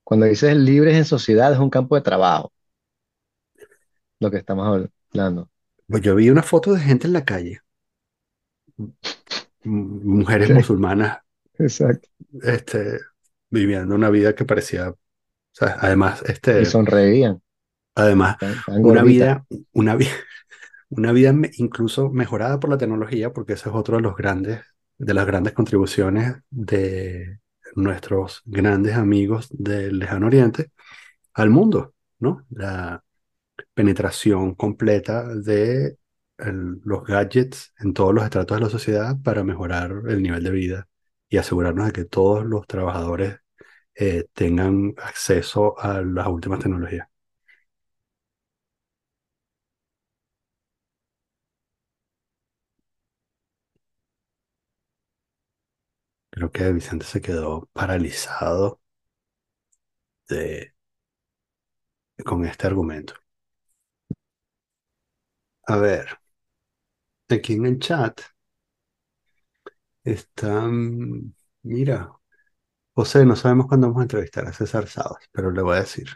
Cuando 0.05 0.27
dices 0.27 0.55
libres 0.55 0.97
en 0.97 1.05
sociedad 1.07 1.53
es 1.53 1.59
un 1.59 1.71
campo 1.71 1.97
de 1.97 2.03
trabajo, 2.03 2.53
lo 4.21 4.31
que 4.31 4.37
estamos 4.37 4.88
hablando. 5.12 5.51
Pues 5.88 6.03
yo 6.03 6.14
vi 6.14 6.31
una 6.31 6.43
foto 6.43 6.73
de 6.75 6.81
gente 6.81 7.07
en 7.07 7.14
la 7.14 7.25
calle, 7.25 7.61
mujeres 9.64 10.51
musulmanas, 10.51 11.19
exacto. 11.59 12.09
este, 12.43 12.99
viviendo 13.51 13.95
una 13.95 14.11
vida 14.11 14.35
que 14.35 14.45
parecía, 14.45 14.90
o 14.90 14.99
sea, 15.53 15.79
además, 15.81 16.23
Y 16.27 16.33
este, 16.33 16.64
sonreían, 16.67 17.43
además, 17.95 18.38
tan, 18.38 18.55
tan 18.67 18.85
una 18.85 19.03
vida, 19.03 19.47
una 19.72 19.97
vida, 19.97 20.11
una 20.91 21.12
vida 21.12 21.35
incluso 21.57 22.11
mejorada 22.11 22.61
por 22.61 22.70
la 22.70 22.78
tecnología, 22.78 23.33
porque 23.33 23.55
ese 23.55 23.70
es 23.70 23.74
otro 23.74 23.97
de 23.97 24.03
los 24.03 24.16
grandes, 24.16 24.61
de 24.99 25.14
las 25.14 25.26
grandes 25.26 25.55
contribuciones 25.55 26.37
de 26.51 27.41
nuestros 27.77 28.43
grandes 28.45 28.95
amigos 28.97 29.49
del 29.51 29.99
Lejano 29.99 30.27
Oriente 30.27 30.70
al 31.35 31.51
mundo, 31.51 31.95
¿no? 32.18 32.47
La 32.51 33.05
penetración 33.75 34.55
completa 34.55 35.25
de 35.35 35.99
los 36.39 37.05
gadgets 37.05 37.72
en 37.79 37.95
todos 37.95 38.14
los 38.14 38.25
estratos 38.25 38.57
de 38.59 38.64
la 38.64 38.70
sociedad 38.70 39.16
para 39.22 39.45
mejorar 39.45 40.03
el 40.09 40.22
nivel 40.22 40.43
de 40.45 40.51
vida 40.51 40.89
y 41.29 41.37
asegurarnos 41.39 41.87
de 41.87 41.93
que 41.93 42.05
todos 42.05 42.45
los 42.45 42.66
trabajadores 42.66 43.39
eh, 43.95 44.27
tengan 44.33 44.95
acceso 44.99 45.79
a 45.79 46.03
las 46.03 46.27
últimas 46.29 46.61
tecnologías. 46.61 47.09
Creo 56.35 56.51
que 56.53 56.70
Vicente 56.72 57.07
se 57.07 57.22
quedó 57.22 57.70
paralizado 57.72 58.80
de, 60.28 60.74
con 62.24 62.45
este 62.45 62.66
argumento. 62.66 63.14
A 65.68 65.76
ver, 65.76 66.18
aquí 67.28 67.53
en 67.55 67.66
el 67.66 67.78
chat 67.78 68.20
Están, 70.05 71.35
mira, 71.62 72.11
José, 72.95 73.26
no 73.26 73.37
sabemos 73.37 73.66
cuándo 73.68 73.89
vamos 73.89 74.01
a 74.01 74.05
entrevistar 74.05 74.47
a 74.47 74.53
César 74.55 74.89
Sabas, 74.89 75.24
pero 75.32 75.51
le 75.53 75.62
voy 75.62 75.76
a 75.76 75.80
decir. 75.80 76.09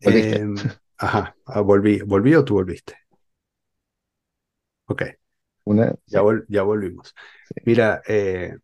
Em, 0.00 0.54
ajá, 0.98 1.36
ah, 1.46 1.60
volví, 1.60 2.00
¿volví 2.02 2.34
o 2.34 2.44
tú 2.44 2.54
volviste? 2.54 2.94
Ok, 4.86 5.02
Una, 5.72 5.86
ya, 6.06 6.20
sí, 6.20 6.22
vol- 6.22 6.46
ya 6.48 6.62
volvimos. 6.62 7.14
sí. 7.44 7.54
Mira, 7.64 8.02
eh, 8.08 8.56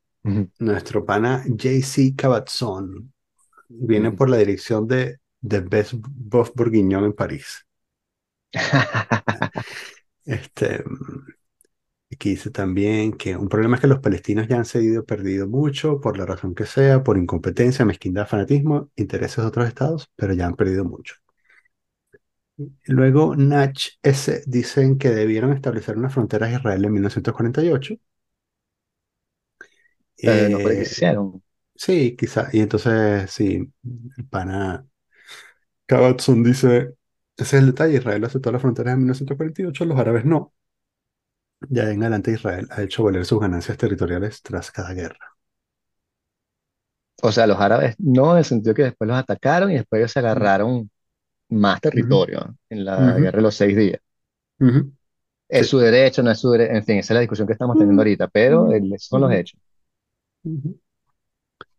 nuestro 0.59 1.05
pana 1.07 1.45
JC 1.49 2.15
Cabatzón 2.17 3.13
viene 3.69 4.13
por 4.13 4.31
la 4.31 4.39
dirección 4.39 4.89
de 4.89 5.21
The 5.49 5.61
Best 5.61 5.95
Boeuf 5.99 6.53
Bourguignon 6.57 7.05
en 7.07 7.15
París. 7.15 7.67
Este, 10.27 10.85
Aquí 12.13 12.31
dice 12.31 12.51
también 12.51 13.13
que 13.13 13.37
un 13.37 13.49
problema 13.49 13.75
es 13.77 13.81
que 13.83 13.87
los 13.89 13.99
palestinos 14.01 14.47
ya 14.49 14.57
han 14.57 14.65
cedido, 14.65 15.05
perdido 15.05 15.47
mucho, 15.49 16.01
por 16.01 16.17
la 16.17 16.25
razón 16.27 16.55
que 16.55 16.65
sea, 16.67 17.03
por 17.03 17.19
incompetencia, 17.19 17.85
mezquindad, 17.85 18.27
fanatismo, 18.29 18.91
intereses 18.97 19.37
de 19.39 19.47
otros 19.47 19.67
estados, 19.69 20.09
pero 20.17 20.33
ya 20.35 20.47
han 20.47 20.55
perdido 20.57 20.85
mucho. 20.85 21.17
Luego, 22.87 23.37
Nach 23.37 23.75
S. 24.03 24.43
dicen 24.47 24.99
que 24.99 25.11
debieron 25.11 25.53
establecer 25.53 25.97
una 25.99 26.11
frontera 26.11 26.47
a 26.47 26.53
Israel 26.53 26.85
en 26.85 26.93
1948. 26.93 27.95
Eh, 30.27 30.49
no 30.49 30.61
hicieron. 30.83 31.43
sí, 31.75 32.17
quizá. 32.17 32.49
Y 32.53 32.61
entonces, 32.61 33.31
sí, 33.31 33.73
el 34.17 34.27
pana 34.29 34.87
Kabatson 35.87 36.43
dice, 36.43 36.95
ese 37.37 37.57
es 37.57 37.63
el 37.63 37.67
detalle, 37.67 37.97
Israel 37.99 38.25
aceptó 38.25 38.53
la 38.53 38.59
frontera 38.59 38.93
en 38.93 38.99
1948, 38.99 39.85
los 39.87 39.99
árabes 39.99 40.25
no. 40.25 40.53
Ya 41.69 41.91
en 41.91 42.01
adelante 42.03 42.31
Israel 42.33 42.67
ha 42.71 42.83
hecho 42.83 43.05
valer 43.05 43.25
sus 43.27 43.39
ganancias 43.41 43.77
territoriales 43.77 44.41
tras 44.43 44.71
cada 44.71 44.95
guerra. 44.95 45.37
O 47.23 47.33
sea, 47.33 47.47
los 47.47 47.59
árabes 47.61 47.95
no, 47.99 48.33
en 48.33 48.39
el 48.39 48.45
sentido 48.45 48.75
que 48.75 48.83
después 48.85 49.09
los 49.09 49.17
atacaron 49.19 49.71
y 49.71 49.75
después 49.75 50.01
ellos 50.01 50.13
se 50.13 50.19
Mm, 50.37 50.45
agarraron 50.45 50.91
más 51.51 51.81
territorio 51.81 52.41
¿no? 52.41 52.57
en 52.71 52.85
la 52.85 53.19
guerra 53.19 53.39
de 53.39 53.43
los 53.43 53.55
seis 53.55 53.77
días. 53.77 54.01
Es 55.49 55.69
Sí. 55.69 55.71
su 55.71 55.79
derecho, 55.79 56.23
no 56.23 56.31
es 56.31 56.39
su 56.39 56.51
derecho, 56.51 56.73
en 56.75 56.85
fin, 56.85 56.99
esa 56.99 57.15
es 57.15 57.17
la 57.17 57.21
discusión 57.21 57.47
que 57.47 57.53
estamos 57.55 57.77
teniendo 57.79 58.01
ahorita, 58.03 58.29
pero 58.29 58.71
esos 58.73 59.05
son 59.09 59.21
los 59.23 59.33
hechos. 59.33 59.59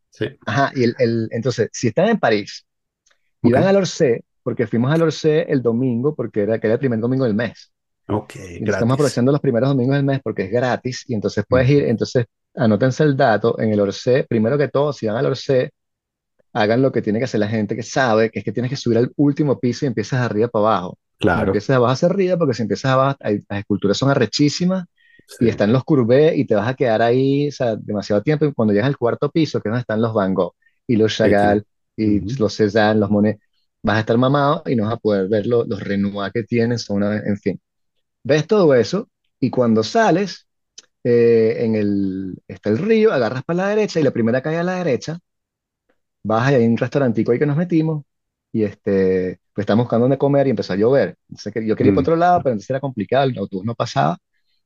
Sí, 0.09 0.25
Ajá, 0.45 0.71
y 0.75 0.83
el, 0.83 0.95
el- 0.99 1.27
entonces, 1.31 1.69
si 1.73 1.87
están 1.87 2.09
en 2.09 2.19
París 2.19 2.65
y 3.41 3.53
van 3.53 3.65
al 3.65 3.77
Orsay, 3.77 4.21
porque 4.43 4.67
fuimos 4.67 4.91
al 4.93 5.03
Orsay 5.03 5.45
el 5.49 5.61
domingo, 5.61 6.15
porque 6.15 6.41
era, 6.43 6.59
que 6.59 6.67
era 6.67 6.75
el 6.75 6.79
primer 6.79 6.99
domingo 6.99 7.25
del 7.25 7.35
mes. 7.35 7.71
ok, 8.07 8.35
estamos 8.65 8.95
aprovechando 8.95 9.31
los 9.31 9.41
primeros 9.41 9.69
domingos 9.69 9.95
del 9.97 10.05
mes 10.05 10.21
porque 10.23 10.43
es 10.45 10.51
gratis 10.51 11.03
y 11.07 11.13
entonces 11.15 11.45
puedes 11.47 11.69
ir, 11.69 11.85
entonces 11.85 12.25
anótense 12.55 13.03
el 13.03 13.17
dato 13.17 13.59
en 13.59 13.71
el 13.73 13.79
Orsay, 13.79 14.25
primero 14.27 14.57
que 14.57 14.69
todo, 14.69 14.93
si 14.93 15.07
van 15.07 15.17
al 15.17 15.27
Orsay, 15.27 15.69
hagan 16.55 16.81
lo 16.83 16.91
que 16.93 17.03
tiene 17.03 17.19
que 17.19 17.25
hacer 17.25 17.41
la 17.41 17.49
gente 17.49 17.75
que 17.77 17.83
sabe, 17.83 18.31
que 18.31 18.39
es 18.39 18.45
que 18.45 18.53
tienes 18.53 18.71
que 18.71 18.77
subir 18.77 18.97
al 18.99 19.13
último 19.17 19.59
piso 19.59 19.85
y 19.85 19.89
empiezas 19.89 20.21
de 20.21 20.25
arriba 20.27 20.49
para 20.49 20.67
abajo. 20.67 20.99
No 21.33 21.43
Claro, 21.43 21.43
empieces 21.43 21.69
de 21.69 21.75
abajo 21.75 21.93
hacia 21.93 22.09
arriba 22.09 22.37
porque 22.37 22.55
si 22.55 22.63
empiezas 22.63 22.91
abajo, 22.93 23.17
hay- 23.21 23.43
las 23.49 23.59
esculturas 23.61 23.97
son 23.97 24.11
arrechísimas 24.11 24.85
sí, 25.27 25.45
y 25.45 25.49
están 25.49 25.73
los 25.73 25.83
courbés 25.83 26.37
y 26.37 26.45
te 26.45 26.55
vas 26.55 26.67
a 26.69 26.75
quedar 26.75 27.01
ahí, 27.01 27.49
o 27.49 27.51
sea, 27.51 27.75
demasiado 27.75 28.21
tiempo 28.23 28.45
y 28.45 28.53
cuando 28.53 28.73
llegas 28.73 28.87
al 28.89 28.97
cuarto 28.97 29.29
piso, 29.31 29.61
que 29.61 29.69
es 29.69 29.71
donde 29.71 29.81
están 29.81 30.01
los 30.01 30.13
Van 30.13 30.33
Gogh 30.33 30.53
y 30.87 30.95
los. 30.97 31.15
Chagall 31.17 31.65
y 31.97 32.21
los 32.39 32.55
Cézanne, 32.55 32.99
los 32.99 33.09
Monet, 33.09 33.39
vas 33.83 33.97
a 33.97 33.99
estar 34.01 34.17
mamado 34.17 34.63
y 34.65 34.75
no 34.75 34.83
vas 34.85 34.93
a 34.95 34.97
poder 34.97 35.29
ver 35.29 35.47
lo- 35.47 35.65
los 35.65 35.79
Renoir 35.81 36.31
que 36.33 36.43
tienen, 36.43 36.77
son 36.79 36.97
una, 36.97 37.17
en 37.19 37.37
fin. 37.37 37.59
Ves 38.23 38.47
todo 38.47 38.73
eso 38.75 39.09
y 39.39 39.49
cuando 39.49 39.83
sales, 39.83 40.47
eh, 41.03 41.57
en 41.59 41.75
el, 41.75 42.35
está 42.47 42.69
el 42.71 42.77
río, 42.79 43.13
agarras 43.13 43.43
para 43.45 43.57
la 43.65 43.69
derecha 43.69 43.99
y 43.99 44.03
la 44.03 44.11
primera 44.11 44.41
calle 44.43 44.57
a 44.59 44.63
la 44.63 44.75
derecha, 44.77 45.19
vas 46.25 46.51
y 46.51 46.55
hay 46.55 46.67
un 46.67 46.77
restaurantico 46.77 47.31
ahí 47.31 47.39
que 47.39 47.45
nos 47.45 47.57
metimos 47.57 48.03
y 48.51 48.63
este, 48.63 49.39
pues 49.53 49.63
estamos 49.63 49.85
buscando 49.85 50.05
dónde 50.05 50.17
comer 50.17 50.47
y 50.47 50.51
empezó 50.51 50.73
a 50.73 50.75
llover. 50.77 51.17
Entonces, 51.29 51.53
yo 51.67 51.75
quería 51.75 51.89
ir 51.89 51.93
para 51.93 52.01
mm, 52.01 52.11
otro 52.13 52.15
lado, 52.15 52.41
pero 52.43 52.53
entonces 52.53 52.69
era 52.69 52.79
complicado, 52.79 53.25
el 53.29 53.37
autobús 53.37 53.65
no 53.65 53.75
pasaba 53.75 54.17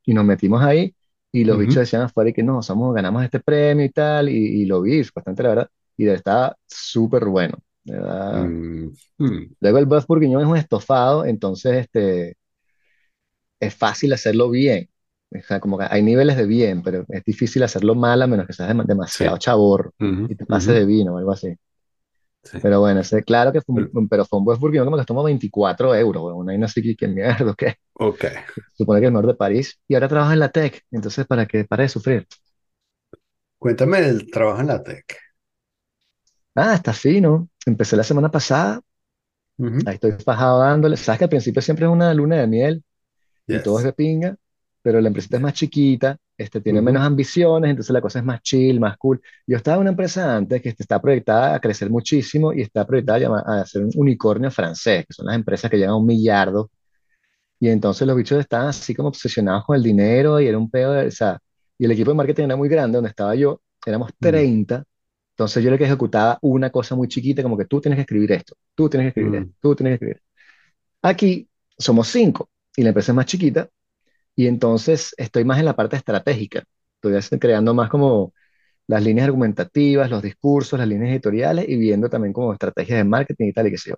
y 0.05 0.13
nos 0.13 0.25
metimos 0.25 0.61
ahí 0.63 0.95
y 1.31 1.43
los 1.45 1.57
bichos 1.59 1.75
ujú, 1.75 1.81
decían 1.81 2.03
afuera 2.03 2.29
y 2.29 2.33
que 2.33 2.43
no, 2.43 2.61
somos, 2.63 2.93
ganamos 2.95 3.23
este 3.23 3.39
premio 3.39 3.85
y 3.85 3.89
tal 3.91 4.29
y, 4.29 4.33
y 4.63 4.65
lo 4.65 4.81
vi, 4.81 5.01
bastante 5.15 5.43
la 5.43 5.49
verdad, 5.49 5.69
y 5.97 6.03
de 6.05 6.11
verdad 6.11 6.17
estaba 6.19 6.57
súper 6.67 7.25
bueno. 7.25 7.57
verdad. 7.85 8.55
mm, 8.57 8.91
mm, 9.19 9.55
Luego 9.61 9.77
el 9.79 9.85
bœuf 9.85 10.05
bourguignon 10.07 10.41
es 10.41 10.47
un 10.47 10.57
estofado, 10.57 11.25
entonces 11.25 11.77
este, 11.77 12.37
es 13.59 13.73
fácil 13.75 14.13
hacerlo 14.13 14.49
bien. 14.49 14.89
O 15.31 15.41
sea, 15.43 15.59
como 15.59 15.77
que 15.77 15.85
hay 15.89 16.01
niveles 16.01 16.37
de 16.37 16.45
bien, 16.45 16.81
pero 16.83 17.05
es 17.09 17.23
difícil 17.23 17.63
hacerlo 17.63 17.95
mal 17.95 18.21
a 18.21 18.27
menos 18.27 18.47
que 18.47 18.53
seas 18.53 18.69
dem- 18.69 18.85
demasiado 18.85 19.37
sí, 19.37 19.37
chaborro 19.37 19.93
ujú, 19.99 20.27
y 20.27 20.35
te 20.35 20.45
pases 20.45 20.73
de 20.75 20.85
vino 20.85 21.13
o 21.13 21.17
algo 21.17 21.31
así. 21.31 21.55
sí. 22.43 22.59
Pero 22.61 22.79
bueno, 22.81 22.99
ese, 23.01 23.23
claro 23.23 23.51
que 23.53 23.61
fue 23.61 23.75
Pero- 23.75 23.91
un, 23.93 24.09
pero 24.09 24.25
fue 24.25 24.39
un 24.39 24.45
buen 24.45 24.59
burguino 24.59 24.83
que 24.85 24.91
me 24.97 25.05
como 25.05 25.23
24 25.23 25.95
euros, 25.95 26.23
weón. 26.23 26.49
Una 26.49 26.65
así 26.65 26.81
que, 26.81 26.95
que 26.95 27.07
mierda, 27.07 27.53
¿qué? 27.57 27.75
Ok, 27.93 28.23
Supone 28.73 28.99
que 28.99 29.05
es 29.05 29.09
el 29.09 29.13
mejor 29.13 29.27
de 29.27 29.35
París. 29.35 29.79
Y 29.87 29.93
ahora 29.95 30.07
trabaja 30.07 30.33
en 30.33 30.39
la 30.39 30.49
tech, 30.51 30.83
entonces 30.91 31.25
¿para 31.27 31.45
qué? 31.45 31.65
Para 31.65 31.83
de 31.83 31.89
sufrir. 31.89 32.27
cuéntame 33.57 33.99
el 33.99 34.29
trabajo 34.29 34.59
en 34.61 34.67
la 34.67 34.83
tech. 34.83 35.05
Ah, 36.55 36.75
está 36.75 36.93
fino. 36.93 37.49
Empecé 37.65 37.95
la 37.95 38.03
semana 38.03 38.29
pasada, 38.31 38.81
ahí 39.85 39.95
estoy 39.95 40.11
fajado 40.23 40.59
dándole. 40.59 40.97
Sabes 40.97 41.19
que 41.19 41.25
al 41.25 41.29
principio 41.29 41.61
siempre 41.61 41.85
es 41.85 41.91
una 41.91 42.13
luna 42.13 42.37
de 42.37 42.47
miel 42.47 42.83
y 43.47 43.59
todo 43.61 43.79
es 43.79 43.85
de 43.85 43.93
pinga, 43.93 44.37
pero 44.81 45.01
la 45.01 45.07
empresita 45.07 45.37
es 45.37 45.43
más 45.43 45.53
chiquita, 45.53 46.17
este, 46.37 46.61
tiene 46.61 46.81
menos 46.81 47.01
Ujú, 47.01 47.07
ambiciones, 47.07 47.71
entonces 47.71 47.91
la 47.93 48.01
cosa 48.01 48.19
es 48.19 48.25
más 48.25 48.41
chill, 48.41 48.79
más 48.79 48.97
cool. 48.97 49.21
Yo 49.47 49.57
estaba 49.57 49.75
en 49.77 49.81
una 49.81 49.89
empresa 49.91 50.35
antes 50.35 50.61
que 50.61 50.69
está 50.69 51.01
proyectada 51.01 51.55
a 51.55 51.59
crecer 51.59 51.89
muchísimo 51.89 52.53
y 52.53 52.61
está 52.61 52.85
proyectada 52.87 53.39
a, 53.45 53.65
ser 53.65 53.83
un 53.85 53.91
unicornio 53.95 54.51
francés, 54.51 55.05
que 55.07 55.13
son 55.13 55.25
las 55.27 55.35
empresas 55.35 55.69
que 55.69 55.77
llegan 55.77 55.91
a 55.93 55.97
un 55.97 56.05
millardo 56.05 56.71
Y 57.59 57.69
entonces 57.69 58.07
los 58.07 58.15
bichos 58.15 58.39
estaban 58.39 58.67
así 58.69 58.95
como 58.95 59.09
obsesionados 59.09 59.65
con 59.65 59.75
el 59.75 59.83
dinero 59.83 60.39
y 60.39 60.47
era 60.47 60.57
un 60.57 60.69
pedo, 60.69 60.93
de- 60.93 61.07
o 61.07 61.11
sea, 61.11 61.39
y 61.77 61.85
el 61.85 61.91
equipo 61.91 62.11
de 62.11 62.15
marketing 62.17 62.43
era 62.45 62.55
muy 62.55 62.69
grande, 62.69 62.97
donde 62.97 63.09
estaba 63.09 63.35
yo, 63.35 63.61
éramos 63.85 64.11
mm, 64.21 64.49
treinta 64.49 64.83
entonces 65.31 65.63
yo 65.63 65.71
le 65.71 65.77
que 65.77 65.85
ejecutaba 65.85 66.37
una 66.41 66.69
cosa 66.69 66.95
muy 66.95 67.07
chiquita, 67.07 67.41
como 67.43 67.57
que 67.57 67.63
tú 67.65 67.79
tienes 67.79 67.95
que 67.97 68.01
escribir 68.01 68.31
esto, 68.33 68.55
tú 68.75 68.89
tienes 68.89 69.05
que 69.13 69.21
escribir 69.21 69.35
esto, 69.41 69.47
mm, 69.47 69.53
tú 69.61 69.73
tienes 69.75 69.91
que 69.91 69.95
escribir. 70.05 70.21
Aquí 71.03 71.49
somos 71.77 72.07
cinco 72.09 72.49
y 72.75 72.83
la 72.83 72.89
empresa 72.89 73.11
es 73.11 73.17
más 73.17 73.25
chiquita 73.27 73.69
y 74.39 74.47
entonces 74.47 75.13
estoy 75.17 75.43
más 75.43 75.59
en 75.59 75.65
la 75.65 75.75
parte 75.75 75.97
estratégica, 75.97 76.63
estoy 77.03 77.39
creando 77.39 77.73
más 77.73 77.89
como 77.89 78.33
las 78.87 79.03
líneas 79.03 79.25
argumentativas, 79.27 80.09
los 80.09 80.23
discursos, 80.23 80.79
las 80.79 80.87
líneas 80.87 81.11
editoriales 81.11 81.65
y 81.67 81.75
viendo 81.75 82.09
también 82.09 82.31
como 82.31 82.53
estrategias 82.53 82.99
de 82.99 83.03
marketing 83.03 83.47
y 83.47 83.51
tal 83.53 83.67
y 83.67 83.71
qué 83.71 83.77
sé 83.77 83.89
yo. 83.89 83.95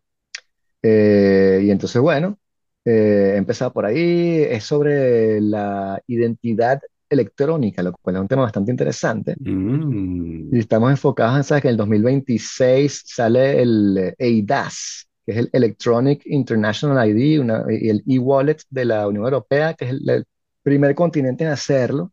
Eh, 0.82 1.62
y 1.64 1.70
entonces, 1.70 2.02
bueno, 2.02 2.40
eh, 2.84 3.34
he 3.36 3.38
empezado 3.38 3.72
por 3.72 3.86
ahí, 3.86 4.42
es 4.50 4.64
sobre 4.64 5.40
la 5.42 6.02
identidad 6.08 6.82
electrónica, 7.08 7.84
lo 7.84 7.92
cual 7.94 8.16
es 8.16 8.22
un 8.24 8.28
tema 8.28 8.42
bastante 8.42 8.72
interesante. 8.72 9.36
Y 9.46 9.52
mm, 9.52 10.56
estamos 10.56 10.90
enfocados 10.90 11.38
en, 11.38 11.44
¿sabes? 11.44 11.62
que 11.62 11.68
en 11.68 11.74
el 11.74 11.78
2026 11.78 13.04
sale 13.06 13.62
el 13.62 13.96
eh, 13.96 14.16
eIDAS, 14.18 15.08
que 15.26 15.32
es 15.34 15.38
el 15.40 15.50
Electronic 15.54 16.24
International 16.26 17.08
ID, 17.10 17.40
una- 17.40 17.66
y 17.70 17.90
el 17.90 18.04
e-wallet 18.08 18.58
de 18.70 18.86
la 18.86 19.08
Unión 19.08 19.26
Europea, 19.26 19.74
que 19.76 19.86
es 19.86 19.92
el, 19.92 20.10
el 20.10 20.26
primer 20.64 20.96
continente 20.96 21.44
en 21.44 21.52
hacerlo. 21.52 22.12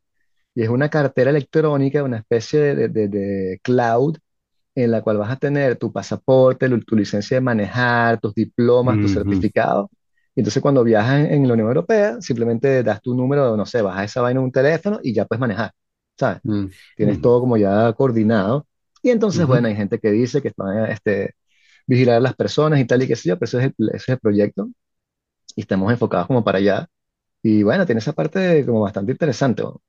Y 0.55 0.63
es 0.63 0.69
una 0.71 0.91
cartera 0.91 1.31
electrónica, 1.31 2.03
una 2.05 2.19
especie 2.19 2.61
de, 2.77 2.89
de 2.89 3.09
de 3.09 3.61
cloud 3.63 4.17
en 4.75 4.91
la 4.91 5.03
cual 5.03 5.19
vas 5.19 5.31
a 5.33 5.37
tener 5.37 5.77
tu 5.77 5.93
pasaporte, 5.93 6.69
tu 6.81 6.97
licencia 6.97 7.37
de 7.37 7.41
manejar, 7.41 8.21
tus 8.21 8.35
diplomas, 8.35 9.01
tus 9.01 9.13
ujú, 9.13 9.13
certificados. 9.13 9.89
Y 10.35 10.41
entonces 10.41 10.63
cuando 10.63 10.85
viajas 10.85 11.21
en, 11.27 11.33
en 11.35 11.49
la 11.49 11.55
Unión 11.55 11.69
Europea, 11.69 12.21
simplemente 12.21 12.83
das 12.85 13.03
tu 13.03 13.15
número, 13.15 13.57
no 13.57 13.67
sé, 13.67 13.83
bajas 13.83 14.05
esa 14.11 14.21
vaina 14.23 14.39
en 14.41 14.45
un 14.47 14.53
teléfono 14.53 15.01
y 15.03 15.13
ya 15.15 15.25
puedes 15.27 15.41
manejar, 15.41 15.73
¿sabes? 16.17 16.41
mm, 16.45 16.75
Tienes 16.97 17.21
mm, 17.21 17.21
todo 17.21 17.41
como 17.41 17.57
ya 17.57 17.93
coordinado. 17.95 18.67
Y 19.03 19.11
entonces, 19.11 19.47
ujú, 19.47 19.49
bueno, 19.49 19.69
hay 19.69 19.77
gente 19.77 19.99
que 19.99 20.11
dice 20.13 20.43
que 20.43 20.53
a 20.59 20.87
este, 20.87 21.35
vigilar 21.89 22.19
a 22.19 22.21
las 22.21 22.37
personas 22.37 22.81
y 22.81 22.87
tal 22.87 23.03
y 23.05 23.09
qué 23.09 23.17
sé 23.17 23.31
yo, 23.31 23.39
pero 23.41 23.47
ese 23.49 23.59
es 23.61 23.65
el, 23.79 23.89
ese 23.91 23.97
es 23.99 24.11
el 24.11 24.21
proyecto 24.21 24.71
y 25.57 25.63
estamos 25.63 25.91
enfocados 25.93 26.27
como 26.27 26.45
para 26.45 26.59
allá. 26.59 26.89
Y 27.43 27.63
bueno, 27.63 27.87
tiene 27.87 28.01
esa 28.01 28.13
parte 28.15 28.65
como 28.67 28.83
bastante 28.83 29.13
interesante. 29.13 29.63
¿no? 29.63 29.83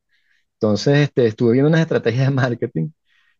Entonces, 0.55 0.99
este, 0.99 1.27
estuve 1.27 1.53
viendo 1.53 1.69
unas 1.69 1.81
estrategias 1.81 2.27
de 2.27 2.33
marketing 2.35 2.89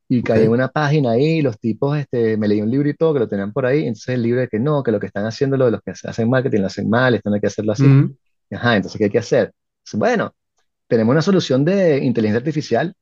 y 0.09 0.23
caí 0.23 0.43
en 0.45 0.51
una 0.51 0.69
página 0.69 1.11
ahí, 1.13 1.39
y 1.39 1.41
los 1.43 1.59
tipos, 1.59 1.97
este, 1.97 2.37
me 2.37 2.47
leí 2.47 2.61
un 2.61 2.71
libro 2.71 2.89
y 2.89 2.95
todo, 2.95 3.13
que 3.13 3.19
lo 3.21 3.27
tenían 3.29 3.53
por 3.53 3.65
ahí, 3.65 3.81
entonces 3.81 4.09
el 4.15 4.23
libro 4.23 4.41
de 4.41 4.47
que 4.49 4.59
no, 4.59 4.83
que 4.83 4.91
lo 4.91 4.99
que 4.99 5.07
están 5.07 5.25
haciendo, 5.25 5.57
lo 5.57 5.65
de 5.65 5.71
los 5.71 5.81
que 5.83 5.91
hacen 5.91 6.29
marketing, 6.29 6.61
lo 6.61 6.67
hacen 6.67 6.89
mal, 6.89 7.15
esto 7.15 7.29
no 7.29 7.35
hay 7.35 7.41
que 7.41 7.47
hacerlo 7.47 7.73
así. 7.73 7.95
mm, 7.95 8.05
Ajá, 8.51 8.75
entonces, 8.77 8.97
¿qué 8.99 9.05
hay 9.05 9.09
que 9.11 9.19
hacer? 9.19 9.53
Entonces, 9.79 9.99
bueno, 9.99 10.35
tenemos 10.87 11.13
una 11.13 11.21
solución 11.23 11.65
de 11.65 11.99
inteligencia 12.05 12.39
artificial 12.39 12.95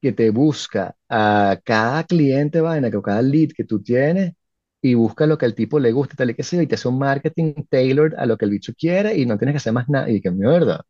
que 0.00 0.12
te 0.12 0.30
busca 0.30 0.96
a 1.08 1.58
cada 1.64 2.04
cliente, 2.04 2.60
vaina, 2.60 2.90
que 2.90 3.00
cada 3.02 3.22
lead 3.22 3.50
que 3.56 3.64
tú 3.64 3.82
tienes, 3.82 4.34
y 4.82 4.94
busca 4.94 5.26
lo 5.26 5.38
que 5.38 5.46
al 5.46 5.54
tipo 5.56 5.80
le 5.80 5.92
gusta, 5.92 6.16
tal 6.16 6.30
y 6.30 6.34
que 6.36 6.42
sea, 6.44 6.62
y 6.62 6.66
te 6.68 6.74
hace 6.76 6.88
un 6.88 6.98
marketing 7.00 7.54
tailored 7.70 8.14
a 8.18 8.26
lo 8.26 8.38
que 8.38 8.44
el 8.46 8.50
bicho 8.52 8.74
quiere, 8.78 9.16
y 9.18 9.26
no 9.26 9.38
tienes 9.38 9.54
que 9.54 9.58
hacer 9.58 9.72
más 9.74 9.88
nada, 9.88 10.10
y 10.10 10.20
que 10.20 10.30
mierda. 10.32 10.84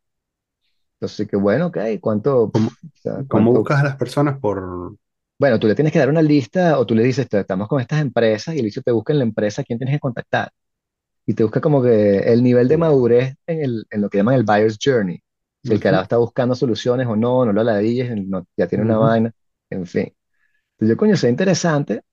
Entonces, 0.99 1.27
que 1.27 1.35
bueno, 1.37 1.67
ok, 1.67 1.77
¿cuánto? 2.01 2.49
¿Cómo, 2.51 2.69
o 2.69 2.73
sea, 2.93 3.23
cómo 3.27 3.51
¿cuánto? 3.53 3.53
buscas 3.53 3.79
a 3.81 3.83
las 3.83 3.97
personas 3.97 4.39
por... 4.39 4.97
Bueno, 5.39 5.59
tú 5.59 5.67
le 5.67 5.75
tienes 5.75 5.91
que 5.91 5.99
dar 5.99 6.09
una 6.09 6.21
lista 6.21 6.79
o 6.79 6.85
tú 6.85 6.95
le 6.95 7.03
dices, 7.03 7.27
"Te- 7.27 7.39
estamos 7.41 7.67
con 7.67 7.81
estas 7.81 8.01
empresas 8.01 8.55
y 8.55 8.59
el 8.59 8.65
dicho 8.65 8.81
te 8.81 8.91
busca 8.91 9.11
en 9.13 9.19
la 9.19 9.25
empresa 9.25 9.63
quién 9.63 9.77
tienes 9.79 9.95
que 9.95 9.99
contactar. 9.99 10.51
Y 11.25 11.35
te 11.35 11.43
busca 11.43 11.61
como 11.61 11.83
que 11.83 12.19
el 12.33 12.43
nivel 12.43 12.67
de 12.69 12.77
madurez 12.77 13.35
en, 13.47 13.61
el, 13.63 13.85
en 13.91 14.01
lo 14.01 14.09
que 14.09 14.17
llaman 14.19 14.35
el 14.35 14.43
buyer's 14.43 14.77
journey. 14.83 15.21
Si 15.63 15.73
el 15.73 15.81
carajo 15.81 16.03
Ujú, 16.03 16.05
está 16.05 16.17
buscando 16.17 16.55
soluciones 16.55 17.07
o 17.07 17.15
no, 17.15 17.45
no 17.45 17.53
lo 17.53 17.63
ladilles, 17.63 18.15
no, 18.27 18.47
ya 18.57 18.67
tiene 18.67 18.83
una 18.85 18.97
vaina, 18.97 19.31
en 19.69 19.85
fin. 19.87 20.13
Entonces 20.73 20.89
yo, 20.95 20.97
coño, 20.97 21.17
sé 21.17 21.29
interesante 21.29 22.03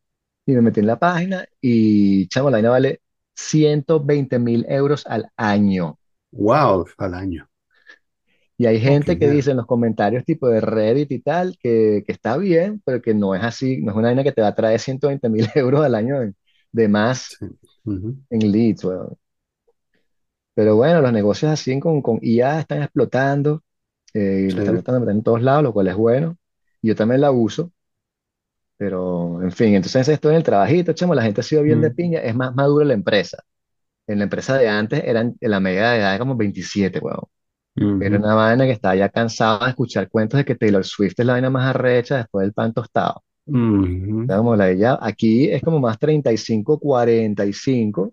y 0.52 0.54
me 0.54 0.62
metí 0.62 0.80
en 0.80 0.86
la 0.86 0.98
página 0.98 1.46
y, 1.60 2.28
chamo, 2.28 2.50
la 2.50 2.56
vaina 2.56 2.70
vale 2.70 3.00
ciento 3.34 4.02
veinte 4.04 4.38
mil 4.38 4.66
euros 4.68 5.06
al 5.06 5.30
año. 5.36 5.98
Wow, 6.32 6.86
al 6.98 7.14
año. 7.14 7.48
Y 8.58 8.66
hay 8.66 8.78
gente 8.78 9.18
que 9.18 9.30
dice 9.30 9.52
en 9.52 9.56
los 9.56 9.66
comentarios 9.66 10.24
tipo 10.24 10.48
de 10.48 10.60
Reddit 10.60 11.10
y 11.12 11.20
tal 11.20 11.56
que, 11.58 12.04
que 12.06 12.12
está 12.12 12.36
bien, 12.36 12.82
pero 12.84 13.00
que 13.00 13.14
no 13.14 13.34
es 13.34 13.42
así, 13.42 13.78
no 13.80 13.92
es 13.92 13.96
una 13.96 14.08
vaina 14.08 14.22
que 14.22 14.32
te 14.32 14.42
va 14.42 14.48
a 14.48 14.54
traer 14.54 14.78
ciento 14.80 15.08
veinte 15.08 15.28
mil 15.30 15.46
euros 15.54 15.84
al 15.84 15.94
año 15.94 16.20
de, 16.20 16.34
de 16.72 16.88
más 16.88 17.38
Sí. 17.38 17.46
En 18.30 18.40
leads, 18.52 18.84
weón. 18.84 19.16
Pero 20.54 20.76
bueno, 20.76 21.00
los 21.00 21.12
negocios 21.12 21.50
así 21.52 21.78
con, 21.80 22.02
con 22.02 22.18
IA 22.22 22.60
están 22.60 22.82
explotando, 22.82 23.62
eh, 24.14 24.50
lo 24.52 24.62
están 24.78 25.00
meter 25.00 25.14
en 25.16 25.22
todos 25.22 25.42
lados, 25.42 25.62
lo 25.62 25.72
cual 25.72 25.88
es 25.88 25.96
bueno. 25.96 26.36
Yo 26.82 26.94
también 26.96 27.20
la 27.22 27.30
uso, 27.30 27.72
pero 28.80 29.42
en 29.42 29.52
fin, 29.52 29.76
entonces 29.76 30.08
estoy 30.08 30.32
en 30.32 30.38
el 30.38 30.44
trabajito, 30.44 30.94
chamo, 30.94 31.14
la 31.14 31.22
gente 31.24 31.42
ha 31.42 31.44
sido 31.44 31.62
bien 31.64 31.80
de 31.82 31.90
Mm, 31.90 31.92
piña, 31.92 32.20
es 32.20 32.34
más 32.36 32.54
madura 32.56 32.86
la 32.86 32.94
empresa. 32.94 33.38
En 34.06 34.18
la 34.18 34.24
empresa 34.24 34.58
de 34.58 34.68
antes 34.68 35.02
eran, 35.04 35.36
la 35.40 35.60
media 35.60 35.90
de 35.92 35.98
edad 35.98 36.10
era 36.14 36.20
como 36.20 36.36
27, 36.36 37.00
weón. 37.00 37.24
Era 37.98 38.18
una 38.18 38.34
vaina 38.34 38.66
que 38.66 38.72
estaba 38.72 38.96
ya 38.96 39.08
cansada 39.10 39.64
de 39.66 39.70
escuchar 39.70 40.10
cuentos 40.10 40.38
de 40.38 40.44
que 40.46 40.56
Taylor 40.56 40.84
Swift 40.84 41.14
es 41.18 41.26
la 41.26 41.34
vaina 41.34 41.50
más 41.50 41.66
arrecha 41.74 42.18
después 42.18 42.44
del 42.44 42.54
pan 42.54 42.72
tostado. 42.74 43.22
Era 44.26 44.38
como 44.38 44.56
la 44.56 44.70
ella, 44.70 44.98
aquí 45.00 45.50
es 45.50 45.62
como 45.62 45.80
más 45.80 45.98
35, 45.98 46.78
45. 46.78 48.12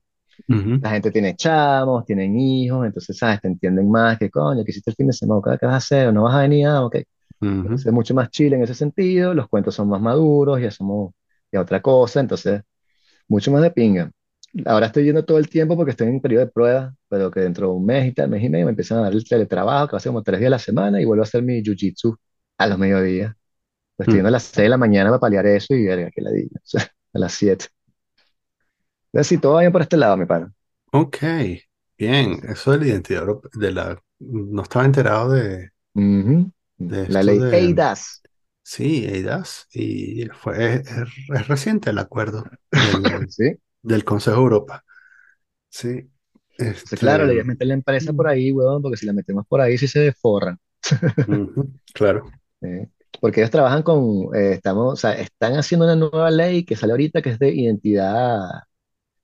ujú, 0.49 0.82
La 0.82 0.91
gente 0.91 1.11
tiene 1.11 1.36
chamos, 1.36 2.05
tienen 2.05 2.39
hijos, 2.39 2.86
entonces, 2.88 3.18
¿sabes? 3.18 3.41
Te 3.41 3.47
entienden 3.49 3.89
más 3.91 4.18
que 4.20 4.30
coño, 4.32 4.63
¿qué 4.65 4.72
hiciste 4.72 4.91
el 4.91 4.95
fin 4.97 5.07
de 5.07 5.13
semana? 5.13 5.57
¿Qué 5.59 5.65
vas 5.68 5.76
a 5.76 5.78
hacer? 5.78 6.13
¿No 6.13 6.24
vas 6.24 6.36
a 6.36 6.41
venir? 6.41 6.68
Ah, 6.68 6.86
ok. 6.86 6.97
Entonces, 7.41 7.88
es 7.88 7.93
mucho 7.93 8.13
más 8.13 8.29
chile 8.29 8.55
en 8.55 8.63
ese 8.63 8.73
sentido, 8.75 9.33
los 9.33 9.47
cuentos 9.49 9.75
son 9.75 9.89
más 9.89 10.01
maduros, 10.01 10.61
ya 10.61 10.71
somos 10.71 11.13
ya 11.51 11.61
otra 11.61 11.81
cosa, 11.81 12.19
entonces, 12.19 12.61
mucho 13.27 13.51
más 13.51 13.61
de 13.61 13.71
pinga. 13.71 14.11
Ahora 14.65 14.88
estoy 14.88 15.05
yendo 15.05 15.25
todo 15.25 15.38
el 15.38 15.49
tiempo 15.49 15.75
porque 15.75 15.91
estoy 15.91 16.07
en 16.07 16.15
un 16.15 16.21
periodo 16.21 16.45
de 16.45 16.51
prueba, 16.51 16.95
pero 17.09 17.29
que 17.31 17.41
dentro 17.41 17.67
de 17.69 17.73
un 17.75 17.85
mes 17.85 18.07
y 18.07 18.13
tal, 18.13 18.29
mes 18.29 18.43
y 18.43 18.49
medio, 18.49 18.65
me 18.65 18.71
empiezan 18.71 18.99
a 18.99 19.01
dar 19.03 19.13
el 19.13 19.27
teletrabajo, 19.27 19.88
que 19.88 19.93
va 19.93 19.97
a 19.97 20.01
ser 20.01 20.09
como 20.11 20.23
tres 20.23 20.39
días 20.39 20.47
a 20.49 20.51
la 20.51 20.59
semana, 20.59 21.01
y 21.01 21.05
vuelvo 21.05 21.23
a 21.23 21.25
hacer 21.25 21.43
mi 21.43 21.61
jiu-jitsu 21.61 22.17
a 22.57 22.67
los 22.67 22.77
mediodías. 22.79 23.35
Pues 23.95 24.07
estoy 24.07 24.19
yendo 24.19 24.27
mm. 24.29 24.29
a 24.29 24.31
las 24.31 24.43
seis 24.43 24.65
de 24.65 24.69
la 24.69 24.77
mañana 24.77 25.09
para 25.09 25.19
paliar 25.19 25.45
eso 25.47 25.73
y 25.75 25.85
verga, 25.85 26.11
que 26.11 26.21
la 26.21 26.31
diga. 26.31 26.59
O 26.63 26.67
sea, 26.67 26.83
a 27.13 27.19
las 27.19 27.33
siete. 27.33 27.67
Entonces, 29.11 29.27
sí, 29.27 29.38
todo 29.38 29.53
va 29.53 29.61
bien 29.61 29.71
por 29.71 29.81
este 29.81 29.97
lado, 29.97 30.17
mi 30.17 30.25
pana. 30.25 30.51
Ok, 30.91 31.17
bien. 31.97 32.39
Eso 32.47 32.71
del 32.71 32.88
identidad 32.88 33.25
de 33.53 33.71
la... 33.71 34.01
No 34.19 34.63
estaba 34.63 34.85
enterado 34.85 35.31
de, 35.31 35.71
Ujú. 35.95 36.51
De 36.78 37.07
La 37.07 37.23
ley 37.23 37.43
de... 37.49 37.51
EIDAS. 37.51 38.21
Sí, 38.63 39.05
EIDAS. 39.05 39.67
Y 39.73 40.28
fue, 40.30 40.75
es, 40.75 40.88
es- 40.91 41.47
reciente 41.47 41.91
el 41.91 41.99
acuerdo 41.99 42.45
del, 42.71 43.30
¿Sí? 43.30 43.57
del 43.84 44.05
Consejo 44.05 44.38
de 44.38 44.43
Europa. 44.43 44.86
Sí. 45.69 46.11
Entonces, 46.57 46.99
claro, 46.99 47.25
Este... 47.25 47.28
le 47.28 47.34
voy 47.34 47.41
a 47.41 47.43
meter 47.45 47.67
la 47.67 47.73
empresa 47.75 48.13
por 48.13 48.28
ahí, 48.28 48.51
huevón, 48.51 48.82
porque 48.82 48.97
si 48.97 49.05
la 49.05 49.13
metemos 49.13 49.45
por 49.47 49.61
ahí 49.61 49.78
sí 49.78 49.88
se 49.88 50.11
forran. 50.13 50.57
ujú, 51.28 51.73
claro. 51.93 52.34
¿eh? 52.61 52.89
Porque 53.19 53.41
ellos 53.41 53.51
trabajan 53.51 53.84
con, 53.84 54.36
eh, 54.36 54.53
estamos, 54.53 54.93
o 54.93 54.95
sea, 54.95 55.13
están 55.13 55.53
haciendo 55.55 55.86
una 55.86 55.95
nueva 55.95 56.30
ley 56.32 56.65
que 56.65 56.75
sale 56.75 56.91
ahorita 56.93 57.21
que 57.21 57.32
es 57.32 57.39
de 57.39 57.49
identidad 57.53 58.39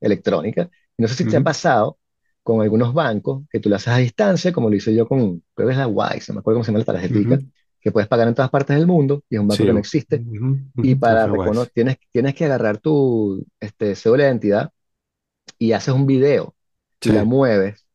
electrónica. 0.02 0.70
Y 0.98 1.02
no 1.04 1.08
sé 1.08 1.16
si 1.16 1.28
te 1.28 1.38
ha 1.38 1.42
pasado 1.44 2.00
con 2.44 2.62
algunos 2.62 2.94
bancos 2.94 3.44
que 3.50 3.60
tú 3.60 3.70
lo 3.70 3.76
haces 3.78 3.90
a 3.90 3.98
distancia, 3.98 4.52
como 4.54 4.70
lo 4.70 4.76
hice 4.76 4.94
yo 4.96 5.08
con, 5.08 5.44
creo 5.56 5.68
que 5.68 5.74
es 5.74 5.78
la 5.80 5.88
Wise, 5.88 6.26
no 6.30 6.36
me 6.36 6.40
acuerdo 6.42 6.58
cómo 6.58 6.64
se 6.66 6.72
llama 6.72 6.80
la 6.80 6.86
tarjetica, 6.86 7.40
ujú. 7.40 7.52
que 7.82 7.92
puedes 7.92 8.08
pagar 8.10 8.28
en 8.28 8.36
todas 8.36 8.52
partes 8.52 8.78
del 8.78 8.88
mundo 8.88 9.24
y 9.30 9.36
es 9.36 9.42
un 9.42 9.48
banco 9.48 9.66
Sí. 9.66 9.68
que 9.68 9.74
no 9.74 9.80
existe. 9.80 10.26
Y 10.82 10.96
ujú, 10.96 10.98
para 10.98 11.28
reconocer, 11.28 11.72
tienes, 11.74 11.98
tienes 12.12 12.36
que 12.36 12.46
agarrar 12.46 12.78
tu 12.80 13.46
este, 13.60 13.96
cédula 13.96 14.24
de 14.26 14.30
identidad 14.32 14.72
y 15.60 15.72
haces 15.74 15.94
un 15.94 16.06
video 16.06 16.56
y 17.04 17.12
la 17.12 17.24
Sí, 17.24 17.26
mueves 17.26 17.86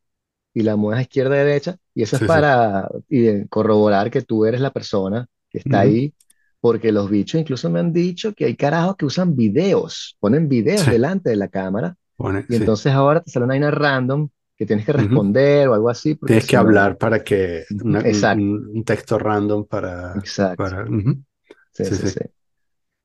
y 0.53 0.63
la 0.63 0.75
mueves 0.77 0.99
a 0.99 1.03
izquierda 1.03 1.35
y 1.35 1.39
derecha, 1.39 1.77
y 1.95 2.03
eso 2.03 2.17
es 2.17 2.21
sí, 2.21 2.29
sí. 2.29 2.39
para 2.43 2.89
y, 3.09 3.47
corroborar 3.49 4.11
que 4.11 4.21
tú 4.23 4.45
eres 4.45 4.61
la 4.61 4.71
persona 4.73 5.27
que 5.49 5.59
está 5.59 5.81
Ujú, 5.81 5.81
ahí, 5.81 6.13
porque 6.61 6.91
los 6.91 7.09
bichos 7.09 7.41
incluso 7.41 7.69
me 7.69 7.79
han 7.79 7.93
dicho 7.93 8.33
que 8.33 8.45
hay 8.45 8.55
carajos 8.57 8.97
que 8.97 9.05
usan 9.05 9.35
videos, 9.35 10.17
ponen 10.19 10.49
videos 10.49 10.87
Sí, 10.87 10.91
delante 10.91 11.29
de 11.31 11.35
la 11.37 11.49
cámara, 11.49 11.97
pone, 12.17 12.47
y 12.47 12.55
sí. 12.57 12.65
entonces 12.65 12.93
ahora 12.93 13.21
te 13.23 13.31
sale 13.31 13.45
una 13.45 13.53
vaina 13.53 13.71
random 13.71 14.29
que 14.59 14.67
tienes 14.67 14.85
que 14.85 14.93
responder 14.93 15.69
o 15.69 15.75
algo 15.75 15.89
así, 15.89 16.19
Tienes 16.23 16.45
que 16.45 16.57
no, 16.57 16.57
hablar 16.57 16.97
para 16.97 17.23
que 17.23 17.65
una- 17.83 18.05
un, 18.05 18.17
exacto, 18.17 18.47
un- 18.65 18.67
un 18.77 18.83
texto 18.83 19.17
random 19.17 19.65
para, 19.65 19.95
exacto, 20.13 20.55
para 20.55 20.83
ujú. 20.85 21.23
sí, 21.71 21.85
Sí, 21.85 21.97
sí, 21.97 22.07
sí, 22.07 22.07
sí. 22.07 22.19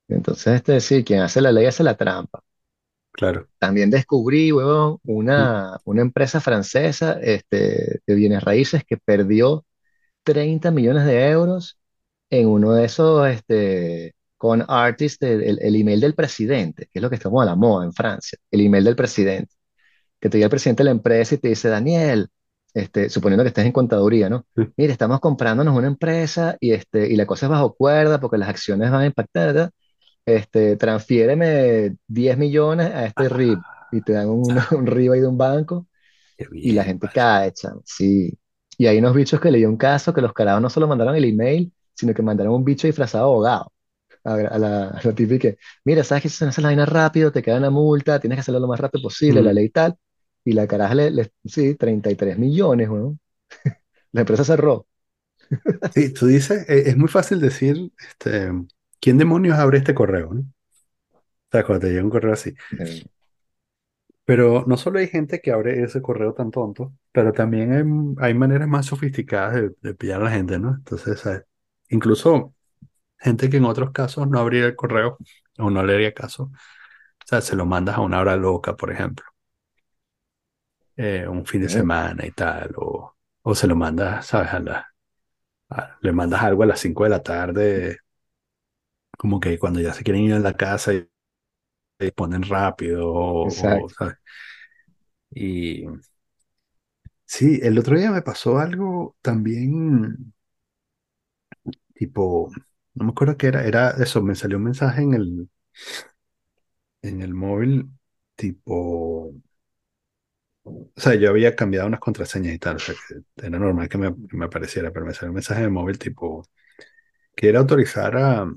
Entonces, 0.09 0.57
este, 0.57 0.81
sí, 0.81 1.05
quien 1.05 1.21
hace 1.23 1.41
la 1.43 1.53
ley 1.53 1.67
hace 1.67 1.85
la 1.85 1.97
trampa. 1.97 2.43
claro. 3.13 3.49
También 3.59 3.91
descubrí, 3.91 4.53
huevón, 4.53 4.99
una, 5.05 5.79
una 5.85 6.03
empresa 6.03 6.41
francesa 6.41 7.19
este, 7.23 8.01
de 8.07 8.15
bienes 8.15 8.43
raíces 8.45 8.85
que 8.85 8.99
perdió 8.99 9.65
30 10.25 10.71
millones 10.73 11.07
de 11.07 11.31
euros 11.31 11.79
en 12.31 12.49
uno 12.49 12.73
de 12.75 12.87
esos, 12.87 13.29
este, 13.29 14.15
con 14.39 14.65
artist, 14.69 15.23
el, 15.25 15.61
el- 15.61 15.77
email 15.77 16.01
del 16.01 16.15
presidente, 16.17 16.87
que 16.93 17.01
es 17.01 17.03
lo 17.03 17.11
que 17.11 17.17
está 17.17 17.29
como 17.31 17.43
a 17.43 17.47
la 17.47 17.57
moda 17.57 17.85
en 17.87 17.93
Francia, 17.95 18.39
el 18.51 18.63
email 18.63 18.85
del 18.85 18.97
presidente, 18.97 19.55
que 20.25 20.31
te 20.31 20.39
llega 20.39 20.47
el 20.47 20.51
presidente 20.51 20.83
de 20.83 20.87
la 20.87 20.93
empresa 20.93 21.37
y 21.37 21.39
te 21.39 21.49
dice, 21.51 21.69
Daniel, 21.71 22.31
este, 22.75 23.11
suponiendo 23.11 23.45
que 23.45 23.49
estés 23.51 23.67
en 23.67 23.73
contaduría, 23.73 24.31
¿no? 24.31 24.47
sí. 24.57 24.75
Mire, 24.79 24.93
estamos 24.93 25.21
comprándonos 25.21 25.77
una 25.77 25.89
empresa 25.89 26.57
y, 26.61 26.73
este, 26.73 27.09
y 27.13 27.17
la 27.17 27.27
cosa 27.27 27.47
es 27.47 27.51
bajo 27.51 27.75
cuerda 27.77 28.21
porque 28.21 28.39
las 28.39 28.49
acciones 28.49 28.91
van 28.93 29.03
a 29.03 29.07
impactar, 29.07 29.49
¿verdad? 29.49 29.73
Este, 30.27 30.77
transfiéreme 30.77 31.97
10 32.09 32.39
millones 32.39 32.89
a 32.95 33.07
este 33.07 33.27
RIB 33.27 33.65
y 33.91 34.03
te 34.03 34.13
dan 34.15 34.29
un, 34.31 34.57
Ah, 34.57 34.69
un 34.73 34.87
RIB 34.87 35.13
ahí 35.15 35.21
de 35.21 35.29
un 35.29 35.39
banco 35.39 35.89
qué 36.37 36.47
y 36.61 36.73
la 36.73 36.85
bien, 36.85 36.85
gente 36.85 37.09
vale. 37.09 37.11
cae, 37.11 37.53
chamo, 37.53 37.83
sí. 37.85 38.39
Y 38.79 38.87
hay 38.87 38.99
unos 38.99 39.15
bichos 39.15 39.41
que 39.41 39.51
leí 39.51 39.65
un 39.65 39.77
caso 39.77 40.13
que 40.15 40.21
los 40.21 40.33
carajos 40.33 40.63
no 40.63 40.71
solo 40.71 40.89
mandaron 40.89 41.15
el 41.17 41.25
email, 41.25 41.73
sino 41.95 42.15
que 42.15 42.23
mandaron 42.23 42.55
un 42.55 42.65
bicho 42.65 42.87
disfrazado 42.87 43.25
de 43.27 43.31
abogado 43.31 43.73
a, 44.25 44.35
a 44.35 44.59
la, 44.59 44.89
a 44.91 45.01
la 45.05 45.15
típica 45.15 45.51
mira, 45.85 46.05
sabes 46.05 46.23
que 46.25 46.29
si 46.31 46.45
no 46.45 46.51
haces 46.51 46.63
la 46.63 46.69
vaina 46.71 46.87
rápido, 46.87 47.33
te 47.33 47.43
queda 47.43 47.59
una 47.59 47.71
multa, 47.71 48.21
tienes 48.21 48.37
que 48.39 48.41
hacerlo 48.43 48.61
lo 48.61 48.69
más 48.69 48.81
rápido 48.81 49.03
posible, 49.03 49.43
la 49.43 49.53
Mm, 49.53 49.55
ley 49.55 49.71
tal. 49.71 49.97
Y 50.45 50.53
la 50.53 50.67
caraja 50.67 50.95
le, 50.95 51.11
le- 51.11 51.33
sí, 51.45 51.75
33 51.77 52.39
millones, 52.39 52.89
weón. 52.89 53.21
La 54.13 54.23
empresa 54.23 54.45
cerró. 54.45 54.87
Sí, 55.95 56.13
tú 56.13 56.27
dices, 56.27 56.69
e- 56.69 56.89
es 56.91 56.97
muy 56.97 57.09
fácil 57.09 57.41
decir, 57.41 57.93
este, 58.09 58.51
¿quién 59.01 59.19
demonios 59.19 59.59
abre 59.59 59.79
este 59.79 59.95
correo, 59.95 60.33
no? 60.35 60.41
O 60.41 60.45
sea, 61.53 61.65
cuando 61.65 61.87
te 61.87 61.93
llega 61.93 62.05
un 62.05 62.11
correo 62.11 62.33
así. 62.33 62.55
Pero 64.25 64.65
no 64.67 64.77
solo 64.77 64.99
hay 65.01 65.09
gente 65.09 65.41
que 65.41 65.53
abre 65.53 65.83
ese 65.83 66.01
correo 66.03 66.33
tan 66.35 66.51
tonto, 66.51 66.95
pero 67.13 67.33
también 67.33 67.73
hay, 68.19 68.27
hay 68.29 68.35
maneras 68.35 68.69
más 68.69 68.87
sofisticadas 68.87 69.55
de, 69.55 69.71
de 69.83 69.95
pillar 69.95 70.21
a 70.23 70.25
la 70.25 70.31
gente, 70.31 70.59
¿no? 70.59 70.75
Entonces, 70.77 71.21
¿sabes? 71.21 71.43
Incluso 71.91 72.55
gente 73.19 73.51
que 73.51 73.59
en 73.59 73.65
otros 73.67 73.93
casos 73.93 74.29
no 74.29 74.39
abriría 74.41 74.67
el 74.69 74.77
correo 74.77 75.19
o 75.59 75.71
no 75.71 75.85
le 75.85 75.95
haría 75.95 76.15
caso. 76.15 76.45
O 76.45 77.27
sea, 77.27 77.41
se 77.43 77.57
lo 77.57 77.67
mandas 77.67 77.97
a 77.99 78.03
una 78.03 78.21
hora 78.21 78.37
loca, 78.37 78.77
por 78.77 78.93
ejemplo, 78.93 79.25
eh, 80.97 81.27
un 81.29 81.47
fin 81.47 81.63
de 81.63 81.69
semana 81.69 82.27
y 82.27 82.31
tal, 82.33 82.73
o, 82.77 83.17
o 83.43 83.55
se 83.55 83.67
lo 83.67 83.77
mandas, 83.77 84.27
¿sabes? 84.27 84.51
A 84.53 84.61
la, 84.61 84.89
a- 85.71 85.99
le 86.03 86.13
mandas 86.13 86.43
algo 86.43 86.63
a 86.65 86.67
las 86.67 86.81
5 86.81 87.05
de 87.05 87.11
la 87.11 87.23
tarde, 87.23 87.99
como 89.19 89.41
que 89.41 89.59
cuando 89.59 89.81
ya 89.81 89.93
se 89.95 90.03
quieren 90.05 90.23
ir 90.23 90.35
a 90.35 90.39
la 90.39 90.55
casa 90.57 90.93
y, 90.95 91.09
y 92.01 92.11
ponen 92.13 92.43
rápido, 92.45 93.11
o. 93.15 93.89
¿sabes? 93.91 94.17
Y 95.35 95.85
sí, 97.27 97.61
el 97.63 97.79
otro 97.79 97.99
día 97.99 98.11
me 98.11 98.23
pasó 98.23 98.59
algo 98.59 99.17
también, 99.23 100.33
tipo, 101.95 102.51
no 102.95 103.05
me 103.05 103.11
acuerdo 103.11 103.37
qué 103.37 103.49
era, 103.49 103.65
era 103.67 103.91
eso, 103.93 104.23
me 104.23 104.35
salió 104.35 104.59
un 104.59 104.65
mensaje 104.65 105.03
en 105.03 105.15
el, 105.15 105.49
en 107.03 107.23
el 107.23 107.35
móvil, 107.35 107.91
tipo, 108.37 109.33
o 110.65 110.91
sea, 110.97 111.15
yo 111.15 111.31
había 111.31 111.55
cambiado 111.57 111.87
unas 111.89 112.01
contraseñas 112.01 112.55
y 112.55 112.59
tal, 112.59 112.77
o 112.77 112.81
sea, 112.81 112.97
que 112.97 113.17
era 113.37 113.59
normal 113.59 113.89
que 113.89 113.99
me, 113.99 114.15
que 114.29 114.37
me 114.37 114.47
apareciera, 114.47 114.93
pero 114.93 115.07
me 115.07 115.15
salió 115.15 115.31
un 115.31 115.35
mensaje 115.37 115.61
en 115.61 115.67
el 115.67 115.71
móvil, 115.73 115.99
tipo, 115.99 116.45
quiere 117.35 117.59
autorizar 117.59 118.17
a, 118.19 118.53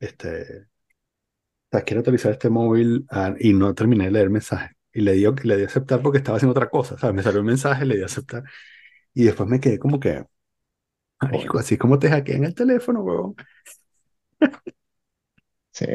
este, 0.00 0.66
o 1.72 1.76
sea, 1.78 1.82
quiere 1.84 1.98
autorizar 1.98 2.32
este 2.32 2.50
móvil 2.50 3.06
a- 3.10 3.34
y 3.38 3.52
no 3.52 3.74
terminé 3.74 4.04
de 4.06 4.10
leer 4.12 4.24
el 4.26 4.30
mensaje. 4.30 4.76
Y 4.92 5.00
le 5.02 5.12
dio 5.12 5.34
le 5.42 5.56
di 5.56 5.64
a 5.64 5.66
aceptar 5.66 6.00
porque 6.02 6.18
estaba 6.18 6.36
haciendo 6.36 6.52
otra 6.52 6.70
cosa, 6.70 6.96
¿sabes? 6.98 7.14
Me 7.16 7.22
salió 7.22 7.40
el 7.40 7.44
mensaje, 7.46 7.84
le 7.84 7.96
di 7.96 8.02
a 8.02 8.06
aceptar. 8.06 8.44
Y 9.14 9.24
después 9.24 9.48
me 9.48 9.60
quedé 9.60 9.78
como 9.78 10.00
que, 10.00 10.24
Marico, 11.20 11.58
así 11.58 11.78
como 11.78 11.98
te 11.98 12.08
hackean 12.10 12.44
el 12.44 12.54
teléfono, 12.54 13.02
huevón. 13.02 13.36
Sí. 15.72 15.86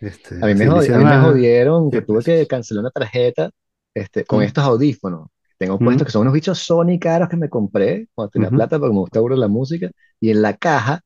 Este, 0.00 0.36
A 0.40 0.46
mí 0.46 0.54
me, 0.54 0.66
jod- 0.68 0.92
a 0.94 0.98
hicieron 0.98 0.98
mí 0.98 1.06
me 1.06 1.18
jodieron 1.18 1.90
que 1.90 2.00
10 2.00 2.06
tuve 2.06 2.22
que 2.22 2.46
cancelar 2.46 2.82
una 2.82 2.90
tarjeta 2.90 3.50
este, 3.94 4.24
con 4.24 4.42
Mm, 4.42 4.44
estos 4.44 4.64
audífonos 4.64 5.28
tengo 5.58 5.80
puestos, 5.82 6.04
mm, 6.04 6.06
que 6.06 6.12
son 6.12 6.22
unos 6.22 6.34
bichos 6.34 6.58
Sony 6.58 6.98
caros 7.00 7.28
que 7.28 7.36
me 7.36 7.48
compré 7.48 8.08
cuando 8.14 8.30
tenía 8.30 8.50
ujú, 8.50 8.50
plata 8.50 8.78
porque 8.78 8.92
me 8.92 9.00
gusta 9.00 9.20
la 9.36 9.48
música. 9.48 9.90
Y 10.20 10.30
en 10.30 10.42
la 10.42 10.56
caja 10.56 11.00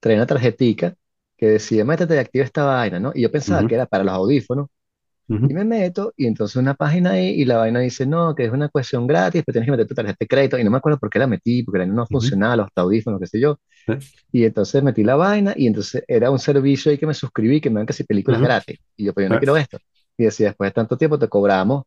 traía 0.00 0.18
una 0.18 0.26
tarjetica 0.26 0.94
que 1.36 1.46
decía, 1.48 1.84
métete 1.84 2.14
y 2.16 2.18
activa 2.18 2.44
esta 2.44 2.64
vaina, 2.64 2.98
¿no? 3.00 3.12
Y 3.14 3.22
yo 3.22 3.30
pensaba 3.30 3.64
ujú, 3.64 3.66
que 3.66 3.74
era 3.74 3.86
para 3.86 4.04
los 4.04 4.14
audífonos. 4.14 4.68
Y 5.46 5.54
ujú, 5.54 5.54
me 5.54 5.64
meto 5.64 6.12
y 6.16 6.26
entonces 6.26 6.56
una 6.56 6.74
página 6.74 7.12
ahí 7.12 7.30
y 7.30 7.44
la 7.44 7.56
vaina 7.58 7.80
dice, 7.80 8.06
no, 8.06 8.34
que 8.36 8.44
es 8.44 8.52
una 8.52 8.68
cuestión 8.68 9.06
gratis, 9.08 9.42
pero 9.44 9.54
tienes 9.54 9.66
que 9.66 9.72
meter 9.72 9.86
tu 9.88 9.94
tarjeta 9.94 10.16
de 10.20 10.26
crédito. 10.28 10.58
Y 10.58 10.64
no 10.64 10.70
me 10.70 10.78
acuerdo 10.78 10.98
por 10.98 11.10
qué 11.10 11.18
la 11.18 11.26
metí, 11.26 11.64
porque 11.64 11.80
la 11.80 11.86
no 11.86 12.06
funcionaba, 12.06 12.56
los 12.56 12.68
audífonos, 12.76 13.20
qué 13.20 13.26
sé 13.26 13.40
yo. 13.40 13.58
sí, 13.86 13.92
Y 14.32 14.44
entonces 14.44 14.82
metí 14.82 15.02
la 15.04 15.16
vaina 15.16 15.54
y 15.56 15.66
entonces 15.66 16.04
era 16.08 16.30
un 16.30 16.38
servicio 16.38 16.90
ahí 16.92 16.98
que 16.98 17.06
me 17.06 17.14
suscribí 17.14 17.60
que 17.60 17.70
me 17.70 17.76
dan 17.80 17.86
casi 17.86 18.04
películas 18.04 18.40
gratis. 18.40 18.78
Y 18.96 19.04
yo, 19.06 19.14
pero 19.14 19.26
yo 19.26 19.30
no 19.30 19.38
sí, 19.38 19.38
quiero 19.38 19.56
esto. 19.56 19.78
Y 20.16 20.24
decía, 20.24 20.48
después 20.48 20.68
de 20.70 20.74
tanto 20.74 20.96
tiempo 20.96 21.18
te 21.18 21.28
cobramos. 21.28 21.84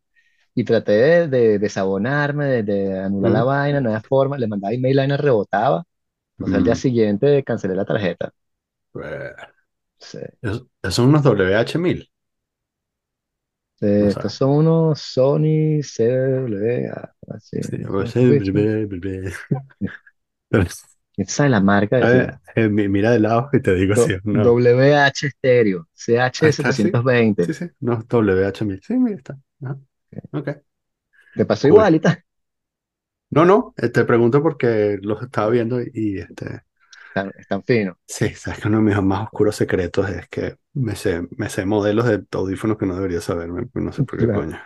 Y 0.56 0.64
traté 0.66 0.92
de, 0.94 1.28
de 1.28 1.60
desabonarme, 1.60 2.46
de, 2.48 2.64
de 2.64 3.00
anular 3.00 3.32
la 3.32 3.44
ujú, 3.44 3.46
vaina, 3.46 3.82
no 3.82 3.90
había 3.90 4.02
forma. 4.02 4.38
Le 4.38 4.48
mandaba 4.48 4.74
email, 4.74 4.96
la 4.98 5.02
vaina 5.04 5.18
rebotaba. 5.18 5.84
Entonces 6.36 6.56
al 6.58 6.64
día 6.64 6.74
mm, 6.74 6.76
siguiente 6.76 7.44
cancelé 7.44 7.76
la 7.76 7.86
tarjeta. 7.86 8.34
eh, 8.96 9.34
Sí. 10.00 10.20
esos 10.42 10.68
son 10.96 11.10
unos 11.10 11.24
WH-1000, 11.24 12.10
no 13.98 14.06
Eh, 14.06 14.08
estos 14.10 14.34
son 14.34 14.52
unos 14.52 15.02
Sony 15.02 15.82
CW, 15.84 16.90
así, 17.36 17.58
Sí, 17.60 17.78
no 17.78 17.94
pues. 17.96 18.16
¿Quién 21.14 21.28
sabe 21.28 21.50
la 21.50 21.60
marca 21.60 21.98
de 21.98 22.08
fino? 22.08 22.32
eh, 22.56 22.70
mi- 22.70 22.88
mira 22.90 23.12
de 23.12 23.20
lado 23.20 23.50
y 23.54 23.62
te 23.62 23.74
digo 23.76 23.94
Do- 23.94 23.96
así, 23.96 24.14
no. 24.24 24.42
WH 24.42 25.32
sí. 26.72 26.92
CH720. 27.02 27.04
Sí, 27.40 27.54
sí. 27.54 27.66
No, 27.80 28.02
WH1000. 28.04 28.82
Sí, 28.84 28.94
mira, 28.96 29.18
está. 29.18 29.40
Ajá. 29.62 29.80
Ok, 30.32 30.50
Te 31.36 31.46
pasó 31.46 31.68
cool. 31.68 31.68
igual 31.68 31.96
y 31.96 32.00
tal. 32.00 32.24
No, 33.32 33.44
no, 33.46 33.74
eh, 33.78 33.90
te 33.90 34.06
pregunto 34.06 34.42
porque 34.42 34.98
los 35.02 35.22
estaba 35.24 35.50
viendo 35.50 35.82
y 35.82 36.20
este, 36.20 36.64
Están, 37.08 37.32
están 37.38 37.64
finos. 37.64 37.98
sí, 38.08 38.34
sabes 38.36 38.60
que 38.62 38.68
uno 38.68 38.78
de 38.78 38.84
mis 38.84 39.02
más 39.02 39.24
oscuros 39.26 39.56
secretos 39.56 40.10
es 40.10 40.28
que 40.30 40.58
me 40.74 40.96
sé, 40.96 41.28
me 41.38 41.50
sé 41.50 41.66
modelos 41.66 42.06
de 42.06 42.24
audífonos 42.32 42.78
que 42.78 42.86
no 42.86 42.96
debería 42.96 43.22
saberme, 43.22 43.66
pues 43.68 43.84
no 43.86 43.92
sé 43.94 44.04
por 44.04 44.20
qué 44.20 44.30
Claro. 44.30 44.32
coño. 44.32 44.60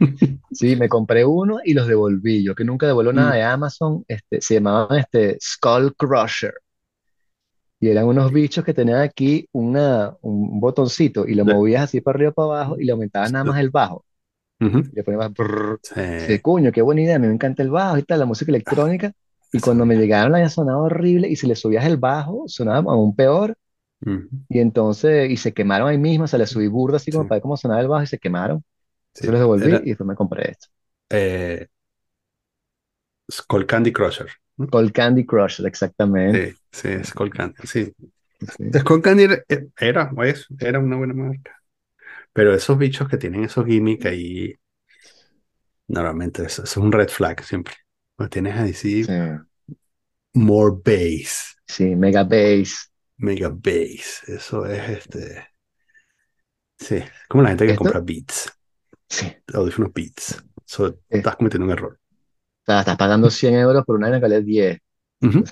Sí, 0.50 0.76
me 0.76 0.88
compré 0.88 1.24
uno 1.24 1.58
y 1.64 1.74
los 1.74 1.86
devolví. 1.88 2.44
Yo 2.44 2.54
que 2.54 2.64
nunca 2.64 2.86
devuelvo 2.86 3.12
nada 3.12 3.34
Mm, 3.34 3.34
de 3.34 3.42
Amazon, 3.42 4.04
este, 4.08 4.40
se 4.40 4.54
llamaban 4.54 4.98
este, 4.98 5.36
Skull 5.40 5.94
Crusher. 5.96 6.54
Y 7.80 7.88
eran 7.88 8.06
unos 8.06 8.32
bichos 8.32 8.64
que 8.64 8.72
tenían 8.74 9.00
aquí 9.00 9.48
una, 9.52 10.16
un 10.22 10.58
botoncito 10.60 11.26
y 11.26 11.34
lo 11.34 11.44
movías 11.44 11.82
así 11.84 12.00
para 12.00 12.16
arriba 12.16 12.32
para 12.32 12.46
abajo 12.46 12.78
y 12.80 12.84
le 12.84 12.92
aumentabas 12.92 13.30
nada 13.30 13.44
más 13.44 13.60
el 13.60 13.70
bajo. 13.70 14.04
Y 14.92 14.96
le 14.96 15.04
ponías 15.04 15.32
brrr. 15.32 15.80
sí, 15.82 16.00
Sí, 16.16 16.40
coño, 16.40 16.72
qué 16.72 16.82
buena 16.82 17.02
idea, 17.02 17.16
a 17.16 17.18
mí 17.18 17.26
me 17.26 17.34
encanta 17.34 17.62
el 17.62 17.70
bajo 17.70 17.98
y 17.98 18.02
tal, 18.04 18.20
la 18.20 18.26
música 18.26 18.50
electrónica. 18.50 19.12
Y 19.52 19.60
cuando 19.60 19.86
me 19.86 19.96
llegaron, 19.96 20.32
la 20.32 20.38
había 20.38 20.48
sonado 20.50 20.80
horrible 20.84 21.28
y 21.28 21.36
si 21.36 21.46
le 21.46 21.56
subías 21.56 21.84
el 21.86 21.96
bajo, 21.98 22.44
sonaba 22.48 22.92
aún 22.92 23.14
peor. 23.14 23.56
Y 24.48 24.60
entonces, 24.60 25.30
y 25.30 25.36
se 25.38 25.54
quemaron 25.54 25.88
ahí 25.88 25.98
mismo, 25.98 26.26
se 26.28 26.38
le 26.38 26.46
subí 26.46 26.68
burda 26.68 26.96
así 26.98 27.12
como 27.12 27.26
sí, 27.26 27.28
para 27.28 27.36
ver 27.38 27.42
cómo 27.42 27.56
sonaba 27.56 27.80
el 27.82 27.88
bajo 27.88 28.04
y 28.04 28.06
se 28.08 28.18
quemaron. 28.18 28.64
Entonces 29.20 29.32
sí. 29.32 29.32
los 29.32 29.40
devolví 29.40 29.76
Era 29.76 29.82
y 29.84 29.90
después 29.90 30.08
me 30.08 30.16
compré 30.16 30.52
esto. 30.52 30.68
eh, 31.10 31.68
Skull 33.30 33.66
Candy 33.66 33.92
Crusher. 33.92 34.30
Col 34.72 34.90
Candy 34.92 35.24
Crusher, 35.24 35.64
exactamente. 35.66 36.40
Sí, 36.40 36.54
sí, 36.72 37.04
Skull 37.04 37.30
Candy. 37.30 37.66
Sí, 37.66 37.94
Sí, 38.56 38.76
Skull 38.78 39.02
Candy 39.02 39.24
era, 39.24 39.44
era, 39.78 40.10
o 40.16 40.22
era 40.60 40.78
una 40.80 40.96
buena 40.96 41.14
marca. 41.14 41.62
Pero 42.34 42.54
esos 42.54 42.76
bichos 42.78 43.08
que 43.08 43.16
tienen 43.16 43.44
esos 43.44 43.64
gimmicks 43.66 44.04
ahí, 44.06 44.54
normalmente 45.88 46.44
eso, 46.44 46.62
eso 46.64 46.80
es 46.80 46.84
un 46.84 46.92
red 46.92 47.08
flag 47.08 47.42
siempre. 47.44 47.74
Lo 48.18 48.28
tienes 48.28 48.56
ahí, 48.56 48.72
sí, 48.74 49.06
sí, 49.06 49.12
more 50.34 50.70
bass, 50.70 51.56
sí, 51.66 51.94
Mega 51.96 52.24
Bass. 52.24 52.90
mega 53.18 53.48
bass. 53.50 54.22
Eso 54.28 54.66
es 54.66 54.88
este. 54.88 55.48
Sí, 56.78 56.96
es 56.96 57.10
como 57.28 57.42
la 57.42 57.48
gente 57.50 57.66
que 57.66 57.74
Esto, 57.74 57.74
compra 57.74 58.00
Beats, 58.00 58.52
sí, 59.08 59.26
audífonos 59.54 59.92
Beats. 59.94 60.44
Eso, 60.66 60.88
es- 60.88 60.94
estás 61.18 61.36
cometiendo 61.36 61.66
un 61.66 61.72
error. 61.72 62.00
o 62.62 62.64
sea, 62.66 62.80
estás 62.80 62.96
pagando 62.98 63.30
100 63.30 63.54
euros 63.54 63.84
por 63.84 63.96
una 63.96 64.06
vaina 64.08 64.18
que 64.18 64.22
vale 64.22 64.42
10. 64.42 64.78
Ujú, 65.22 65.44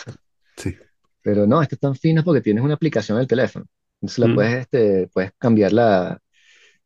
Sí. 0.57 0.76
Pero 1.22 1.47
no, 1.47 1.62
estos 1.62 1.76
están 1.76 1.95
finos 1.95 2.24
porque 2.24 2.41
tienes 2.41 2.64
una 2.64 2.74
aplicación 2.74 3.16
en 3.18 3.22
el 3.22 3.28
teléfono. 3.28 3.66
Entonces 4.01 4.18
la 4.18 4.28
Mm, 4.28 4.33
puedes, 4.33 4.55
este, 4.62 5.09
puedes 5.12 5.33
cambiar 5.39 5.72
la, 5.72 6.18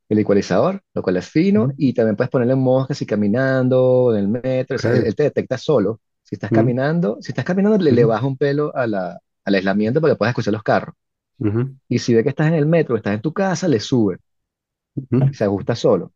el 0.09 0.19
ecualizador, 0.19 0.81
lo 0.95 1.03
cual 1.03 1.17
es 1.17 1.29
fino, 1.29 1.73
y 1.77 1.93
también 1.93 2.17
puedes 2.17 2.31
ponerle 2.31 2.55
en 2.55 2.61
modo 2.61 2.87
que 2.87 2.95
si 2.95 3.07
caminando, 3.07 4.15
en 4.15 4.21
el 4.21 4.29
metro, 4.29 4.77
o 4.77 4.79
sea, 4.79 4.93
él, 4.93 5.15
te 5.15 5.25
detecta 5.25 5.59
solo. 5.59 6.01
Si 6.23 6.35
estás 6.35 6.51
caminando, 6.51 7.19
si 7.21 7.33
estás 7.33 7.45
caminando, 7.45 7.79
le, 7.79 7.93
le 7.93 8.05
baja 8.05 8.27
un 8.27 8.37
pelo 8.37 8.75
a 8.75 8.87
la, 8.87 9.21
al 9.45 9.55
aislamiento 9.55 10.01
para 10.01 10.15
que 10.15 10.19
puedas 10.19 10.33
escuchar 10.33 10.53
los 10.53 10.63
carros. 10.63 10.95
Y 11.89 11.99
si 11.99 12.15
ve 12.15 12.23
que 12.23 12.31
estás 12.31 12.49
en 12.49 12.55
el 12.55 12.67
metro, 12.67 12.97
estás 12.97 13.15
en 13.15 13.21
tu 13.21 13.33
casa, 13.33 13.69
le 13.69 13.81
sube, 13.81 14.19
y 14.95 15.35
se 15.35 15.45
ajusta 15.45 15.75
solo. 15.75 16.13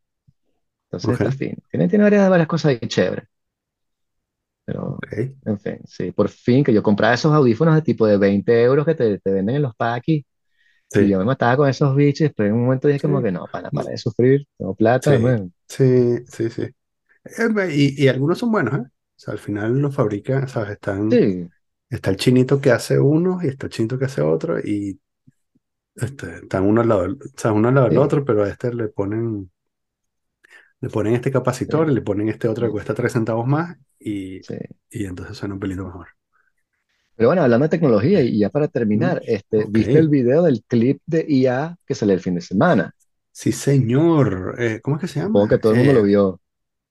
Entonces 0.90 1.20
está 1.20 1.30
fino. 1.30 1.56
Tiene, 1.70 1.88
tiene 1.88 2.04
varias, 2.04 2.28
varias 2.28 2.48
cosas 2.48 2.70
ahí 2.70 2.88
chéveres. 2.88 3.28
Pero, 4.64 4.98
en 5.44 5.58
fin, 5.58 5.78
sí, 5.84 6.12
por 6.12 6.28
fin 6.28 6.62
que 6.62 6.72
yo 6.72 6.82
compraba 6.82 7.14
esos 7.14 7.32
audífonos 7.32 7.74
de 7.74 7.82
tipo 7.82 8.06
de 8.06 8.16
20 8.18 8.62
euros 8.62 8.86
que 8.86 8.94
te, 8.94 9.18
te 9.18 9.30
venden 9.32 9.56
en 9.56 9.62
los 9.62 9.74
y 10.92 11.06
Sí, 11.06 11.08
yo 11.08 11.18
me 11.18 11.24
mataba 11.24 11.56
con 11.56 11.68
esos 11.68 11.94
bichos, 11.96 12.30
pero 12.36 12.48
en 12.50 12.54
un 12.56 12.64
momento 12.64 12.88
dije 12.88 13.00
como 13.00 13.22
sí, 13.22 13.22
que 13.22 13.32
no, 13.32 13.48
para, 13.48 13.70
para 13.70 13.90
de 13.90 13.98
sufrir, 13.98 14.46
tengo 14.58 14.74
plata, 14.74 15.18
sí, 15.18 15.18
man. 15.18 15.52
sí, 15.68 16.24
sí, 16.28 16.50
sí. 16.50 16.68
Y, 17.72 18.04
y 18.04 18.08
algunos 18.08 18.38
son 18.38 18.52
buenos, 18.52 18.74
¿eh? 18.74 18.82
O 18.82 19.22
sea, 19.22 19.32
al 19.32 19.38
final 19.38 19.78
los 19.80 19.94
fabrican, 19.94 20.48
¿sabes? 20.48 20.70
Están, 20.72 21.20
Sí, 21.20 21.50
está 21.90 22.10
el 22.10 22.16
chinito 22.16 22.60
que 22.60 22.72
hace 22.72 22.98
uno 23.00 23.40
y 23.42 23.48
está 23.48 23.66
el 23.66 23.72
chinito 23.72 23.98
que 23.98 24.06
hace 24.06 24.22
otro 24.22 24.58
y 24.60 25.00
este, 25.96 26.36
están 26.40 26.64
uno 26.66 26.80
al 26.82 26.88
lado 26.88 27.02
del, 27.02 27.12
o 27.14 27.18
sea, 27.38 27.52
uno 27.52 27.68
al 27.68 27.74
lado 27.76 27.88
del 27.88 27.98
otro, 27.98 28.24
pero 28.24 28.44
a 28.44 28.48
este 28.50 28.74
le 28.74 28.88
ponen, 28.88 29.50
le 30.80 30.88
ponen 30.90 31.14
este 31.14 31.30
capacitor 31.30 31.90
y 31.90 31.94
le 31.94 32.02
ponen 32.02 32.28
este 32.28 32.48
otro 32.48 32.66
que 32.66 32.72
cuesta 32.72 32.94
tres 32.94 33.12
centavos 33.12 33.46
más 33.46 33.76
y, 33.98 34.40
y 34.90 35.04
entonces 35.06 35.36
suena 35.36 35.54
un 35.54 35.60
pelito 35.60 35.84
mejor. 35.84 36.08
Pero 37.16 37.28
bueno, 37.28 37.42
hablando 37.42 37.64
de 37.66 37.70
tecnología 37.70 38.22
y 38.22 38.38
ya 38.38 38.50
para 38.50 38.68
Mm, 38.92 39.08
terminar, 39.08 39.22
este, 39.26 39.64
ok. 39.64 39.68
¿viste 39.68 39.98
el 39.98 40.08
video 40.08 40.42
del 40.42 40.64
clip 40.66 41.00
de 41.06 41.24
IA 41.28 41.76
que 41.86 41.94
salió 41.94 42.14
el 42.14 42.20
fin 42.20 42.34
de 42.36 42.40
semana? 42.40 42.94
Sí, 43.32 43.52
señor. 43.52 44.56
Eh, 44.58 44.80
¿cómo 44.82 44.96
es 44.96 45.00
que 45.02 45.08
se 45.08 45.20
Supongo 45.20 45.48
llama? 45.48 45.48
que 45.48 45.58
todo 45.58 45.72
el 45.72 45.78
mundo 45.78 45.92
lo 45.92 46.02
Eh, 46.02 46.04
vio. 46.04 46.40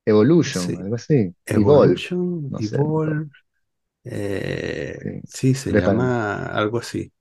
Evolution, 0.05 0.75
sí. 0.75 0.81
algo 0.81 0.95
así. 0.95 1.35
Evolve, 1.47 2.03
Evolution, 2.05 2.51
sé, 2.61 2.79
no. 3.03 3.03
Evolve. 3.05 3.29
eh, 4.05 4.97
Sí. 4.97 5.21
sí, 5.23 5.55
se 5.55 5.71
Prepara- 5.71 5.75
llama 5.75 6.45
algo 6.47 6.79
así. 6.79 7.13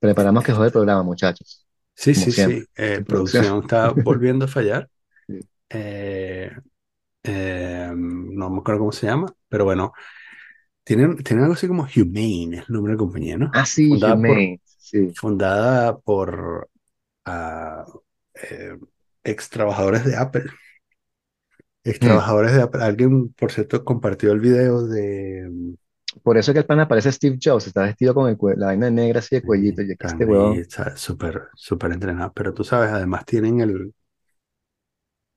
preparamos 0.00 0.44
que 0.44 0.52
jode 0.52 0.66
el 0.66 0.72
Este, 0.72 0.72
programa, 0.72 1.02
muchachos, 1.02 1.66
sí, 1.94 2.14
como 2.14 2.28
sí, 2.32 2.32
siempre. 2.32 2.64
sí. 2.64 2.68
producción. 3.06 3.60
está 3.62 3.90
volviendo 3.90 4.44
a 4.46 4.48
fallar. 4.48 4.88
Sí. 5.28 5.48
No 8.34 8.50
me 8.50 8.58
acuerdo 8.60 8.80
cómo 8.80 8.92
se 8.92 9.06
llama, 9.06 9.26
pero 9.48 9.64
bueno, 9.64 9.92
tienen, 10.86 11.16
tienen 11.18 11.42
algo 11.42 11.54
así 11.54 11.66
como 11.66 11.82
Humane, 11.82 12.58
es 12.58 12.68
el 12.68 12.74
nombre 12.74 12.92
de 12.92 12.96
la 12.96 12.98
compañía, 12.98 13.36
¿no? 13.36 13.50
Ah, 13.52 13.66
sí, 13.66 13.88
Fundada 13.88 14.14
por, 14.14 14.22
Humane. 14.38 14.60
Sí. 14.78 15.12
fundada 15.16 15.98
por 15.98 16.68
eh, 18.34 18.78
ex 19.24 19.50
trabajadores 19.50 20.04
de 20.04 20.16
Apple. 20.16 20.44
Ex 21.84 22.00
Mm. 22.00 22.04
trabajadores 22.04 22.52
de 22.54 22.62
Apple. 22.62 22.82
Alguien, 22.82 23.32
por 23.34 23.50
cierto, 23.50 23.84
compartió 23.84 24.30
el 24.32 24.40
video 24.40 24.86
de 24.86 25.76
Por 26.22 26.38
eso 26.38 26.52
que 26.52 26.60
el 26.60 26.66
pana 26.66 26.88
parece 26.88 27.10
Steve 27.12 27.38
Jobs, 27.42 27.66
está 27.66 27.82
vestido 27.82 28.14
con 28.14 28.28
el 28.28 28.38
la 28.58 28.66
vaina 28.66 28.90
negra 28.90 29.18
así 29.18 29.36
de 29.36 29.42
cuellito, 29.42 29.82
eh, 29.82 29.86
y 29.88 29.92
este 29.92 30.24
huevón. 30.24 30.58
está 30.60 30.96
súper, 30.96 31.48
súper 31.54 31.92
entrenados. 31.92 32.32
Pero 32.34 32.54
tú 32.54 32.64
sabes, 32.64 32.90
además 32.90 33.24
tienen 33.26 33.60
el, 33.60 33.92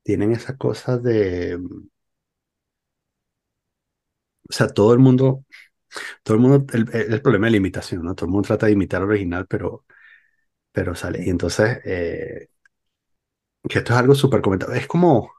tienen 0.03 0.31
esa 0.31 0.57
cosa 0.57 0.97
de, 0.97 1.59
o 4.49 4.53
sea, 4.53 4.67
todo 4.69 4.93
el 4.93 4.99
mundo, 4.99 5.45
todo 6.23 6.35
el 6.35 6.41
mundo, 6.41 6.65
el, 6.73 7.21
problema 7.21 7.47
de 7.47 7.51
la 7.51 7.57
imitación, 7.57 8.03
¿no? 8.03 8.15
Todo 8.15 8.27
el 8.27 8.31
mundo 8.31 8.47
trata 8.47 8.67
de 8.67 8.73
imitar 8.73 9.01
al 9.01 9.09
original, 9.09 9.47
pero, 9.47 9.85
pero 10.71 10.95
sale. 10.95 11.25
Y 11.25 11.29
entonces, 11.29 11.79
eh, 11.85 12.49
que 13.67 13.79
esto 13.79 13.93
es 13.93 13.99
algo 13.99 14.15
súper 14.15 14.41
comentado. 14.41 14.73
Es 14.73 14.87
como, 14.87 15.31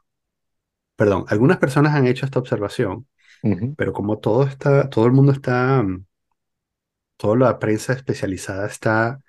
perdón, 0.95 1.25
algunas 1.29 1.57
personas 1.57 1.95
han 1.95 2.07
hecho 2.07 2.25
esta 2.25 2.39
observación, 2.39 3.07
pero 3.77 3.93
como 3.93 4.19
todo 4.19 4.43
está, 4.45 4.89
todo 4.89 5.05
el 5.07 5.13
mundo 5.13 5.31
está, 5.31 5.83
toda 7.17 7.35
la 7.37 7.59
prensa 7.59 7.93
especializada 7.93 8.67
está 8.67 9.19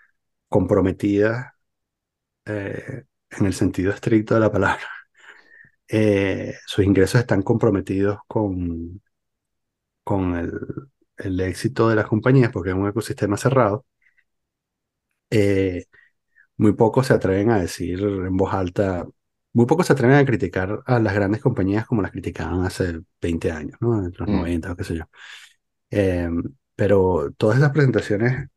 comprometida 0.48 1.56
eh, 2.46 3.04
en 3.30 3.46
el 3.46 3.54
sentido 3.54 3.92
estricto 3.92 4.34
de 4.34 4.40
la 4.40 4.52
palabra. 4.52 4.84
Eh, 5.94 6.54
sus 6.66 6.84
ingresos 6.86 7.20
están 7.20 7.42
comprometidos 7.42 8.20
con, 8.26 9.02
con 10.04 10.36
el, 10.36 10.52
el 11.16 11.40
éxito 11.40 11.88
de 11.88 11.96
las 11.96 12.06
compañías, 12.06 12.50
porque 12.52 12.70
es 12.70 12.76
un 12.76 12.88
ecosistema 12.88 13.36
cerrado, 13.36 13.86
eh, 15.30 15.84
muy 16.56 16.72
pocos 16.74 17.06
se 17.08 17.14
atreven 17.14 17.50
a 17.50 17.60
decir 17.60 18.00
en 18.02 18.36
voz 18.36 18.54
alta, 18.54 19.06
muy 19.52 19.66
pocos 19.66 19.86
se 19.86 19.92
atreven 19.94 20.16
a 20.18 20.26
criticar 20.26 20.82
a 20.86 21.00
las 21.00 21.14
grandes 21.14 21.42
compañías 21.42 21.86
como 21.86 22.02
las 22.02 22.12
criticaban 22.12 22.64
hace 22.66 23.00
20 23.22 23.52
años, 23.52 23.78
¿no? 23.80 23.98
En 24.04 24.12
los 24.18 24.28
Mm, 24.28 24.32
90 24.32 24.72
o 24.72 24.76
qué 24.76 24.84
sé 24.84 24.96
yo. 24.96 25.04
Eh, 25.90 26.30
pero 26.76 27.32
todas 27.38 27.58
esas 27.58 27.72
presentaciones, 27.72 28.46
o 28.46 28.50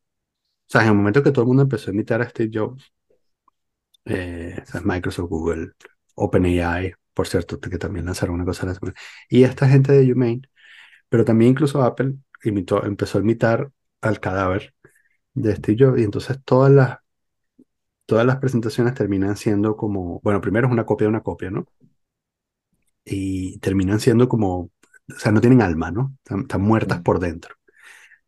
sea, 0.68 0.82
en 0.82 0.88
el 0.90 0.94
momento 0.94 1.22
que 1.22 1.32
todo 1.32 1.42
el 1.44 1.48
mundo 1.48 1.64
empezó 1.64 1.90
a 1.90 1.94
imitar 1.94 2.22
a 2.22 2.28
Steve 2.30 2.50
Jobs, 2.54 2.92
eh, 4.04 4.56
o 4.62 4.66
sea, 4.66 4.80
Microsoft, 4.84 5.28
Google, 5.30 5.72
OpenAI, 6.14 6.94
por 7.14 7.26
cierto, 7.26 7.58
que 7.60 7.78
también 7.78 8.06
lanzaron 8.06 8.34
una 8.36 8.44
cosa 8.44 8.64
a 8.64 8.66
la 8.70 8.74
semana, 8.74 8.94
y 9.28 9.44
esta 9.44 9.68
gente 9.68 9.92
de 9.92 10.12
Humane, 10.12 10.42
pero 11.08 11.24
también 11.24 11.52
incluso 11.52 11.82
Apple 11.82 12.14
imitó, 12.44 12.84
empezó 12.84 13.18
a 13.18 13.20
imitar 13.22 13.70
al 14.00 14.20
cadáver 14.20 14.74
de 15.34 15.56
Steve 15.56 15.76
Jobs, 15.84 16.00
y 16.00 16.04
entonces 16.04 16.38
todas 16.44 16.72
las, 16.72 16.98
todas 18.06 18.26
las 18.26 18.38
presentaciones 18.38 18.94
terminan 18.94 19.36
siendo 19.36 19.76
como, 19.76 20.20
bueno, 20.22 20.40
primero 20.40 20.66
es 20.66 20.72
una 20.72 20.86
copia 20.86 21.06
de 21.06 21.10
una 21.10 21.22
copia, 21.22 21.50
¿no? 21.50 21.66
Y 23.04 23.58
terminan 23.58 24.00
siendo 24.00 24.28
como, 24.28 24.58
o 24.58 24.70
sea, 25.18 25.32
no 25.32 25.40
tienen 25.40 25.62
alma, 25.62 25.90
¿no? 25.90 26.16
Están, 26.24 26.40
están 26.42 26.62
muertas 26.62 27.00
por 27.02 27.20
dentro. 27.20 27.54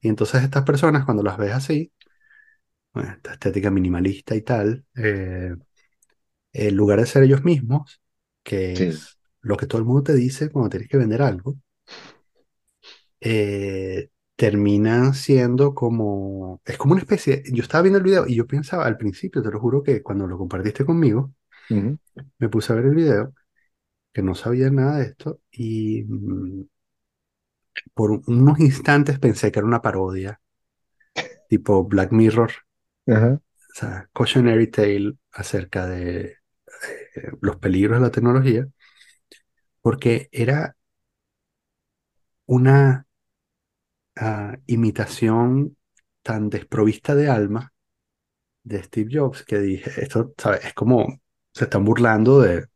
Y 0.00 0.08
entonces 0.08 0.42
estas 0.42 0.64
personas, 0.64 1.04
cuando 1.04 1.22
las 1.22 1.38
ves 1.38 1.52
así, 1.52 1.92
bueno, 2.92 3.10
esta 3.12 3.32
estética 3.32 3.70
minimalista 3.70 4.34
y 4.36 4.42
tal, 4.42 4.84
eh, 4.96 5.54
en 6.52 6.76
lugar 6.76 7.00
de 7.00 7.06
ser 7.06 7.22
ellos 7.24 7.44
mismos, 7.44 8.00
que 8.42 8.76
sí. 8.76 8.84
es 8.84 9.18
lo 9.40 9.56
que 9.56 9.66
todo 9.66 9.78
el 9.80 9.86
mundo 9.86 10.02
te 10.04 10.14
dice 10.14 10.50
cuando 10.50 10.70
tienes 10.70 10.88
que 10.88 10.98
vender 10.98 11.22
algo, 11.22 11.56
eh, 13.20 14.10
terminan 14.36 15.14
siendo 15.14 15.74
como, 15.74 16.60
es 16.64 16.76
como 16.78 16.92
una 16.94 17.02
especie, 17.02 17.42
yo 17.52 17.62
estaba 17.62 17.82
viendo 17.82 17.98
el 17.98 18.04
video 18.04 18.26
y 18.26 18.36
yo 18.36 18.46
pensaba 18.46 18.86
al 18.86 18.96
principio, 18.98 19.42
te 19.42 19.50
lo 19.50 19.60
juro 19.60 19.82
que 19.82 20.02
cuando 20.02 20.26
lo 20.26 20.38
compartiste 20.38 20.84
conmigo, 20.86 21.32
Ujú, 21.70 21.98
me 22.38 22.48
puse 22.48 22.72
a 22.72 22.76
ver 22.76 22.86
el 22.86 22.94
video, 22.94 23.34
que 24.12 24.22
no 24.22 24.34
sabía 24.34 24.70
nada 24.70 24.98
de 24.98 25.06
esto 25.06 25.40
y 25.52 26.04
mm, 26.04 26.64
por 27.92 28.10
un- 28.12 28.22
unos 28.26 28.60
instantes 28.60 29.18
pensé 29.18 29.52
que 29.52 29.58
era 29.58 29.68
una 29.68 29.82
parodia, 29.82 30.40
tipo 31.48 31.84
Black 31.84 32.12
Mirror, 32.12 32.50
Ajá. 33.06 33.40
o 33.70 33.74
sea, 33.74 34.08
cautionary 34.14 34.66
tale 34.70 35.14
acerca 35.32 35.86
de 35.86 36.22
eh, 37.16 37.32
los 37.40 37.56
peligros 37.58 37.98
de 38.00 38.02
la 38.06 38.12
tecnología, 38.12 38.68
porque 39.82 40.28
era 40.32 40.76
una 42.46 43.06
ah, 44.20 44.58
imitación 44.66 45.76
tan 46.22 46.50
desprovista 46.50 47.14
de 47.14 47.28
alma 47.30 47.72
de 48.62 48.82
Steve 48.82 49.10
Jobs 49.12 49.44
que 49.44 49.58
dije, 49.58 49.90
esto, 50.02 50.34
¿sabes? 50.38 50.64
Es 50.64 50.74
como 50.74 51.06
se 51.54 51.64
están 51.64 51.84
burlando 51.84 52.40
de, 52.40 52.66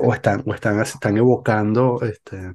o 0.00 0.14
están, 0.14 0.44
o 0.46 0.54
están, 0.54 0.80
están 0.80 1.16
evocando, 1.18 2.00
este, 2.02 2.54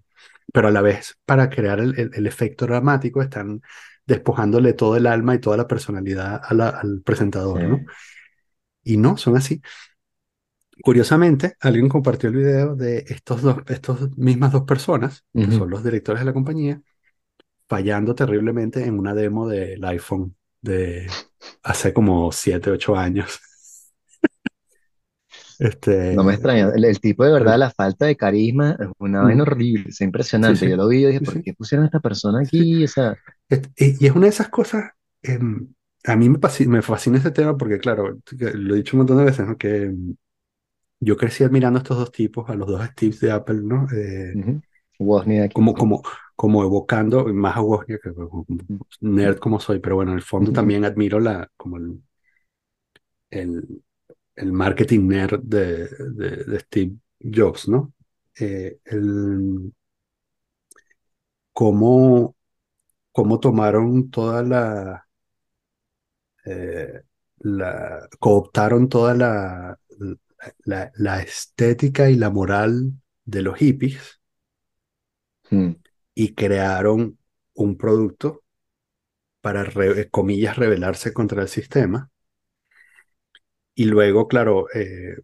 pero 0.54 0.70
a 0.70 0.72
la 0.72 0.82
vez 0.82 1.18
para 1.26 1.50
crear 1.50 1.80
el, 1.80 2.00
el- 2.00 2.12
el 2.14 2.28
efecto 2.28 2.66
dramático 2.66 3.22
están 3.22 3.62
despojándole 4.06 4.74
todo 4.74 4.98
el 4.98 5.08
alma 5.08 5.36
y 5.36 5.40
toda 5.40 5.58
la 5.58 5.68
personalidad 5.68 6.42
a 6.44 6.54
la- 6.54 6.70
al 6.70 7.02
Sí. 7.02 7.04
presentador, 7.04 7.64
¿no? 7.66 7.86
Y 8.84 8.98
no, 8.98 9.18
son 9.18 9.38
así. 9.38 9.62
Curiosamente, 10.84 11.56
alguien 11.60 11.90
compartió 11.90 12.30
el 12.30 12.36
video 12.36 12.76
de 12.76 13.00
estos 13.08 13.42
dos, 13.44 13.58
estos 13.68 14.18
mismas 14.18 14.52
dos 14.52 14.64
personas, 14.64 15.26
que 15.40 15.52
son 15.52 15.70
los 15.70 15.84
directores 15.84 16.22
de 16.22 16.26
la 16.26 16.34
compañía, 16.34 16.82
fallando 17.72 18.16
terriblemente 18.16 18.84
en 18.86 19.00
una 19.00 19.14
demo 19.16 19.48
del 19.50 19.84
iPhone 19.86 20.36
de 20.62 21.08
hace 21.64 21.94
como 21.94 22.32
7 22.34 22.72
8 22.72 22.96
años. 22.98 23.40
No 26.10 26.24
me 26.24 26.34
Este, 26.34 26.34
extraña. 26.34 26.70
El, 26.76 26.86
el 26.86 27.00
tipo 27.00 27.24
de 27.26 27.32
verdad, 27.32 27.58
la 27.58 27.72
falta 27.72 28.06
de 28.06 28.16
carisma 28.18 28.76
es 28.80 28.88
una 29.00 29.24
vaina 29.24 29.44
horrible, 29.44 29.90
es 29.90 30.02
sí, 30.40 30.56
impresionante. 30.56 30.56
sí, 30.56 30.70
Yo 30.70 30.76
lo 30.76 30.88
vi 30.88 31.04
y 31.04 31.06
dije, 31.08 31.22
sí, 31.22 31.26
¿por 31.26 31.40
sí, 31.40 31.42
qué 31.42 31.54
pusieron 31.54 31.84
a 31.86 31.88
esta 31.88 32.00
persona 32.00 32.42
sí, 32.42 32.66
sí. 32.66 32.76
aquí? 32.76 32.84
O 32.84 32.88
sea, 32.88 33.18
Este, 33.50 33.72
y 33.78 34.06
y 34.06 34.08
es 34.08 34.14
una 34.14 34.24
de 34.26 34.30
esas 34.32 34.50
cosas, 34.50 34.92
em, 35.24 35.74
a 36.06 36.16
mí 36.16 36.30
me, 36.30 36.40
fasci- 36.40 36.68
me 36.68 36.82
fascina 36.82 37.18
este 37.18 37.32
tema 37.32 37.58
porque, 37.58 37.80
claro, 37.80 38.20
lo 38.40 38.76
he 38.76 38.78
dicho 38.80 38.98
un 38.98 39.00
montón 39.02 39.18
de 39.20 39.26
veces, 39.26 39.48
¿no? 39.48 39.58
Que 39.58 39.84
em, 39.86 40.16
yo 41.00 41.18
crecí 41.18 41.44
admirando 41.46 41.80
a 41.80 41.84
estos 41.84 41.98
dos 41.98 42.12
tipos, 42.12 42.50
a 42.50 42.56
los 42.56 42.68
dos 42.68 42.86
Steves 42.92 43.20
de 43.22 43.32
Apple, 43.32 43.62
¿no? 43.64 43.88
Eh, 43.96 44.36
ujú. 44.36 44.62
Wozniak. 45.00 45.54
como, 45.54 45.76
como, 45.76 46.04
como 46.42 46.64
evocando, 46.64 47.24
más 47.28 47.56
a 47.56 47.62
Wozniak, 47.62 48.02
nerd 49.02 49.38
como 49.38 49.60
soy, 49.60 49.78
pero 49.78 49.98
bueno, 49.98 50.10
en 50.14 50.18
el 50.18 50.24
fondo 50.24 50.52
también 50.52 50.84
admiro 50.84 51.20
la, 51.20 51.48
como 51.56 51.78
el, 51.78 52.02
el, 53.30 53.84
el 54.36 54.52
marketing 54.52 55.08
nerd 55.08 55.42
de, 55.44 55.88
de, 55.88 56.44
de 56.46 56.60
Steve 56.62 56.96
Jobs, 57.20 57.68
¿no? 57.68 57.94
Eh, 58.40 58.80
el, 58.86 59.72
cómo, 61.54 62.36
cómo 63.12 63.40
tomaron 63.40 64.10
toda 64.10 64.44
la, 64.44 65.08
eh, 66.46 67.04
la, 67.42 68.10
cooptaron 68.20 68.90
toda 68.90 69.14
la, 69.14 69.80
la, 70.66 70.92
la 70.96 71.22
estética 71.22 72.10
y 72.10 72.16
la 72.16 72.32
moral 72.32 72.94
de 73.26 73.42
los 73.44 73.58
hippies. 73.60 74.20
Mm, 75.52 75.76
y 76.16 76.34
crearon 76.36 77.18
un 77.54 77.78
producto 77.78 78.44
para, 79.42 79.64
re- 79.64 80.10
comillas, 80.10 80.58
rebelarse 80.58 81.14
contra 81.14 81.42
el 81.44 81.48
sistema. 81.50 82.12
Y 83.76 83.86
luego, 83.86 84.28
claro, 84.28 84.68
eh, 84.74 85.18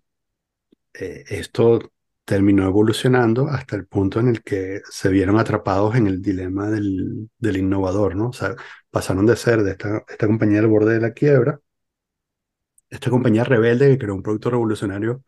eh, 0.94 1.24
esto 1.30 1.80
terminó 2.26 2.66
evolucionando 2.66 3.48
hasta 3.48 3.76
el 3.76 3.88
punto 3.88 4.20
en 4.20 4.28
el 4.30 4.44
que 4.44 4.82
se 4.90 5.10
vieron 5.10 5.40
atrapados 5.40 5.96
en 5.96 6.08
el 6.08 6.22
dilema 6.22 6.70
del, 6.70 7.30
del 7.38 7.58
innovador, 7.58 8.16
¿no? 8.16 8.32
Pasaron 8.90 9.26
de 9.26 9.36
ser 9.38 9.64
de 9.64 9.72
esta, 9.72 10.04
esta 10.10 10.28
compañía 10.28 10.60
al 10.60 10.68
borde 10.68 10.96
de 10.96 11.02
la 11.02 11.14
quiebra, 11.14 11.60
esta 12.90 13.10
compañía 13.10 13.44
rebelde 13.44 13.90
que 13.90 13.98
creó 13.98 14.16
un 14.16 14.24
producto 14.24 14.50
revolucionario 14.50 15.24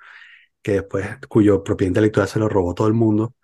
que 0.63 0.73
después, 0.73 1.07
cuyo 1.29 1.63
propiedad 1.63 1.89
intelectual 1.91 2.27
se 2.29 2.39
lo 2.39 2.49
robó 2.49 2.73
todo 2.75 2.87
el 2.87 2.93
mundo 2.95 3.35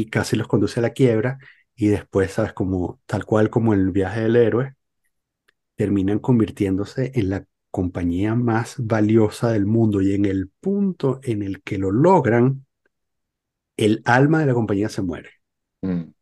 y 0.00 0.06
casi 0.10 0.36
los 0.36 0.48
conduce 0.48 0.80
a 0.80 0.82
la 0.82 0.90
quiebra 0.92 1.38
y 1.74 1.88
después, 1.88 2.32
¿sabes? 2.32 2.52
Como 2.52 3.00
tal 3.06 3.24
cual 3.26 3.50
como 3.50 3.74
el 3.74 3.90
viaje 3.90 4.20
del 4.22 4.36
héroe, 4.36 4.74
terminan 5.76 6.18
convirtiéndose 6.18 7.12
en 7.14 7.28
la 7.30 7.44
compañía 7.70 8.34
más 8.34 8.74
valiosa 8.78 9.50
del 9.52 9.66
mundo 9.66 10.00
y 10.02 10.14
en 10.14 10.24
el 10.24 10.48
punto 10.60 11.20
en 11.22 11.42
el 11.42 11.62
que 11.62 11.76
lo 11.78 11.90
logran, 11.90 12.64
el 13.76 14.00
alma 14.06 14.40
de 14.40 14.46
la 14.46 14.54
compañía 14.54 14.88
se 14.88 15.02
muere, 15.02 15.28
mm. 15.82 16.12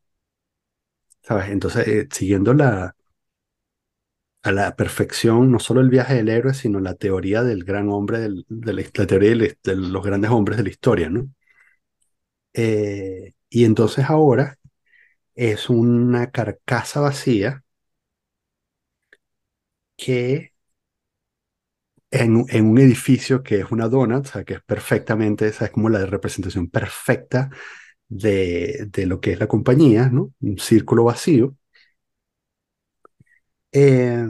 ¿sabes? 1.21 1.49
Entonces, 1.49 1.87
eh, 1.87 2.07
siguiendo 2.11 2.53
la, 2.53 2.95
a 4.43 4.51
la 4.51 4.75
perfección, 4.75 5.51
no 5.51 5.59
solo 5.59 5.81
el 5.81 5.89
viaje 5.89 6.13
del 6.15 6.29
héroe, 6.29 6.53
sino 6.53 6.79
la 6.79 6.93
teoría 6.95 7.43
del 7.43 7.63
gran 7.63 7.89
hombre, 7.89 8.19
del- 8.19 8.45
de 8.49 8.73
la, 8.73 8.83
la 8.93 9.07
teoría 9.07 9.31
de 9.31 9.75
los 9.75 10.03
grandes 10.03 10.31
hombres 10.31 10.57
de 10.57 10.63
la 10.63 10.69
historia, 10.69 11.09
¿no? 11.09 11.27
Eh, 12.53 13.33
y 13.51 13.65
entonces 13.65 14.05
ahora 14.09 14.57
es 15.35 15.69
una 15.69 16.31
carcasa 16.31 17.01
vacía 17.01 17.63
que 19.97 20.51
en, 22.11 22.35
un 22.65 22.77
edificio 22.79 23.43
que 23.43 23.59
es 23.61 23.71
una 23.71 23.87
donut, 23.87 24.25
o 24.27 24.29
sea, 24.29 24.43
que 24.43 24.55
es 24.55 24.61
perfectamente, 24.63 25.47
esa 25.47 25.65
es 25.65 25.71
como 25.71 25.89
la 25.89 26.05
representación 26.05 26.69
perfecta 26.69 27.49
de, 28.07 28.87
de 28.91 29.05
lo 29.05 29.21
que 29.21 29.33
es 29.33 29.39
la 29.39 29.47
compañía, 29.47 30.09
¿no? 30.09 30.33
Un 30.41 30.57
círculo 30.59 31.05
vacío, 31.05 31.55
eh, 33.71 34.27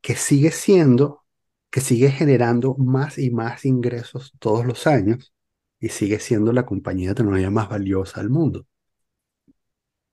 que 0.00 0.16
sigue 0.16 0.50
siendo, 0.50 1.24
que 1.70 1.80
sigue 1.80 2.10
generando 2.10 2.74
más 2.76 3.18
y 3.18 3.30
más 3.30 3.64
ingresos 3.64 4.34
todos 4.38 4.66
los 4.66 4.86
años 4.86 5.32
y 5.80 5.88
sigue 5.90 6.18
siendo 6.20 6.52
la 6.52 6.66
compañía 6.66 7.10
de 7.10 7.14
tecnología 7.16 7.50
más 7.50 7.68
valiosa 7.68 8.20
del 8.20 8.30
mundo. 8.30 8.66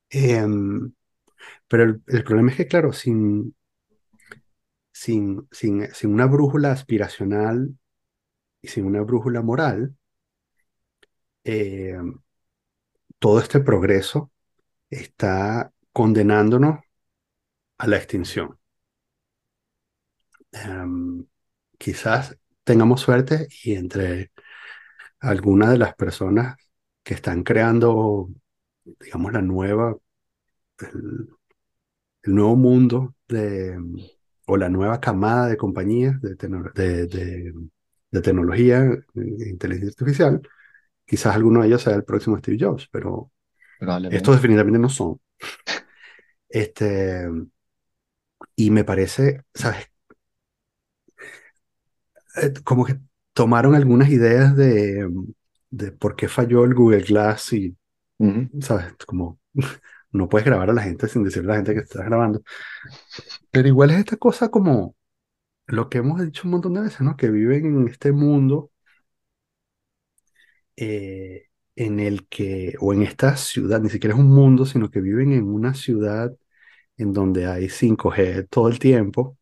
Eh, 0.09 0.45
pero 1.67 1.83
el, 2.07 2.23
problema 2.23 2.51
es 2.51 2.57
que, 2.57 2.67
claro, 2.67 2.93
sin, 2.93 3.55
sin, 4.91 5.47
sin, 5.51 5.93
sin 5.93 6.13
una 6.13 6.25
brújula 6.27 6.71
aspiracional 6.71 7.77
y 8.61 8.67
sin 8.69 8.85
una 8.85 9.01
brújula 9.01 9.41
moral, 9.41 9.95
eh, 11.43 11.97
todo 13.19 13.39
este 13.39 13.59
progreso 13.59 14.31
está 14.89 15.71
condenándonos 15.93 16.79
a 17.77 17.87
la 17.87 17.97
extinción. 17.97 18.59
Em, 20.51 21.25
quizás 21.77 22.37
tengamos 22.63 23.01
suerte 23.01 23.47
y 23.63 23.75
entre 23.75 24.31
algunas 25.29 25.71
de 25.71 25.77
las 25.77 25.95
personas 25.95 26.57
que 27.03 27.13
están 27.15 27.43
creando, 27.43 28.29
digamos, 28.85 29.33
la 29.33 29.41
nueva, 29.41 29.95
el- 30.79 31.29
el 32.23 32.35
nuevo 32.35 32.55
mundo 32.55 33.15
de, 33.27 33.77
o 34.47 34.57
la 34.57 34.69
nueva 34.69 34.99
camada 35.01 35.47
de 35.47 35.57
compañías 35.57 36.21
de, 36.21 36.35
de, 36.75 37.07
de- 37.07 37.53
de 38.11 38.21
tecnología 38.21 38.83
e 39.15 39.49
inteligencia 39.49 39.89
artificial. 39.89 40.41
Quizás 41.05 41.35
alguno 41.35 41.61
de 41.61 41.67
ellos 41.69 41.83
sea 41.83 41.95
el 41.95 42.05
próximo 42.05 42.37
Steve 42.39 42.57
Jobs, 42.59 42.87
pero 42.91 43.31
estos 44.09 44.35
definitivamente 44.35 44.79
no 44.79 44.89
son. 44.89 45.21
Este, 46.49 47.27
y 48.55 48.71
me 48.71 48.83
parece, 48.83 49.43
¿sabes? 49.53 49.87
Eh, 52.37 52.53
como 52.63 52.85
que 52.85 52.99
tomaron 53.35 53.75
algunas 53.75 54.09
ideas 54.09 54.57
de, 54.57 55.09
de 55.71 55.93
por 55.93 56.17
qué 56.17 56.29
falló 56.29 56.65
el 56.65 56.75
Google 56.75 57.01
Glass 57.03 57.53
y, 57.53 57.77
¿sabes? 58.61 58.93
Como 59.07 59.39
no 60.11 60.29
puedes 60.29 60.45
grabar 60.47 60.69
a 60.71 60.73
la 60.73 60.83
gente 60.83 61.07
sin 61.09 61.23
decirle 61.23 61.51
a 61.51 61.55
la 61.55 61.57
gente 61.57 61.75
que 61.75 61.81
estás 61.81 62.05
grabando. 62.05 62.43
Pero 63.51 63.67
igual 63.67 63.91
es 63.91 63.99
esta 63.99 64.17
cosa 64.17 64.49
como 64.49 64.95
lo 65.67 65.89
que 65.89 65.99
hemos 65.99 66.21
dicho 66.23 66.43
un 66.45 66.51
montón 66.53 66.75
de 66.75 66.81
veces, 66.83 67.01
¿no? 67.01 67.17
Que 67.17 67.29
viven 67.31 67.65
en 67.67 67.87
este 67.89 68.11
mundo 68.13 68.71
eh, 70.77 71.47
en 71.75 71.99
el 71.99 72.27
que, 72.27 72.75
o 72.79 72.93
en 72.93 73.03
esta 73.03 73.35
ciudad, 73.37 73.81
ni 73.81 73.89
siquiera 73.89 74.15
es 74.15 74.19
un 74.21 74.29
mundo, 74.29 74.65
sino 74.65 74.89
que 74.89 75.01
viven 75.01 75.33
en 75.33 75.45
una 75.45 75.73
ciudad 75.73 76.35
en 76.97 77.13
donde 77.13 77.47
hay 77.47 77.69
5G 77.69 78.47
todo 78.49 78.69
el 78.69 78.79
tiempo 78.79 79.37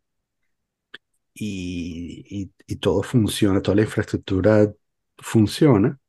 y, 1.34 2.26
y, 2.44 2.52
y 2.68 2.76
todo 2.78 3.04
funciona, 3.04 3.62
toda 3.62 3.76
la 3.78 3.84
infraestructura 3.84 4.74
funciona 5.18 6.00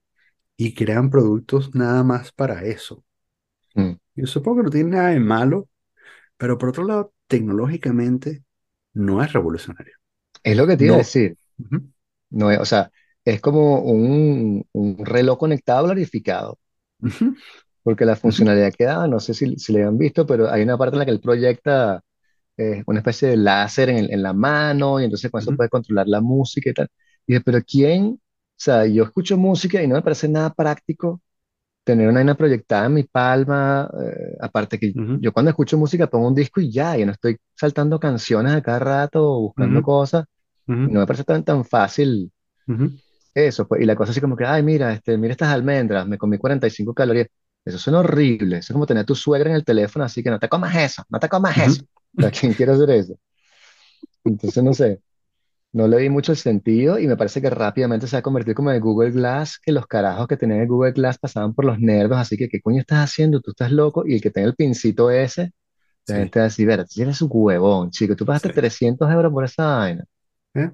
y 0.56 0.74
crean 0.74 1.10
productos 1.10 1.74
nada 1.74 2.04
más 2.04 2.32
para 2.32 2.64
eso. 2.64 3.04
mm. 3.76 3.94
Yo 4.16 4.26
supongo 4.26 4.58
que 4.58 4.62
no 4.64 4.70
tiene 4.70 4.90
nada 4.90 5.08
de 5.10 5.20
malo, 5.20 5.68
pero 6.36 6.58
por 6.58 6.70
otro 6.70 6.84
lado, 6.84 7.14
tecnológicamente 7.28 8.44
no 8.94 9.22
es 9.22 9.32
revolucionario. 9.32 9.94
Es 10.42 10.56
lo 10.56 10.66
que 10.66 10.76
te 10.76 10.84
iba 10.86 10.94
a 10.94 10.98
No. 10.98 11.00
decir. 11.00 11.36
No 12.30 12.50
es- 12.50 12.58
o 12.60 12.64
sea, 12.64 12.90
es 13.24 13.40
como 13.40 13.80
un, 13.82 14.66
un 14.72 15.04
reloj 15.06 15.38
conectado 15.38 15.84
glorificado. 15.86 16.58
ujú, 17.02 17.36
Porque 17.82 18.04
la 18.06 18.16
funcionalidad 18.16 18.72
que 18.72 18.84
da, 18.84 19.06
no 19.08 19.20
sé 19.20 19.34
si, 19.34 19.56
si 19.58 19.72
le 19.72 19.84
han 19.84 19.98
visto, 19.98 20.26
pero 20.26 20.50
hay 20.50 20.62
una 20.62 20.78
parte 20.78 20.94
en 20.96 21.00
la 21.00 21.04
que 21.06 21.10
él 21.12 21.20
proyecta 21.20 22.02
eh, 22.56 22.82
una 22.86 23.00
especie 23.00 23.28
de 23.28 23.36
láser 23.36 23.88
en, 23.90 23.98
el- 23.98 24.12
en 24.12 24.22
la 24.22 24.32
mano 24.32 25.00
y 25.00 25.04
entonces 25.04 25.30
con 25.30 25.40
eso 25.40 25.52
ujú, 25.52 25.54
puede 25.54 25.68
controlar 25.70 26.08
la 26.08 26.20
música 26.20 26.70
y 26.70 26.74
tal. 26.74 26.88
Y 27.26 27.32
dije, 27.34 27.44
pero 27.44 27.60
¿quién? 27.66 28.06
O 28.14 28.18
sea, 28.56 28.86
yo 28.86 29.04
escucho 29.04 29.36
música 29.36 29.82
y 29.82 29.86
no 29.88 29.94
me 29.96 30.02
parece 30.02 30.28
nada 30.28 30.52
práctico 30.54 31.20
tener 31.84 32.08
una 32.08 32.18
vaina 32.20 32.34
proyectada 32.36 32.86
en 32.86 32.94
mi 32.94 33.04
palma. 33.04 33.90
eh, 34.04 34.36
aparte 34.40 34.78
que 34.78 34.94
ujú, 34.94 35.14
yo 35.18 35.32
cuando 35.32 35.50
escucho 35.50 35.78
música 35.78 36.06
pongo 36.08 36.28
un 36.28 36.34
disco 36.34 36.60
y 36.60 36.70
ya, 36.72 36.98
y 36.98 37.04
no 37.06 37.12
estoy 37.12 37.36
saltando 37.54 38.00
canciones 38.00 38.54
a 38.54 38.62
cada 38.62 38.78
rato 38.80 39.22
o 39.24 39.40
buscando 39.42 39.80
ujú, 39.80 39.80
cosas. 39.82 40.24
Y 40.84 40.90
ujú, 40.90 40.94
no 40.94 41.00
me 41.00 41.06
parece 41.06 41.24
tan, 41.24 41.44
tan 41.44 41.64
fácil 41.64 42.32
eso. 43.34 43.66
Pues, 43.66 43.82
y 43.82 43.84
la 43.86 43.96
cosa 43.96 44.10
así 44.12 44.20
como 44.20 44.36
que, 44.36 44.44
ay, 44.44 44.62
mira, 44.62 44.92
este, 44.92 45.16
mira 45.18 45.32
estas 45.32 45.48
almendras, 45.52 46.06
me 46.06 46.18
comí 46.18 46.38
45 46.38 46.94
calorías. 46.94 47.28
Eso 47.64 47.78
suena 47.78 48.00
horrible. 48.00 48.58
Eso 48.58 48.72
es 48.72 48.74
como 48.74 48.86
tener 48.86 49.02
a 49.02 49.06
tu 49.06 49.14
suegra 49.14 49.50
en 49.50 49.56
el 49.56 49.64
teléfono, 49.64 50.04
así 50.04 50.22
que 50.22 50.30
no 50.30 50.38
te 50.38 50.48
comas 50.48 50.74
eso, 50.76 51.02
no 51.08 51.18
te 51.18 51.28
comas 51.28 51.56
ujú, 51.56 51.70
eso. 51.70 51.82
Sea, 52.20 52.30
¿quién 52.30 52.54
quiere 52.54 52.72
hacer 52.72 52.90
eso? 52.90 53.14
Entonces, 54.24 54.62
no 54.62 54.72
sé, 54.74 55.00
no 55.72 55.88
le 55.88 55.98
di 55.98 56.10
mucho 56.10 56.32
el 56.32 56.38
sentido 56.38 56.98
y 56.98 57.08
me 57.08 57.16
parece 57.16 57.42
que 57.42 57.50
rápidamente 57.50 58.06
se 58.08 58.16
va 58.16 58.20
a 58.20 58.22
convertir 58.22 58.54
como 58.54 58.72
en 58.72 58.80
Google 58.80 59.12
Glass, 59.12 59.58
que 59.62 59.72
los 59.72 59.86
carajos 59.86 60.28
que 60.28 60.36
tenían 60.38 60.60
el 60.62 60.68
Google 60.68 60.92
Glass 60.92 61.18
pasaban 61.18 61.54
por 61.54 61.64
los 61.66 61.78
nervios, 61.80 62.18
así 62.20 62.36
que, 62.36 62.48
¿qué 62.48 62.60
coño 62.62 62.80
estás 62.80 63.00
haciendo? 63.10 63.40
Tú 63.40 63.52
estás 63.52 63.72
loco. 63.72 64.04
Y 64.06 64.16
el 64.16 64.22
que 64.22 64.30
tenga 64.30 64.48
el 64.48 64.54
pincito 64.56 65.10
ese, 65.10 65.52
la 66.06 66.16
Sí, 66.16 66.20
gente 66.20 66.40
va 66.40 66.46
a 66.46 66.48
decir, 66.48 66.66
ver, 66.68 66.86
tienes 66.86 67.22
un 67.22 67.30
huevón, 67.32 67.90
chico, 67.90 68.16
tú 68.16 68.26
pagaste 68.26 68.50
sí. 68.50 68.50
300 68.50 69.10
euros 69.12 69.32
por 69.32 69.44
esa 69.44 69.66
vaina. 69.78 70.04
¿Eh? 70.54 70.70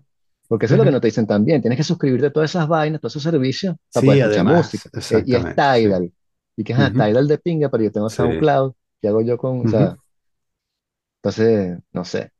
Porque 0.49 0.67
eso 0.67 0.75
es 0.75 0.79
lo 0.79 0.85
que 0.85 0.91
no 0.91 1.01
te 1.01 1.07
dicen 1.09 1.27
también. 1.27 1.61
Tienes 1.61 1.77
que 1.77 1.85
suscribirte 1.85 2.27
a 2.27 2.33
todas 2.33 2.51
esas 2.51 2.67
vainas, 2.69 3.01
todos 3.01 3.13
esos 3.15 3.23
servicios 3.23 3.77
para 3.93 4.05
poder 4.05 4.15
Sí, 4.15 4.21
escuchar 4.21 4.45
además, 4.45 4.47
música. 4.47 4.91
Eh, 5.09 5.23
y 5.27 5.35
es. 5.35 5.45
Tidal. 5.55 6.13
Y 6.57 6.65
que 6.65 6.73
es 6.73 6.79
Ujú, 6.79 6.97
Tidal 6.97 7.29
de 7.29 7.39
pinga, 7.39 7.69
pero 7.71 7.85
yo 7.85 7.93
tengo. 7.93 8.09
SoundCloud. 8.11 8.75
¿Qué 9.01 9.09
hago 9.09 9.23
yo 9.23 9.39
con, 9.39 9.63
o 9.63 9.67
sea, 9.69 9.97
entonces, 11.23 11.79
no 11.93 12.05
sé. 12.05 12.33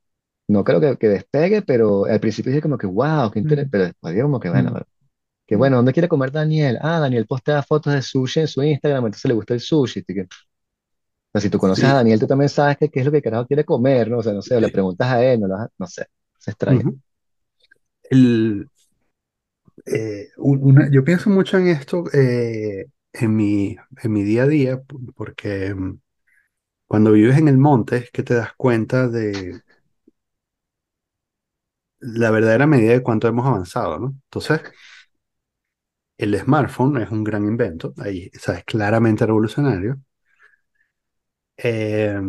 No 0.49 0.65
creo 0.65 0.81
que, 0.81 0.99
que 0.99 1.09
despegue, 1.09 1.63
pero 1.63 2.07
al 2.07 2.21
principio 2.21 2.51
dije 2.53 2.63
como 2.63 2.79
que, 2.79 2.87
wow, 2.89 3.31
qué 3.33 3.41
interesante. 3.41 3.69
ujú, 3.69 3.73
Pero 3.73 3.85
después 3.87 4.23
como 4.23 4.41
que, 4.41 4.51
bueno, 4.51 4.73
bueno, 4.73 4.83
que 5.47 5.57
bueno, 5.57 5.77
¿dónde 5.79 5.93
quiere 5.95 6.09
comer 6.09 6.33
Daniel? 6.33 6.79
Ah, 6.83 7.01
Daniel 7.01 7.27
postea 7.27 7.63
fotos 7.63 7.95
de 7.95 8.03
sushi 8.03 8.41
en 8.41 8.49
su 8.49 8.63
Instagram, 8.63 9.07
entonces 9.07 9.29
le 9.29 9.35
gusta 9.35 9.55
el 9.55 9.61
sushi. 9.61 10.01
así 10.01 10.15
que, 10.15 10.23
o 10.23 10.29
sea, 11.33 11.41
si 11.41 11.51
tú 11.51 11.59
conoces 11.59 11.89
a 11.89 11.95
Sí. 11.95 11.97
Daniel, 11.97 12.19
tú 12.21 12.27
también 12.27 12.49
sabes 12.49 12.77
que 12.79 12.89
qué 12.91 13.01
es 13.01 13.07
lo 13.07 13.13
que 13.13 13.23
carajo 13.23 13.47
quiere 13.47 13.65
comer, 13.65 14.11
¿no? 14.11 14.19
O 14.19 14.23
sea, 14.23 14.33
no 14.33 14.43
sé, 14.43 14.57
o 14.57 14.61
le 14.61 14.69
Sí. 14.69 14.71
preguntas 14.71 15.09
a 15.09 15.23
él, 15.25 15.41
no, 15.41 15.47
lo 15.49 15.57
no 15.79 15.87
sé, 15.87 16.07
se 16.39 16.51
extraña. 16.51 16.85
Ujú. 16.85 17.01
El, 18.11 18.69
eh, 19.87 20.29
un- 20.39 20.63
una- 20.65 20.91
yo 20.91 21.05
pienso 21.05 21.31
mucho 21.31 21.59
en 21.59 21.69
esto 21.69 22.05
eh, 22.13 22.87
en 23.13 23.37
mi, 23.37 23.77
en 24.03 24.13
mi 24.13 24.23
día 24.23 24.45
a 24.45 24.47
día, 24.47 24.79
p- 24.83 24.97
porque 25.17 25.75
mm, 25.75 25.99
cuando 26.91 27.13
vives 27.13 27.39
en 27.39 27.47
el 27.47 27.57
monte 27.57 27.97
es 27.99 28.11
que 28.11 28.25
te 28.25 28.35
das 28.35 28.53
cuenta 28.57 29.07
de 29.07 29.63
la 32.01 32.31
verdadera 32.31 32.67
medida 32.67 32.93
de 32.93 33.03
cuánto 33.03 33.29
hemos 33.29 33.47
avanzado, 33.47 33.99
¿no? 33.99 34.07
Entonces, 34.25 34.61
el 36.19 36.39
smartphone 36.39 36.99
es 37.03 37.11
un 37.11 37.25
gran 37.25 37.45
invento, 37.45 37.95
ahí, 37.99 38.31
o 38.37 38.39
sea, 38.39 38.55
es 38.59 38.65
claramente 38.65 39.27
revolucionario, 39.27 40.01
eh, 41.57 42.21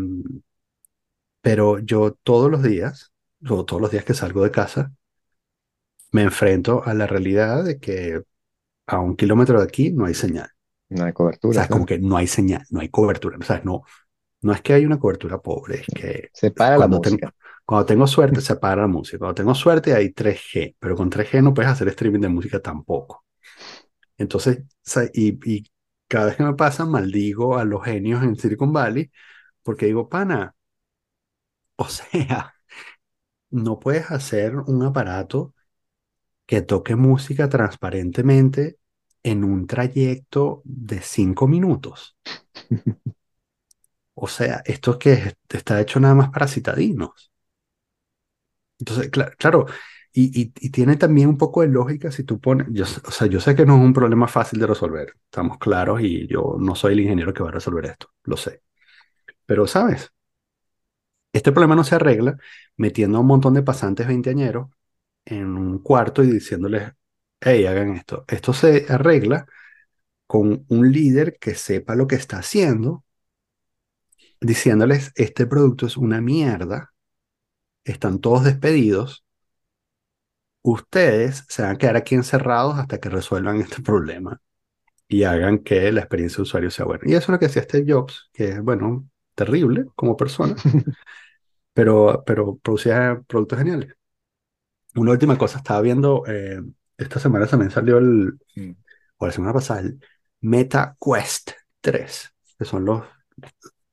pero 1.41 1.79
yo 1.79 2.13
todos 2.23 2.49
los 2.51 2.63
días, 2.63 3.11
o 3.49 3.65
todos 3.65 3.81
los 3.81 3.91
días 3.91 4.05
que 4.05 4.13
salgo 4.13 4.43
de 4.43 4.51
casa, 4.51 4.93
me 6.11 6.23
enfrento 6.23 6.83
a 6.85 6.93
la 6.93 7.07
realidad 7.07 7.63
de 7.63 7.79
que 7.79 8.21
a 8.87 8.99
un 8.99 9.15
kilómetro 9.15 9.59
de 9.59 9.65
aquí 9.65 9.91
no 9.91 10.05
hay 10.05 10.13
señal. 10.13 10.49
No 10.89 11.05
hay 11.05 11.11
O 11.11 11.13
cobertura, 11.13 11.53
sea, 11.53 11.63
es 11.63 11.69
como 11.69 11.85
que 11.85 11.99
no 11.99 12.17
hay 12.17 12.27
señal, 12.27 12.65
no 12.71 12.81
hay 12.81 12.89
cobertura. 12.89 13.37
O 13.39 13.43
sea, 13.43 13.61
no, 13.63 13.83
no 14.41 14.53
es 14.53 14.61
que 14.61 14.73
hay 14.73 14.85
una 14.85 14.99
cobertura 14.99 15.41
pobre, 15.41 15.81
es 15.81 15.91
que 15.91 16.31
Se 16.33 16.51
para 16.51 16.77
la 16.77 16.87
cuando 16.87 16.99
tengo, 16.99 17.19
música. 17.19 17.33
cuando 17.65 17.85
tengo 17.85 18.07
suerte 18.07 18.41
se 18.41 18.55
para 18.57 18.81
la 18.83 18.87
música. 18.87 19.17
Cuando 19.19 19.35
tengo 19.35 19.55
suerte 19.55 19.93
hay 19.95 20.11
3G, 20.13 20.75
pero 20.79 20.95
con 20.95 21.09
3G 21.09 21.41
no 21.43 21.53
puedes 21.53 21.71
hacer 21.71 21.87
streaming 21.89 22.21
de 22.21 22.29
música 22.29 22.59
tampoco. 22.61 23.25
Entonces, 24.17 24.63
y 25.13 25.65
cada 26.07 26.27
vez 26.27 26.37
que 26.37 26.43
me 26.43 26.53
pasa, 26.55 26.85
maldigo 26.85 27.57
a 27.57 27.65
los 27.65 27.83
genios 27.83 28.23
en 28.23 28.35
Silicon 28.37 28.73
Valley 28.73 29.11
porque 29.63 29.87
digo, 29.87 30.09
pana, 30.09 30.55
o 31.77 31.85
sea, 31.89 32.53
no 33.51 33.79
puedes 33.79 34.11
hacer 34.11 34.55
un 34.57 34.83
aparato 34.83 35.55
que 36.47 36.61
toque 36.61 36.95
música 36.95 37.49
transparentemente 37.49 38.79
en 39.23 39.43
un 39.43 39.67
trayecto 39.67 40.61
de 40.65 41.01
cinco 41.01 41.47
minutos. 41.47 42.17
O 44.25 44.27
sea, 44.27 44.61
esto 44.65 44.97
que 44.99 45.13
es- 45.13 45.35
está 45.49 45.81
hecho 45.81 45.99
nada 45.99 46.15
más 46.15 46.29
para 46.29 46.47
citadinos. 46.47 47.31
Entonces, 48.79 49.11
cla- 49.11 49.35
claro, 49.37 49.65
y, 50.13 50.47
tiene 50.71 50.97
también 50.97 51.29
un 51.29 51.37
poco 51.37 51.61
de 51.61 51.67
lógica 51.67 52.11
si 52.11 52.23
tú 52.23 52.39
pones, 52.39 52.67
yo, 52.71 52.85
o 53.05 53.11
sea, 53.11 53.27
yo 53.27 53.39
sé 53.39 53.55
que 53.55 53.65
no 53.65 53.75
es 53.77 53.81
un 53.83 53.93
problema 53.93 54.27
fácil 54.27 54.59
de 54.59 54.67
resolver, 54.67 55.13
estamos 55.25 55.57
claros 55.59 56.01
y 56.01 56.27
yo 56.27 56.57
no 56.59 56.75
soy 56.75 56.93
el 56.93 57.01
ingeniero 57.01 57.33
que 57.33 57.43
va 57.43 57.49
a 57.49 57.51
resolver 57.53 57.85
esto, 57.85 58.07
lo 58.23 58.37
sé. 58.37 58.63
Pero, 59.47 59.67
¿sabes? 59.67 60.11
Este 61.33 61.51
problema 61.51 61.75
no 61.75 61.83
se 61.83 61.95
arregla 61.95 62.37
metiendo 62.77 63.17
a 63.17 63.21
un 63.21 63.27
montón 63.27 63.53
de 63.53 63.63
pasantes 63.63 64.07
veinteañeros 64.07 64.69
en 65.25 65.47
un 65.57 65.79
cuarto 65.79 66.23
y 66.23 66.31
diciéndoles, 66.31 66.93
hey, 67.41 67.65
hagan 67.67 67.95
esto. 67.95 68.25
Esto 68.27 68.53
se 68.53 68.85
arregla 68.89 69.47
con 70.27 70.65
un 70.69 70.91
líder 70.91 71.37
que 71.39 71.55
sepa 71.55 71.95
lo 71.95 72.07
que 72.07 72.15
está 72.15 72.39
haciendo, 72.39 73.05
diciéndoles, 74.41 75.11
este 75.15 75.45
producto 75.45 75.85
es 75.85 75.97
una 75.97 76.19
mierda, 76.21 76.91
están 77.83 78.19
todos 78.19 78.43
despedidos, 78.43 79.23
ustedes 80.63 81.45
se 81.47 81.61
van 81.63 81.71
a 81.71 81.77
quedar 81.77 81.95
aquí 81.95 82.15
encerrados 82.15 82.77
hasta 82.77 82.99
que 82.99 83.09
resuelvan 83.09 83.61
este 83.61 83.81
problema 83.81 84.41
y 85.07 85.23
hagan 85.23 85.59
que 85.59 85.91
la 85.91 86.01
experiencia 86.01 86.37
de 86.37 86.43
usuario 86.43 86.71
sea 86.71 86.85
buena. 86.85 87.03
Y 87.05 87.11
eso 87.13 87.23
es 87.23 87.29
lo 87.29 87.39
que 87.39 87.47
hacía 87.47 87.63
Steve 87.63 87.91
Jobs, 87.91 88.29
que 88.33 88.49
es, 88.49 88.61
bueno, 88.61 89.09
terrible 89.35 89.85
como 89.95 90.17
persona, 90.17 90.55
pero, 91.73 92.23
pero 92.25 92.57
producía 92.57 93.21
productos 93.27 93.59
geniales. 93.59 93.93
Una 94.95 95.11
última 95.11 95.37
cosa, 95.37 95.57
estaba 95.57 95.81
viendo, 95.81 96.23
eh, 96.27 96.61
esta 96.97 97.19
semana 97.19 97.47
también 97.47 97.71
salió 97.71 97.97
el, 97.97 98.39
o 99.17 99.25
la 99.25 99.31
semana 99.31 99.53
pasada, 99.53 99.81
el 99.81 99.99
Meta 100.41 100.97
Quest 100.99 101.51
3, 101.81 102.33
que 102.57 102.65
son 102.65 102.85
los, 102.85 103.03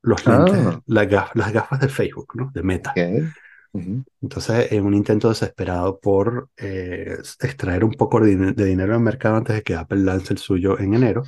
los 0.09 0.27
lentes, 0.27 0.61
Ah, 0.61 0.81
las 0.87 1.09
gafas, 1.09 1.37
las 1.37 1.53
gafas 1.53 1.81
de 1.81 1.89
Facebook, 1.89 2.33
¿no? 2.37 2.51
De 2.55 2.63
Meta. 2.63 2.97
ok. 2.97 3.35
Ujú. 3.73 4.05
Entonces, 4.21 4.73
en 4.73 4.85
un 4.85 4.95
intento 4.95 5.29
desesperado 5.29 6.01
por 6.01 6.51
eh, 6.57 7.19
extraer 7.41 7.85
un 7.85 7.93
poco 7.93 8.21
de, 8.21 8.33
din- 8.37 8.55
de 8.55 8.65
dinero 8.65 8.95
del 8.95 9.03
mercado 9.03 9.37
antes 9.37 9.55
de 9.57 9.63
que 9.63 9.75
Apple 9.77 10.01
lance 10.01 10.33
el 10.33 10.39
suyo 10.39 10.79
en 10.79 10.95
enero. 10.95 11.23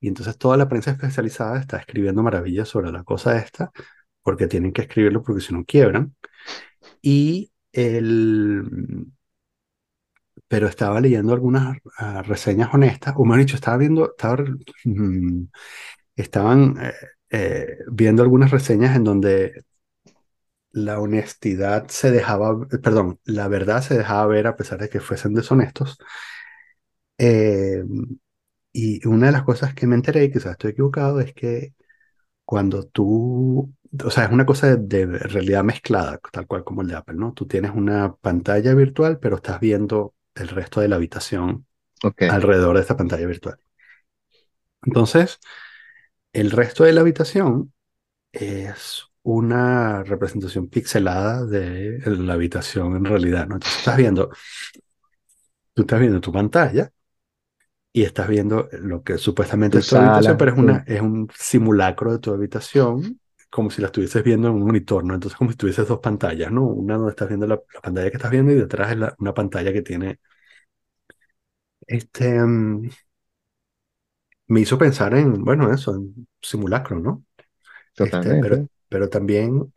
Y 0.00 0.08
entonces 0.08 0.38
toda 0.38 0.56
la 0.56 0.68
prensa 0.68 0.92
especializada 0.92 1.58
está 1.60 1.78
escribiendo 1.78 2.22
maravillas 2.22 2.68
sobre 2.68 2.92
la 2.92 3.04
cosa 3.04 3.38
esta, 3.38 3.72
porque 4.22 4.48
tienen 4.48 4.72
que 4.72 4.82
escribirlo 4.82 5.22
porque 5.22 5.42
si 5.42 5.54
no 5.54 5.64
quiebran. 5.64 6.16
Y 7.02 7.52
el, 7.72 9.06
pero 10.48 10.66
estaba 10.68 11.00
leyendo 11.00 11.32
algunas 11.34 11.76
ah, 11.98 12.22
reseñas 12.22 12.72
honestas, 12.72 13.14
o 13.16 13.24
mejor 13.24 13.40
dicho, 13.40 13.56
estaba 13.56 13.76
viendo, 13.76 14.10
estaba, 14.10 14.44
mm, 14.84 15.42
estaban 16.16 16.76
eh, 16.82 16.94
eh, 17.30 17.78
viendo 17.90 18.22
algunas 18.22 18.50
reseñas 18.50 18.96
en 18.96 19.04
donde 19.04 19.64
la 20.72 21.00
honestidad 21.00 21.88
se 21.88 22.10
dejaba, 22.10 22.66
perdón, 22.82 23.20
la 23.24 23.48
verdad 23.48 23.82
se 23.82 23.96
dejaba 23.96 24.26
ver 24.26 24.46
a 24.46 24.56
pesar 24.56 24.78
de 24.80 24.88
que 24.88 25.00
fuesen 25.00 25.34
deshonestos. 25.34 25.98
Eh, 27.18 27.82
y 28.72 29.06
una 29.06 29.26
de 29.26 29.32
las 29.32 29.44
cosas 29.44 29.74
que 29.74 29.86
me 29.86 29.96
enteré, 29.96 30.24
y 30.24 30.32
quizás 30.32 30.52
estoy 30.52 30.72
equivocado, 30.72 31.20
es 31.20 31.34
que 31.34 31.74
cuando 32.44 32.86
tú, 32.88 33.74
o 34.04 34.10
sea, 34.10 34.26
es 34.26 34.32
una 34.32 34.46
cosa 34.46 34.76
de, 34.76 35.06
de 35.06 35.18
realidad 35.20 35.64
mezclada, 35.64 36.20
tal 36.32 36.46
cual 36.46 36.64
como 36.64 36.82
el 36.82 36.88
de 36.88 36.96
Apple, 36.96 37.16
¿no? 37.16 37.34
Tú 37.34 37.46
tienes 37.46 37.72
una 37.74 38.14
pantalla 38.16 38.74
virtual, 38.74 39.18
pero 39.20 39.36
estás 39.36 39.60
viendo 39.60 40.14
el 40.34 40.48
resto 40.48 40.80
de 40.80 40.88
la 40.88 40.96
habitación 40.96 41.66
alrededor 42.26 42.76
de 42.76 42.82
esta 42.82 42.96
pantalla 42.98 43.26
virtual. 43.26 43.58
Entonces, 44.82 45.38
el 46.32 46.50
resto 46.50 46.84
de 46.84 46.92
la 46.92 47.00
habitación 47.02 47.72
es 48.32 49.06
una 49.22 50.04
representación 50.04 50.68
pixelada 50.68 51.46
de 51.46 52.00
la 52.06 52.34
habitación 52.34 52.96
en 52.96 53.04
realidad, 53.06 53.48
¿no? 53.48 53.56
Entonces 53.56 53.78
estás 53.80 53.96
viendo, 53.98 54.30
tú 55.74 55.82
estás 55.82 56.00
viendo 56.00 56.20
tu 56.20 56.32
pantalla 56.32 56.92
y 57.92 58.02
estás 58.04 58.28
viendo 58.28 58.68
lo 58.72 59.02
que 59.02 59.18
supuestamente 59.18 59.78
tu 59.78 59.80
es 59.80 59.86
tu 59.86 59.96
habitación, 59.96 60.36
sala, 60.36 60.36
pero 60.36 60.52
es, 60.52 60.58
sí, 60.58 60.58
una, 60.58 60.84
es 60.86 61.00
un 61.00 61.28
simulacro 61.34 62.12
de 62.12 62.18
tu 62.18 62.32
habitación, 62.32 63.20
como 63.50 63.70
si 63.70 63.80
la 63.80 63.86
estuvieses 63.88 64.22
viendo 64.22 64.48
en 64.48 64.54
un 64.54 64.64
monitor, 64.66 65.04
¿no? 65.04 65.14
Entonces 65.14 65.36
como 65.38 65.50
si 65.50 65.56
tuvieses 65.56 65.88
dos 65.88 66.00
pantallas, 66.00 66.52
¿no? 66.52 66.64
Una 66.66 66.96
donde 66.96 67.10
estás 67.10 67.28
viendo 67.28 67.46
la, 67.46 67.60
la 67.74 67.80
pantalla 67.80 68.10
que 68.10 68.16
estás 68.16 68.30
viendo 68.30 68.52
y 68.52 68.56
detrás 68.56 68.92
es 68.92 68.98
la- 68.98 69.14
una 69.18 69.34
pantalla 69.34 69.72
que 69.72 69.82
tiene, 69.82 70.20
este, 71.86 72.38
mm, 72.44 72.88
me 74.48 74.60
hizo 74.60 74.78
pensar 74.78 75.14
en, 75.16 75.44
bueno, 75.44 75.72
eso, 75.72 75.94
en 75.96 76.28
simulacro, 76.42 77.00
¿no? 77.00 77.24
Este, 77.98 78.36
pero, 78.36 78.56
totalmente. 78.56 78.68
pero 78.88 79.08
también, 79.10 79.72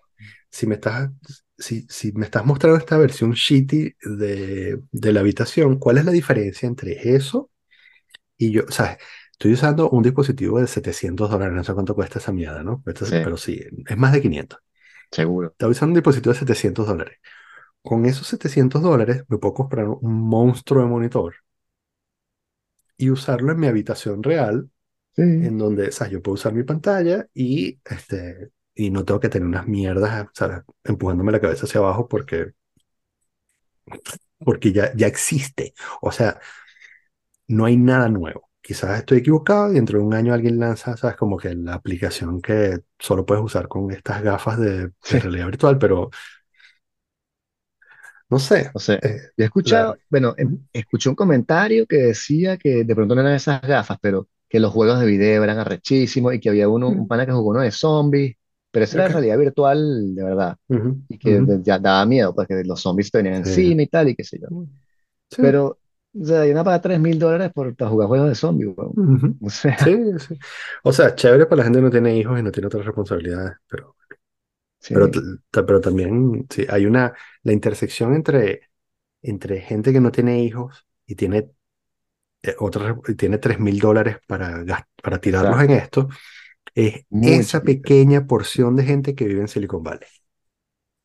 si 0.51 0.67
me 0.67 0.75
estás, 0.75 1.11
si, 1.57 1.83
si 1.89 2.11
me 2.13 2.25
estás 2.25 2.45
mostrando 2.45 2.79
esta 2.79 2.97
versión 2.97 3.33
shitty 3.33 3.95
de, 4.03 4.81
de 4.91 5.13
la 5.13 5.21
habitación, 5.21 5.79
¿cuál 5.79 5.97
es 5.99 6.05
la 6.05 6.11
diferencia 6.13 6.67
entre 6.67 7.15
eso 7.15 7.51
y 8.37 8.51
yo? 8.51 8.63
O 8.67 8.71
sea, 8.71 8.97
estoy 9.31 9.53
usando 9.53 9.89
un 9.89 10.03
dispositivo 10.03 10.59
de 10.59 10.67
700 10.67 11.29
dólares, 11.29 11.53
no 11.55 11.63
sé 11.63 11.73
cuánto 11.73 11.95
cuesta 11.95 12.19
esa 12.19 12.31
mierda, 12.31 12.63
¿no? 12.63 12.83
Esto 12.87 13.05
es- 13.05 13.13
Sí, 13.13 13.17
pero 13.21 13.37
sí, 13.37 13.61
es 13.87 13.97
más 13.97 14.13
de 14.13 14.21
500. 14.21 14.59
seguro. 15.11 15.49
Estoy 15.51 15.71
usando 15.71 15.91
un 15.91 15.95
dispositivo 15.95 16.33
de 16.33 16.39
700 16.39 16.87
dólares. 16.87 17.19
Con 17.83 18.05
esos 18.05 18.27
700 18.27 18.81
dólares 18.83 19.23
me 19.29 19.37
puedo 19.39 19.53
comprar 19.55 19.87
un 19.89 20.13
monstruo 20.29 20.83
de 20.83 20.89
monitor 20.89 21.35
y 23.01 23.09
usarlo 23.11 23.51
en 23.53 23.59
mi 23.59 23.67
habitación 23.67 24.23
real 24.23 24.69
Sí, 25.15 25.23
en 25.39 25.57
donde, 25.57 25.91
sea, 25.91 26.07
yo 26.09 26.21
puedo 26.21 26.35
usar 26.35 26.53
mi 26.53 26.63
pantalla 26.63 27.27
y, 27.33 27.79
este, 27.85 28.51
y 28.75 28.91
no 28.91 29.05
tengo 29.05 29.19
que 29.19 29.29
tener 29.29 29.47
unas 29.47 29.67
mierdas, 29.67 30.27
¿sabes? 30.33 30.61
Empujándome 30.83 31.31
la 31.33 31.41
cabeza 31.41 31.65
hacia 31.65 31.79
abajo 31.81 32.07
porque, 32.07 32.53
porque 34.43 34.71
ya, 34.73 34.91
ya 34.95 35.07
existe. 35.07 35.73
O 36.01 36.11
sea, 36.11 36.39
no 37.47 37.65
hay 37.65 37.77
nada 37.77 38.09
nuevo. 38.09 38.49
Quizás 38.61 38.99
estoy 38.99 39.19
equivocado 39.19 39.71
y 39.71 39.75
dentro 39.75 39.99
de 39.99 40.05
un 40.05 40.13
año 40.13 40.33
alguien 40.33 40.59
lanza, 40.59 40.95
¿sabes? 40.97 41.15
Como 41.17 41.37
que 41.37 41.55
la 41.55 41.73
aplicación 41.73 42.41
que 42.41 42.79
solo 42.99 43.25
puedes 43.25 43.43
usar 43.43 43.67
con 43.67 43.91
estas 43.91 44.21
gafas 44.23 44.59
de, 44.59 44.91
de 45.09 45.19
sí. 45.19 45.19
realidad 45.19 45.47
virtual, 45.47 45.77
pero 45.79 46.09
no 48.31 48.39
sé. 48.39 48.71
O 48.75 48.79
sea, 48.79 48.95
eh, 48.97 49.21
yo 49.37 49.43
he 49.43 49.45
escuchado, 49.45 49.97
bueno, 50.09 50.35
em- 50.37 50.65
escuché 50.73 51.09
un 51.09 51.15
comentario 51.15 51.87
que 51.87 51.97
decía 51.97 52.57
que 52.57 52.85
de 52.85 52.95
pronto 52.95 53.15
no 53.15 53.21
eran 53.21 53.35
esas 53.35 53.61
gafas, 53.61 53.99
pero 54.01 54.29
que 54.49 54.59
los 54.61 54.73
juegos 54.73 54.99
de 55.01 55.07
video 55.07 55.43
eran 55.43 55.59
arrechísimos 55.59 56.33
y 56.35 56.39
que 56.41 56.49
había 56.49 56.69
uno, 56.69 56.89
un 56.89 57.07
pana 57.07 57.25
que 57.27 57.33
jugó 57.33 57.51
uno 57.51 57.61
de 57.61 57.71
zombies, 57.71 58.35
pero 58.71 58.85
eso 58.85 58.97
era 58.97 59.07
ok. 59.07 59.09
realidad 59.09 59.37
virtual 59.39 60.15
de 60.15 60.23
verdad 60.23 60.57
y 61.09 61.17
que 61.19 61.45
ya 61.63 61.79
daba 61.79 62.05
miedo 62.05 62.35
porque 62.35 62.63
los 62.65 62.81
zombies 62.81 63.11
te 63.11 63.19
venían 63.19 63.35
Sí. 63.43 63.51
encima 63.51 63.81
y 63.83 63.87
tal 63.87 64.09
y 64.09 64.15
qué 64.15 64.23
sé 64.25 64.39
yo. 64.41 64.47
Sí. 65.29 65.41
Pero, 65.41 65.79
o 66.19 66.25
sea, 66.25 66.45
yo 66.45 66.53
no 66.53 66.63
pagar 66.63 66.81
tres 66.81 66.99
mil 66.99 67.19
dólares 67.19 67.51
por 67.53 67.75
para 67.75 67.91
jugar 67.91 68.07
juegos 68.07 68.29
de 68.29 68.35
zombies. 68.35 68.71
O 69.41 69.49
sea, 69.49 69.77
Sí, 69.77 69.97
sí. 70.19 70.37
O 70.83 70.93
sea, 70.93 71.15
chévere 71.15 71.45
para 71.45 71.57
la 71.57 71.63
gente 71.63 71.79
que 71.79 71.83
no 71.83 71.89
tiene 71.91 72.15
hijos 72.17 72.39
y 72.39 72.43
no 72.43 72.51
tiene 72.51 72.67
otras 72.67 72.85
responsabilidades, 72.85 73.53
pero 73.67 73.95
sí, 74.81 74.95
t- 75.51 75.63
pero 75.63 75.81
también 75.81 76.47
sí, 76.49 76.65
hay 76.69 76.85
una, 76.85 77.13
la 77.43 77.53
intersección 77.53 78.15
entre, 78.15 78.69
entre 79.21 79.61
gente 79.61 79.93
que 79.93 80.01
no 80.01 80.11
tiene 80.11 80.43
hijos 80.43 80.87
y 81.05 81.15
tiene, 81.15 81.51
eh, 82.43 82.55
otras, 82.59 82.97
y 83.07 83.15
tiene 83.15 83.37
tres 83.39 83.59
mil 83.59 83.79
dólares 83.79 84.17
para, 84.27 84.63
para 85.01 85.21
tirarlos 85.21 85.61
en 85.63 85.71
esto, 85.71 86.09
es 86.75 87.05
muy 87.09 87.43
esa 87.43 87.63
pequeña 87.63 88.27
porción 88.27 88.75
de 88.77 88.85
gente 88.85 89.15
que 89.15 89.25
vive 89.27 89.41
en 89.41 89.49
Silicon 89.49 89.83
Valley, 89.83 90.07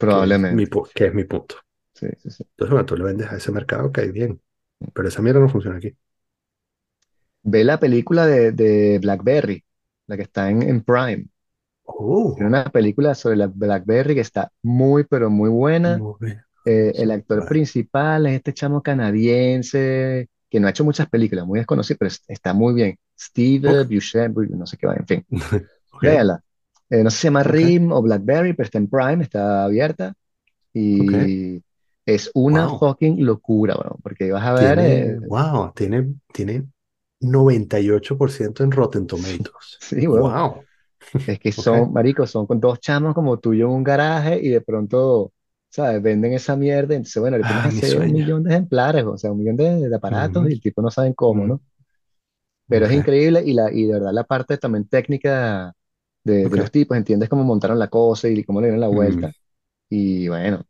que 0.09 0.19
es 0.21 0.35
mi, 0.49 0.67
probablemente. 0.67 0.77
que 0.95 1.07
es 1.07 1.15
mi 1.15 1.25
punto. 1.25 1.57
Sí, 1.95 2.07
sí, 2.19 2.31
sí. 2.31 2.45
Entonces, 2.51 2.71
bueno, 2.73 2.87
tú 2.87 2.97
le 2.97 3.05
vendes 3.05 3.29
a 3.33 3.37
ese 3.37 3.53
mercado, 3.53 3.87
ok, 3.89 3.99
bien, 4.13 4.41
pero 4.95 5.09
esa 5.09 5.23
mierda 5.23 5.41
no 5.41 5.49
funciona 5.49 5.79
aquí. 5.79 5.97
Ve 7.43 7.65
la 7.65 7.79
película 7.81 8.27
de, 8.27 8.53
de 8.53 8.99
BlackBerry, 8.99 9.65
la 10.07 10.17
que 10.17 10.23
está 10.23 10.51
en, 10.51 10.63
en 10.63 10.83
Prime. 10.83 11.27
Tiene 12.35 12.49
Oh, 12.49 12.51
una 12.51 12.65
película 12.71 13.15
sobre 13.15 13.37
la 13.37 13.47
BlackBerry 13.49 14.15
que 14.15 14.21
está 14.21 14.53
muy, 14.63 15.05
pero 15.05 15.31
muy 15.31 15.51
buena. 15.51 16.03
muy 16.03 16.15
bien. 16.21 16.45
Eh, 16.65 16.93
el 16.97 17.11
actor 17.13 17.45
vale. 17.45 17.47
principal 17.47 18.27
es 18.27 18.35
este 18.37 18.55
chamo 18.55 18.83
canadiense 18.83 20.29
que 20.51 20.61
no 20.61 20.67
ha 20.69 20.71
hecho 20.71 20.85
muchas 20.85 21.09
películas, 21.09 21.47
muy 21.47 21.59
desconocido, 21.61 21.99
pero 21.99 22.09
es- 22.09 22.25
está 22.29 22.55
muy 22.55 22.75
bien. 22.75 22.99
Steve 23.19 23.85
Ok, 23.85 23.87
Buscemi, 23.87 24.49
no 24.51 24.67
sé 24.67 24.77
qué 24.79 24.87
va, 24.89 24.97
en 24.97 25.07
fin. 25.07 25.27
ok, 25.93 26.05
Véanla. 26.05 26.43
Eh, 26.91 27.03
no 27.05 27.11
sé 27.11 27.17
si 27.19 27.23
se 27.23 27.29
llama 27.29 27.43
RIM 27.45 27.93
o 27.93 28.03
BlackBerry, 28.03 28.55
pero 28.55 28.67
está 28.67 28.79
en 28.79 28.89
Prime, 28.89 29.23
está 29.25 29.65
abierta 29.65 30.15
y 30.75 31.63
es 32.07 32.31
una 32.35 32.69
Wow. 32.69 32.71
fucking 32.71 33.25
locura, 33.27 33.75
bueno, 33.77 33.99
porque 34.03 34.33
vas 34.33 34.45
a 34.47 34.55
ver, 34.55 34.79
Tiene, 34.79 35.17
eh, 35.19 35.21
wow, 35.29 35.73
tiene, 35.75 36.15
tiene 36.33 36.67
98% 37.21 38.65
en 38.65 38.73
Rotten 38.73 39.07
Tomatoes. 39.07 39.81
sí, 39.81 40.07
bueno, 40.07 40.31
Wow. 40.35 40.69
Es 41.27 41.39
que 41.39 41.53
son, 41.53 41.93
maricos, 41.93 42.31
son 42.31 42.47
con 42.47 42.61
dos 42.61 42.81
chamos 42.81 43.15
como 43.15 43.39
tú 43.39 43.53
y 43.55 43.59
yo 43.59 43.67
en 43.69 43.73
un 43.75 43.85
garaje 43.85 44.41
y 44.43 44.49
de 44.51 44.61
pronto, 44.61 45.33
¿sabes? 45.71 46.03
Venden 46.03 46.33
esa 46.33 46.57
mierda, 46.57 46.95
entonces, 46.95 47.21
bueno, 47.21 47.39
le 47.39 47.45
tienes 47.45 47.63
que 47.63 47.69
mi 47.73 47.83
hacer 47.83 47.97
un 47.97 48.11
sueño. 48.11 48.13
millón 48.13 48.43
de 48.45 48.51
ejemplares, 48.53 49.05
o 49.05 49.17
sea, 49.19 49.33
un 49.33 49.39
millón 49.39 49.57
de, 49.57 49.89
de 49.89 49.97
aparatos 49.97 50.49
y 50.49 50.53
el 50.53 50.61
tipo 50.61 50.83
no 50.83 50.91
saben 50.91 51.15
cómo, 51.15 51.47
ujú. 51.47 51.49
¿no? 51.49 51.61
Pero 52.69 52.87
es 52.87 52.93
Ok, 52.93 52.93
increíble 52.93 53.43
y, 53.45 53.53
la, 53.55 53.73
y 53.73 53.85
de 53.87 53.93
verdad 53.95 54.13
la 54.13 54.25
parte 54.25 54.59
también 54.59 54.89
técnica 54.89 55.73
de, 56.25 56.49
de 56.49 56.57
ok. 56.57 56.59
los 56.59 56.71
tipos, 56.71 56.97
entiendes 56.97 57.29
cómo 57.29 57.45
montaron 57.45 57.79
la 57.79 57.89
cosa 57.89 58.29
y 58.29 58.43
cómo 58.45 58.61
le 58.61 58.67
dieron 58.69 58.81
la 58.81 58.89
Mm, 58.89 58.89
vuelta. 58.89 59.33
Y 59.91 60.29
bueno, 60.29 60.65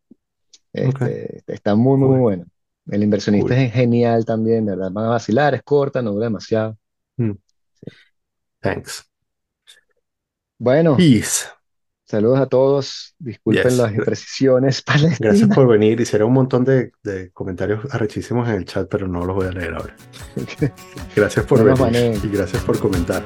ok, 0.83 1.01
este, 1.03 1.43
está 1.49 1.75
muy, 1.77 1.99
muy, 1.99 2.09
muy 2.11 2.19
cool, 2.19 2.21
bueno. 2.21 2.47
El 2.89 3.03
inversionista 3.05 3.55
cool. 3.55 3.63
es 3.63 3.73
genial 3.75 4.25
también, 4.27 4.67
de 4.67 4.73
verdad. 4.77 4.93
Van 4.93 5.07
a 5.07 5.11
vacilar, 5.11 5.55
es 5.55 5.63
corta, 5.65 6.03
no 6.03 6.13
dura 6.13 6.27
demasiado. 6.27 6.79
Mm, 7.19 7.37
thanks. 8.63 9.07
Bueno, 10.59 10.97
Peace. 10.97 11.47
saludos 12.05 12.41
a 12.41 12.47
todos. 12.47 13.15
Disculpen 13.19 13.65
Yes. 13.65 13.77
las 13.79 13.93
imprecisiones 13.95 14.83
Gracias 14.87 15.19
palestinas. 15.21 15.55
por 15.55 15.69
venir. 15.69 16.01
Hicieron 16.01 16.29
un 16.29 16.35
montón 16.35 16.65
de, 16.65 16.93
de 17.03 17.31
comentarios 17.33 17.81
arrechísimos 17.93 18.49
en 18.49 18.55
el 18.57 18.65
chat, 18.65 18.89
pero 18.91 19.07
no 19.09 19.25
los 19.25 19.37
voy 19.37 19.47
a 19.49 19.53
leer 19.53 19.75
ahora. 19.75 19.95
Gracias 21.17 21.45
por 21.47 21.59
No 21.63 21.77
venir 21.77 22.21
y 22.25 22.29
gracias 22.29 22.63
por 22.63 22.79
comentar. 22.79 23.23